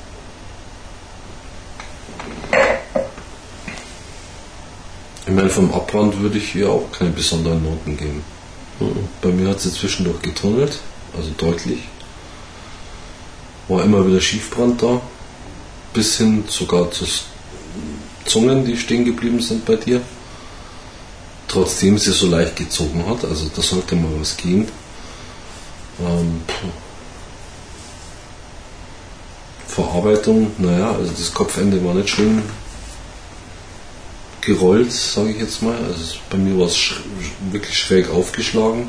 Meine, 5.43 5.51
vom 5.51 5.73
Abbrand 5.73 6.21
würde 6.21 6.37
ich 6.37 6.55
ihr 6.55 6.69
auch 6.69 6.89
keine 6.93 7.09
besonderen 7.09 7.61
Noten 7.61 7.97
geben. 7.97 8.23
Bei 9.21 9.27
mir 9.27 9.49
hat 9.49 9.59
sie 9.59 9.73
zwischendurch 9.73 10.21
getunnelt, 10.21 10.79
also 11.17 11.31
deutlich. 11.37 11.79
War 13.67 13.83
immer 13.83 14.07
wieder 14.07 14.21
Schiefbrand 14.21 14.81
da, 14.81 15.01
bis 15.93 16.15
hin 16.15 16.45
sogar 16.47 16.89
zu 16.91 17.03
Zungen, 18.23 18.63
die 18.63 18.77
stehen 18.77 19.03
geblieben 19.03 19.41
sind 19.41 19.65
bei 19.65 19.75
dir. 19.75 20.01
Trotzdem 21.49 21.97
sie 21.97 22.13
so 22.13 22.27
leicht 22.27 22.55
gezogen 22.55 23.05
hat, 23.05 23.25
also 23.25 23.51
da 23.53 23.61
sollte 23.61 23.97
mal 23.97 24.11
was 24.21 24.37
gehen. 24.37 24.69
Ähm. 25.99 26.41
Verarbeitung, 29.67 30.51
naja, 30.57 30.91
also 30.91 31.11
das 31.11 31.33
Kopfende 31.33 31.83
war 31.83 31.95
nicht 31.95 32.07
schön 32.07 32.43
gerollt, 34.45 34.91
sage 34.91 35.31
ich 35.31 35.39
jetzt 35.39 35.61
mal. 35.61 35.75
Also 35.75 36.15
bei 36.29 36.37
mir 36.37 36.57
war 36.59 36.67
es 36.67 36.77
sch 36.77 37.01
wirklich 37.51 37.77
schräg 37.77 38.09
aufgeschlagen. 38.09 38.87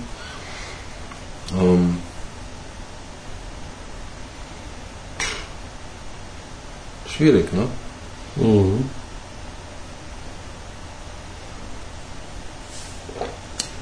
Ähm, 1.58 1.98
schwierig, 7.06 7.52
ne? 7.52 7.68
Mhm. 8.36 8.90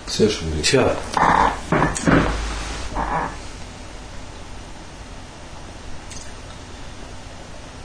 Sehr 0.07 0.29
schwierig. 0.29 0.69
Tja, 0.69 0.97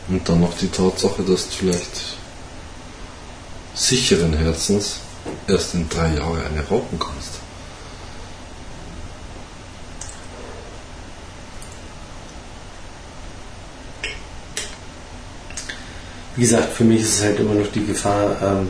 Und 0.09 0.27
dann 0.27 0.39
noch 0.39 0.57
die 0.57 0.69
Tatsache, 0.69 1.21
dass 1.23 1.45
vielleicht 1.45 2.17
sicheren 3.77 4.33
Herzens 4.33 4.97
erst 5.47 5.73
in 5.75 5.87
drei 5.87 6.15
Jahren 6.15 6.41
eine 6.45 6.61
rauchen 6.67 6.99
kannst. 6.99 7.37
wie 16.37 16.41
gesagt, 16.41 16.73
für 16.73 16.83
mich 16.83 17.01
ist 17.01 17.15
es 17.17 17.23
halt 17.23 17.39
immer 17.39 17.55
noch 17.55 17.67
die 17.73 17.83
Gefahr, 17.85 18.37
ähm, 18.41 18.69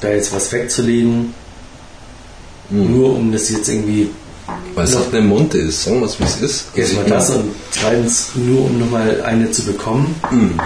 da 0.00 0.08
jetzt 0.08 0.34
was 0.34 0.50
wegzulegen, 0.50 1.34
nur 2.70 3.14
um 3.14 3.30
das 3.32 3.50
jetzt 3.50 3.68
irgendwie 3.68 4.10
Weil 4.74 4.84
es 4.84 4.96
halt 4.96 5.12
eine 5.14 5.22
Monte 5.22 5.58
ist, 5.58 5.84
sagen 5.84 6.00
wir 6.00 6.06
es 6.06 6.18
wie 6.18 6.24
es 6.24 6.40
ist. 6.40 6.64
Also 6.70 6.80
erstmal 6.80 7.04
ich 7.04 7.10
das 7.10 7.30
und 7.30 7.54
zweitens 7.70 8.28
nur 8.34 8.64
um 8.64 8.78
nochmal 8.78 9.22
eine 9.22 9.50
zu 9.50 9.62
bekommen, 9.64 10.14
Mhm. 10.30 10.58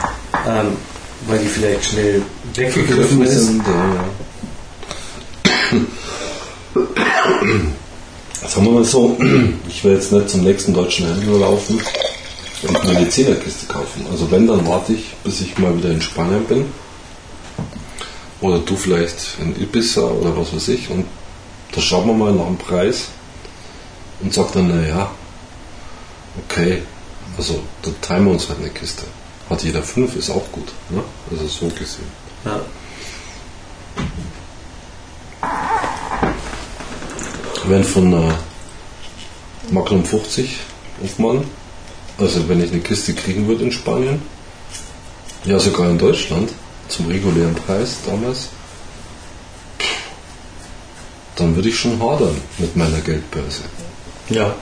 ähm, 0.47 0.77
weil 1.27 1.39
die 1.39 1.49
vielleicht 1.49 1.85
schnell 1.85 2.23
weggegriffen 2.55 3.23
ist. 3.23 3.47
sind. 3.47 3.63
Ja. 3.67 4.05
Sagen 8.49 8.67
wir 8.67 8.73
mal 8.73 8.85
so, 8.85 9.17
ich 9.69 9.85
will 9.85 9.95
jetzt 9.95 10.13
nicht 10.13 10.31
zum 10.31 10.43
nächsten 10.43 10.75
deutschen 10.75 11.07
Händler 11.07 11.39
laufen 11.39 11.81
und 12.63 12.85
mir 12.85 12.97
eine 12.97 13.09
Zehnerkiste 13.09 13.67
kaufen. 13.67 14.07
Also 14.11 14.31
wenn, 14.31 14.47
dann 14.47 14.67
warte 14.67 14.93
ich, 14.93 15.15
bis 15.25 15.41
ich 15.41 15.59
mal 15.59 15.77
wieder 15.77 15.91
in 15.91 16.03
Spanien 16.03 16.45
bin. 16.45 16.65
Oder 18.41 18.59
du 18.59 18.75
vielleicht 18.77 19.37
in 19.41 19.55
Ibiza 19.61 20.01
oder 20.01 20.37
was 20.37 20.55
weiß 20.55 20.69
ich. 20.69 20.91
Und 20.91 21.05
da 21.73 21.81
schauen 21.81 22.07
wir 22.07 22.15
mal 22.15 22.33
nach 22.33 22.47
dem 22.47 22.57
Preis 22.57 23.09
und 24.21 24.33
sagt 24.33 24.57
dann, 24.57 24.69
naja, 24.69 25.11
okay, 26.45 26.83
also 27.37 27.61
da 27.83 27.91
teilen 28.01 28.25
wir 28.25 28.33
uns 28.33 28.49
halt 28.49 28.61
eine 28.61 28.71
Kiste. 28.71 29.05
Hat 29.51 29.65
jeder 29.65 29.83
fünf, 29.83 30.15
ist 30.15 30.31
auch 30.31 30.51
gut. 30.53 30.69
Ne? 30.91 31.03
Also 31.31 31.49
so 31.49 31.69
gesehen. 31.69 32.07
Ja. 32.45 32.61
Wenn 37.67 37.85
von 37.85 38.13
äh, 38.13 38.33
Magnum 39.71 40.05
50 40.05 40.57
Hofmann, 41.03 41.45
also 42.19 42.49
wenn 42.49 42.63
ich 42.63 42.71
eine 42.71 42.81
Kiste 42.81 43.13
kriegen 43.13 43.49
würde 43.49 43.65
in 43.65 43.73
Spanien, 43.73 44.23
ja 45.45 45.59
sogar 45.59 45.91
in 45.91 45.99
Deutschland, 45.99 46.51
zum 46.89 47.07
regulären 47.07 47.55
Preis 47.55 47.97
damals, 48.07 48.49
dann 51.37 51.57
würde 51.57 51.69
ich 51.69 51.79
schon 51.79 52.01
hadern 52.01 52.37
mit 52.59 52.77
meiner 52.77 53.01
Geldbörse. 53.01 53.63
Ja. 54.29 54.55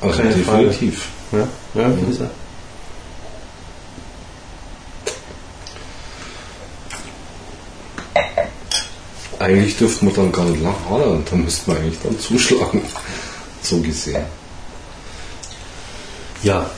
Also 0.00 0.22
definitiv. 0.22 1.08
Ja, 1.32 1.46
ja 1.74 1.96
wie 1.96 2.06
gesagt. 2.06 2.32
Eigentlich 9.46 9.76
dürfte 9.76 10.04
man 10.04 10.14
dann 10.14 10.32
gar 10.32 10.44
nicht 10.44 10.60
lang 10.60 10.74
hadern, 10.90 11.22
dann 11.30 11.44
müsste 11.44 11.70
man 11.70 11.80
eigentlich 11.80 12.00
dann 12.02 12.18
zuschlagen. 12.18 12.82
So 13.62 13.80
gesehen. 13.80 14.24
Ja. 16.42 16.68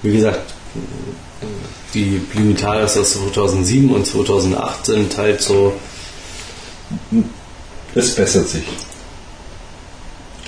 Wie 0.00 0.12
gesagt, 0.12 0.54
die 1.92 2.22
Limitalis 2.32 2.96
aus 2.96 3.12
2007 3.12 3.90
und 3.94 4.06
2008 4.06 4.86
sind 4.86 5.18
halt 5.18 5.42
so, 5.42 5.74
Es 7.94 8.14
bessert 8.14 8.48
sich. 8.48 8.64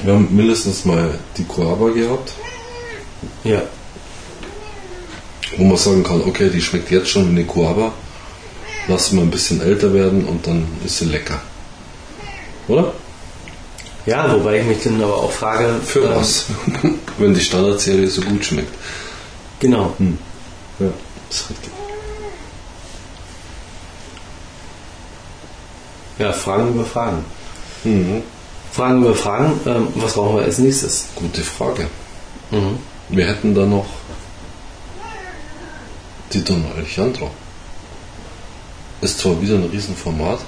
Wir 0.02 0.14
haben 0.14 0.34
mindestens 0.34 0.86
mal 0.86 1.18
die 1.36 1.44
Coaba 1.44 1.90
gehabt, 1.90 2.32
ja, 3.44 3.62
wo 5.58 5.64
man 5.64 5.76
sagen 5.76 6.02
kann, 6.02 6.22
okay, 6.22 6.48
die 6.48 6.62
schmeckt 6.62 6.90
jetzt 6.90 7.10
schon 7.10 7.26
wie 7.26 7.40
eine 7.40 7.44
Coaba, 7.44 7.92
lass 8.88 9.08
sie 9.08 9.16
mal 9.16 9.22
ein 9.22 9.30
bisschen 9.30 9.60
älter 9.60 9.92
werden 9.92 10.24
und 10.24 10.46
dann 10.46 10.66
ist 10.84 10.98
sie 10.98 11.06
lecker. 11.06 11.40
Oder? 12.68 12.92
ja, 14.06 14.30
wobei 14.32 14.60
ich 14.60 14.66
mich 14.66 14.82
dann 14.82 15.02
aber 15.02 15.16
auch 15.16 15.30
frage, 15.30 15.80
Für 15.84 16.04
ähm, 16.04 16.16
was? 16.16 16.46
Wenn 17.18 17.34
die 17.34 17.40
Standardserie 17.40 18.08
so 18.08 18.22
gut 18.22 18.44
schmeckt. 18.44 18.74
Genau. 19.60 19.94
Ja, 20.78 20.88
ist 21.30 21.50
richtig. 21.50 21.72
Ja, 26.18 26.32
Fragen 26.32 26.74
über 26.74 26.84
Fragen. 26.84 27.24
Mhm. 27.84 28.22
Fragen 28.72 29.02
über 29.02 29.14
Fragen, 29.14 29.60
ähm, 29.66 29.88
was 29.94 30.14
brauchen 30.14 30.36
wir 30.36 30.44
als 30.44 30.58
nächstes? 30.58 31.06
Gute 31.14 31.42
Frage. 31.42 31.88
Mhm. 32.50 32.78
Wir 33.08 33.26
hätten 33.26 33.54
da 33.54 33.64
noch 33.64 33.86
die 36.32 36.42
Don 36.42 36.64
Alejandro. 36.76 37.30
Ist 39.00 39.18
zwar 39.18 39.40
wieder 39.40 39.54
ein 39.54 39.64
Riesenformat. 39.64 40.40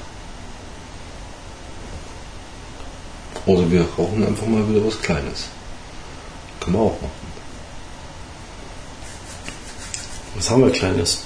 Oder 3.46 3.70
wir 3.70 3.86
rauchen 3.96 4.26
einfach 4.26 4.46
mal 4.46 4.68
wieder 4.68 4.84
was 4.84 5.00
Kleines. 5.00 5.46
Können 6.60 6.76
wir 6.76 6.82
auch 6.82 7.00
machen. 7.00 7.26
Was 10.34 10.50
haben 10.50 10.62
wir 10.64 10.72
Kleines? 10.72 11.22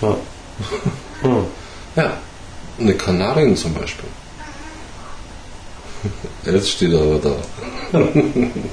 Ja. 0.00 0.16
Hm. 1.22 1.46
Ja, 1.96 2.16
eine 2.78 2.94
Kanarin 2.94 3.56
zum 3.56 3.74
Beispiel. 3.74 4.08
Jetzt 6.44 6.70
steht 6.70 6.92
er 6.92 7.00
aber 7.00 7.18
da. 7.18 7.36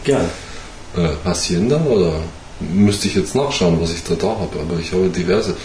Gern. 0.03 0.29
Äh, 0.97 1.15
Hacienda 1.25 1.77
oder 1.85 2.21
müsste 2.59 3.07
ich 3.07 3.15
jetzt 3.15 3.35
nachschauen, 3.35 3.81
was 3.81 3.91
ich 3.91 4.03
da 4.03 4.15
da 4.15 4.27
habe, 4.29 4.59
aber 4.61 4.79
ich 4.79 4.91
habe 4.93 5.09
diverse. 5.09 5.55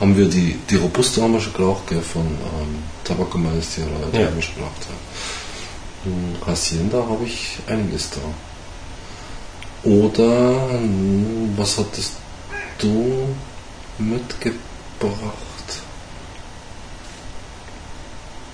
Haben 0.00 0.16
wir 0.16 0.26
die, 0.28 0.56
die 0.70 0.76
Robusta 0.76 1.22
haben 1.22 1.32
wir 1.32 1.40
schon 1.40 1.54
geraucht, 1.54 1.88
gell, 1.88 2.00
von 2.02 2.22
ähm, 2.26 2.82
Tabaco 3.02 3.36
Maestro, 3.38 3.82
die 4.12 4.18
Ja. 4.18 4.26
haben 4.26 4.36
wir 4.36 4.42
schon 4.42 4.54
geraucht. 4.56 4.86
Ja. 4.88 6.10
Hm, 6.10 6.36
Hacienda 6.46 6.98
habe 6.98 7.24
ich 7.24 7.58
einiges 7.66 8.10
da. 8.10 9.88
Oder, 9.88 10.70
hm, 10.70 11.54
was 11.56 11.78
hattest 11.78 12.12
du 12.78 13.28
mitgebracht? 13.98 14.58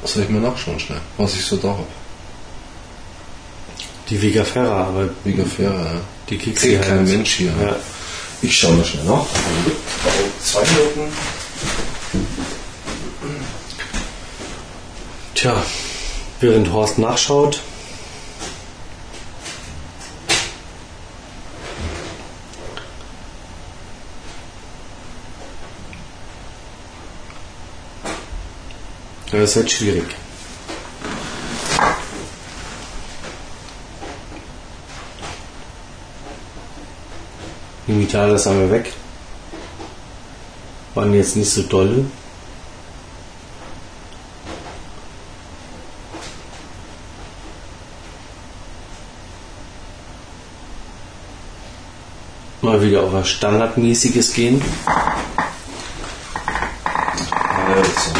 Soll 0.05 0.23
ich 0.23 0.29
mal 0.31 0.41
nachschauen 0.41 0.79
schnell, 0.79 1.01
was 1.19 1.35
ich 1.35 1.45
so 1.45 1.57
da 1.57 1.69
habe? 1.69 1.87
Die 4.11 4.21
Vega 4.21 4.45
Ferra, 4.45 4.89
aber 4.89 5.09
Mega 5.25 5.45
fair, 5.45 5.71
ja. 5.71 6.01
die 6.29 6.39
Kriegt 6.39 6.63
du 6.63 6.79
kein 6.79 6.99
halt. 6.99 7.09
Mensch 7.09 7.35
hier. 7.37 7.53
Ja. 7.61 7.77
Ich 8.43 8.59
schaue 8.59 8.75
mal 8.75 8.85
schnell 8.85 9.05
nach. 9.05 9.25
Zwei 10.43 10.61
Minuten. 10.61 11.13
Tja, 15.35 15.63
während 16.41 16.71
Horst 16.73 16.99
nachschaut, 16.99 17.61
das 29.31 29.51
ist 29.51 29.57
halt 29.57 29.71
schwierig. 29.71 30.05
Die 37.95 38.01
Mitalas 38.01 38.47
haben 38.47 38.59
wir 38.59 38.73
weg. 38.73 38.93
Waren 40.97 41.15
jetzt 41.15 41.37
nicht 41.37 41.49
so 41.49 41.63
dolle. 41.63 42.07
Mal 52.63 52.83
wieder 52.83 53.05
auf 53.05 53.13
was 53.13 53.29
Standardmäßiges 53.29 54.33
gehen. 54.33 54.61
Also, 57.69 58.11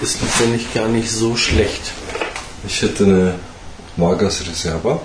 Ist 0.00 0.22
letztendlich 0.22 0.72
gar 0.72 0.86
nicht 0.86 1.10
so 1.10 1.36
schlecht. 1.36 1.90
ich 2.64 2.82
hätte 2.82 3.02
eine 3.02 3.34
Vargas 3.96 4.46
Reserva. 4.46 5.00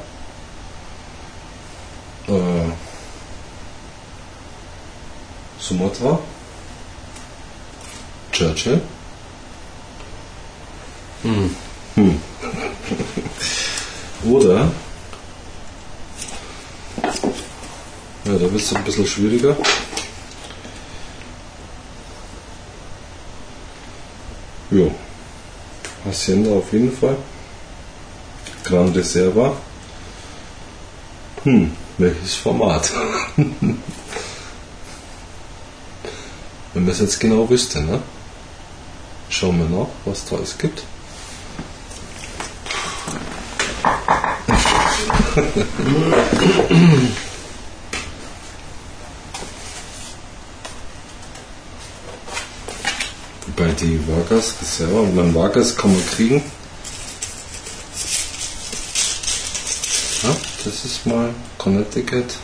Äh, 2.27 2.31
Sumatra. 5.67 6.19
Churchill. 8.31 8.81
Hm. 11.23 11.55
Hm. 11.95 12.21
Oder. 14.25 14.71
Ja, 18.25 18.33
da 18.33 18.41
wird 18.41 18.55
es 18.55 18.75
ein 18.75 18.83
bisschen 18.83 19.07
schwieriger. 19.07 19.57
Jo. 24.69 24.91
Hacienda 26.05 26.51
auf 26.51 26.71
jeden 26.73 26.95
Fall. 26.95 27.17
Gran 28.63 28.89
Reserva. 28.93 29.57
Hm, 31.43 31.71
welches 31.97 32.35
Format? 32.35 32.91
Wenn 36.75 36.83
man 36.83 36.91
es 36.91 36.99
jetzt 36.99 37.19
genau 37.21 37.49
wüsste, 37.49 37.81
ne? 37.81 38.03
Schauen 39.29 39.57
wir 39.59 39.69
nach, 39.69 39.87
was 40.03 40.25
da 40.25 40.35
es 40.43 40.57
gibt. 40.57 40.83
Bei 53.55 53.71
die 53.79 53.97
Vargas 54.05 54.55
Reserva. 54.61 54.99
Und 54.99 55.15
mein 55.15 55.33
Vargas 55.33 55.77
kann 55.77 55.93
man 55.93 56.05
kriegen. 56.05 56.43
Ja, 60.23 60.35
das 60.65 60.83
ist 60.83 61.05
mal 61.05 61.33
Connecticut. 61.57 62.35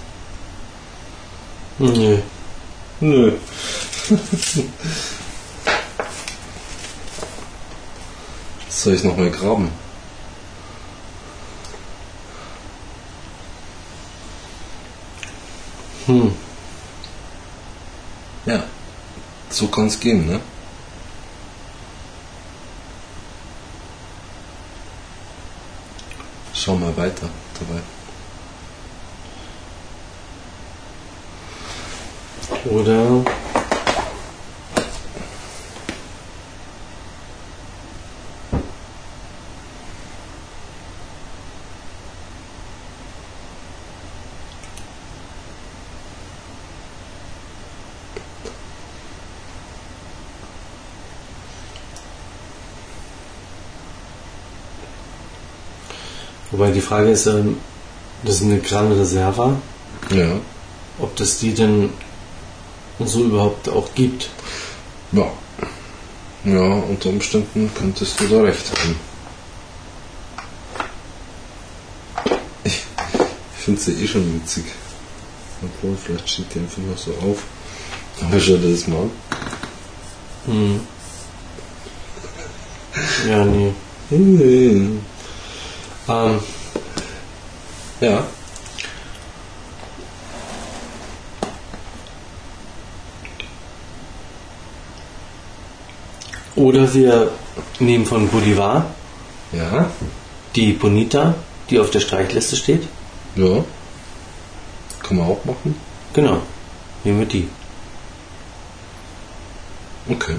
Nö. 1.79 2.19
Nö. 3.01 3.33
Soll 8.69 8.95
ich 8.95 9.03
noch 9.03 9.15
mal 9.15 9.29
graben? 9.29 9.71
Hm. 16.07 16.33
Ja, 18.45 18.63
so 19.49 19.67
kann 19.67 19.85
es 19.87 19.99
gehen, 19.99 20.25
ne? 20.25 20.39
Schau 26.53 26.75
mal 26.75 26.95
weiter 26.97 27.29
dabei. 27.59 27.81
Oder 32.65 33.23
Wobei 56.61 56.73
die 56.73 56.81
Frage 56.81 57.09
ist, 57.09 57.25
das 57.25 58.35
ist 58.35 58.43
eine 58.43 58.59
Gran 58.59 58.91
Reserva, 58.91 59.59
Ja. 60.11 60.33
ob 60.99 61.15
das 61.15 61.39
die 61.39 61.55
denn 61.55 61.89
so 63.03 63.23
überhaupt 63.23 63.67
auch 63.67 63.95
gibt. 63.95 64.29
Ja. 65.11 65.25
Ja, 66.43 66.61
unter 66.61 67.09
Umständen 67.09 67.71
könntest 67.73 68.19
du 68.19 68.27
da 68.27 68.43
recht 68.43 68.63
haben. 68.77 68.95
Ich, 72.63 72.83
ich 73.57 73.63
finde 73.65 73.81
sie 73.81 73.93
eh 73.93 74.07
schon 74.07 74.31
witzig. 74.35 74.65
Obwohl, 75.63 75.97
vielleicht 75.97 76.29
steht 76.29 76.53
die 76.53 76.59
einfach 76.59 76.77
noch 76.77 76.95
so 76.95 77.09
auf. 77.27 77.39
Aber 78.21 78.39
schau 78.39 78.57
dir 78.57 78.71
das 78.71 78.85
mal 78.87 78.97
an. 79.01 79.11
Hm. 80.45 80.79
Ja, 83.27 83.45
nee. 83.45 83.73
Hm. 86.07 86.13
Ähm, 86.15 86.39
Ja. 88.01 88.23
oder 96.55 96.93
wir 96.93 97.31
nehmen 97.79 98.05
von 98.05 98.27
Bolivar 98.27 98.85
Ja. 99.51 99.89
die 100.55 100.73
Bonita, 100.73 101.35
die 101.69 101.79
auf 101.79 101.91
der 101.91 101.99
Streichliste 101.99 102.55
steht. 102.55 102.87
Ja. 103.35 103.63
Kann 105.03 105.17
man 105.17 105.27
auch 105.27 105.43
machen. 105.45 105.75
Genau. 106.13 106.41
Nehmen 107.03 107.19
wir 107.19 107.25
die. 107.25 107.47
Okay. 110.09 110.35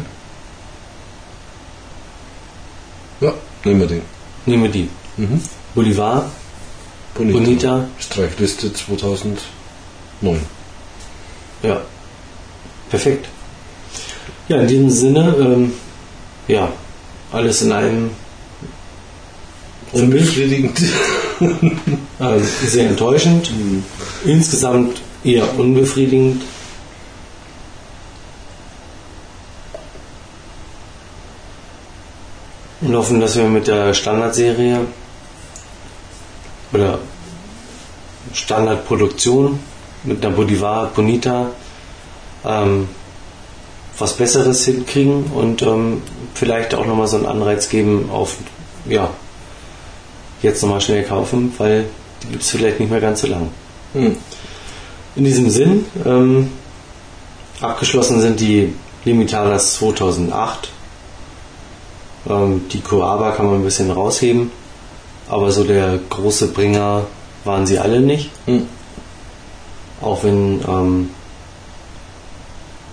Ja, 3.20 3.32
nehmen 3.64 3.80
wir 3.80 3.86
den. 3.86 4.02
Nehmen 4.47 4.64
wir 4.64 4.70
die. 4.70 4.90
Mhm. 5.16 5.40
Bolivar, 5.74 6.30
Bonita. 7.14 7.39
Bonita. 7.39 7.89
Streichliste 7.98 8.72
2009. 8.72 9.40
ja. 11.62 11.80
Perfekt. 12.90 13.26
Ja, 14.48 14.59
in 14.60 14.68
diesem 14.68 14.90
Sinne, 14.90 15.34
ähm, 15.39 15.72
ja, 16.47 16.70
alles 17.32 17.62
in 17.62 17.68
mich 17.72 18.10
Unbefriedigend. 19.93 20.78
äh, 22.18 22.39
sehr 22.66 22.89
enttäuschend. 22.89 23.51
Insgesamt 24.24 25.01
eher 25.24 25.59
unbefriedigend. 25.59 26.43
Und 32.82 32.97
hoffen, 32.97 33.20
dass 33.20 33.36
wir 33.36 33.44
mit 33.44 33.68
der 33.68 33.94
Standardserie 33.94 34.80
oder 36.73 36.99
Standardproduktion 38.32 39.59
mit 40.05 40.24
einer 40.24 40.35
Bolivar 40.35 40.90
Bonita 40.94 41.51
ähm, 42.44 42.89
was 43.99 44.15
Besseres 44.15 44.65
hinkriegen 44.65 45.24
und 45.35 45.62
ähm, 45.62 46.03
vielleicht 46.35 46.74
auch 46.74 46.86
nochmal 46.86 47.07
so 47.07 47.16
einen 47.16 47.27
Anreiz 47.27 47.69
geben 47.69 48.11
auf, 48.11 48.36
ja, 48.86 49.11
jetzt 50.43 50.62
nochmal 50.62 50.81
schnell 50.81 51.05
kaufen, 51.05 51.55
weil 51.59 51.85
die 52.23 52.28
gibt 52.28 52.43
es 52.43 52.51
vielleicht 52.51 52.81
nicht 52.81 52.90
mehr 52.90 53.01
ganz 53.01 53.20
so 53.20 53.27
lang. 53.27 53.51
Hm. 53.93 54.16
In 55.15 55.24
diesem 55.24 55.51
Sinn, 55.51 55.85
ähm, 56.05 56.51
abgeschlossen 57.61 58.20
sind 58.20 58.40
die 58.40 58.73
Limitadas 59.05 59.74
2008. 59.74 60.70
Ähm, 62.28 62.62
die 62.73 62.81
Coaba 62.81 63.32
kann 63.32 63.47
man 63.47 63.57
ein 63.57 63.65
bisschen 63.65 63.90
rausheben, 63.90 64.51
aber 65.28 65.51
so 65.51 65.65
der 65.65 65.99
große 66.11 66.49
Bringer 66.49 67.07
waren 67.44 67.66
sie 67.66 67.78
alle 67.78 68.01
nicht. 68.01 68.31
Hm. 68.47 68.66
Auch 70.01 70.24
wenn 70.24 70.61
ähm, 70.66 71.11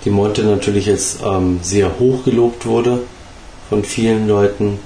die 0.05 0.09
Monte 0.09 0.43
natürlich 0.43 0.85
jetzt 0.85 1.19
ähm, 1.23 1.59
sehr 1.61 1.99
hoch 1.99 2.23
gelobt 2.23 2.65
wurde 2.65 3.01
von 3.67 3.83
vielen 3.83 4.27
Leuten. 4.27 4.79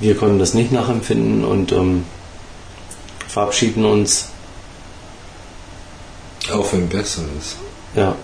Wir 0.00 0.16
konnten 0.16 0.38
das 0.38 0.54
nicht 0.54 0.72
nachempfinden 0.72 1.44
und 1.44 1.72
ähm, 1.72 2.04
verabschieden 3.28 3.84
uns 3.84 4.28
Auch 6.52 6.72
wenn 6.72 6.88
besser 6.88 7.22
ist. 7.38 7.56
ja, 7.94 8.16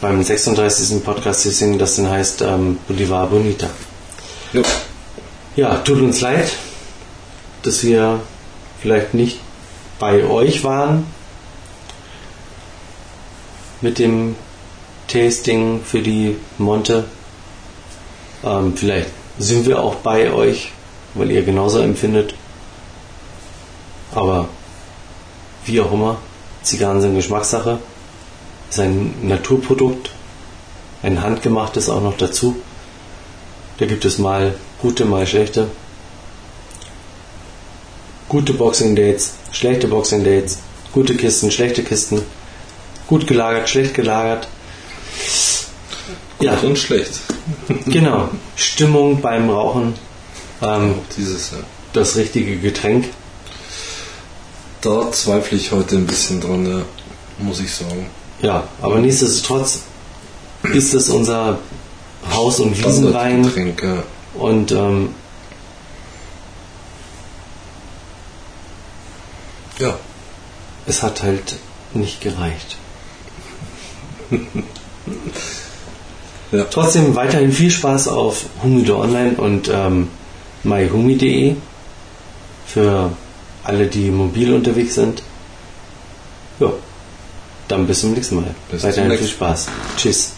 beim 0.00 0.22
36. 0.22 1.02
Podcast 1.04 1.42
zu 1.42 1.50
singen, 1.50 1.78
das 1.78 1.96
dann 1.96 2.08
heißt 2.08 2.42
ähm, 2.42 2.78
Bolivar 2.86 3.26
Bonita. 3.26 3.68
Ja. 4.52 4.62
Ja, 5.56 5.76
tut 5.78 6.00
uns 6.00 6.20
leid, 6.20 6.52
dass 7.66 7.82
wir 7.82 8.20
vielleicht 8.80 9.14
nicht 9.14 9.40
bei 9.98 10.24
euch 10.24 10.62
waren 10.62 11.06
mit 13.80 13.98
dem 13.98 14.36
Tasting 15.08 15.80
für 15.84 16.00
die 16.00 16.36
Monte. 16.58 17.04
Ähm, 18.44 18.76
vielleicht 18.76 19.08
sind 19.38 19.66
wir 19.66 19.82
auch 19.82 19.96
bei 19.96 20.32
euch, 20.32 20.72
weil 21.14 21.30
ihr 21.30 21.42
genauso 21.42 21.80
empfindet. 21.80 22.34
Aber 24.14 24.48
wie 25.64 25.80
auch 25.80 25.92
immer, 25.92 26.18
Zigarren 26.62 27.00
sind 27.00 27.16
Geschmackssache. 27.16 27.78
Ist 28.70 28.80
ein 28.80 29.14
Naturprodukt, 29.22 30.10
ein 31.02 31.22
handgemachtes 31.22 31.88
auch 31.88 32.02
noch 32.02 32.16
dazu. 32.16 32.56
Da 33.78 33.86
gibt 33.86 34.04
es 34.04 34.18
mal 34.18 34.54
gute, 34.80 35.04
mal 35.04 35.26
schlechte. 35.26 35.68
Gute 38.28 38.52
Boxing 38.54 38.96
Dates, 38.96 39.34
schlechte 39.52 39.86
Boxing 39.86 40.24
Dates, 40.24 40.58
gute 40.92 41.14
Kisten, 41.16 41.50
schlechte 41.50 41.82
Kisten, 41.84 42.22
gut 43.06 43.26
gelagert, 43.26 43.68
schlecht 43.68 43.94
gelagert. 43.94 44.48
Ja, 46.40 46.54
Gut 46.56 46.64
und 46.64 46.78
schlecht. 46.78 47.20
genau. 47.86 48.28
Stimmung 48.56 49.20
beim 49.20 49.48
Rauchen, 49.48 49.94
ähm, 50.62 50.96
Dieses 51.16 51.52
Jahr. 51.52 51.60
das 51.92 52.16
richtige 52.16 52.56
Getränk. 52.58 53.06
Da 54.82 55.10
zweifle 55.12 55.56
ich 55.56 55.72
heute 55.72 55.96
ein 55.96 56.06
bisschen 56.06 56.40
dran, 56.40 56.66
ja, 56.66 56.82
muss 57.38 57.60
ich 57.60 57.72
sagen. 57.72 58.06
Ja, 58.42 58.64
aber 58.82 58.98
nichtsdestotrotz 58.98 59.80
ist 60.74 60.92
es 60.94 61.08
unser 61.08 61.58
Haus- 62.34 62.60
und 62.60 62.76
Wiesenwein 62.76 63.44
ja. 63.82 64.02
und 64.34 64.72
ähm, 64.72 65.14
Ja, 69.78 69.98
es 70.86 71.02
hat 71.02 71.22
halt 71.22 71.56
nicht 71.94 72.20
gereicht. 72.20 72.76
Ja. 76.52 76.64
Trotzdem 76.70 77.16
weiterhin 77.16 77.50
viel 77.50 77.70
Spaß 77.70 78.08
auf 78.08 78.46
Humido 78.62 79.00
Online 79.02 79.34
und 79.36 79.68
ähm, 79.68 80.08
myhumi.de 80.62 81.56
für 82.66 83.10
alle, 83.64 83.86
die 83.86 84.10
mobil 84.10 84.54
unterwegs 84.54 84.94
sind. 84.94 85.22
Ja, 86.60 86.72
dann 87.68 87.86
bis 87.86 88.00
zum 88.00 88.12
nächsten 88.12 88.36
Mal. 88.36 88.54
Bis 88.70 88.82
zum 88.82 88.90
weiterhin 88.90 89.18
viel 89.18 89.28
Spaß. 89.28 89.66
Tschüss. 89.96 90.34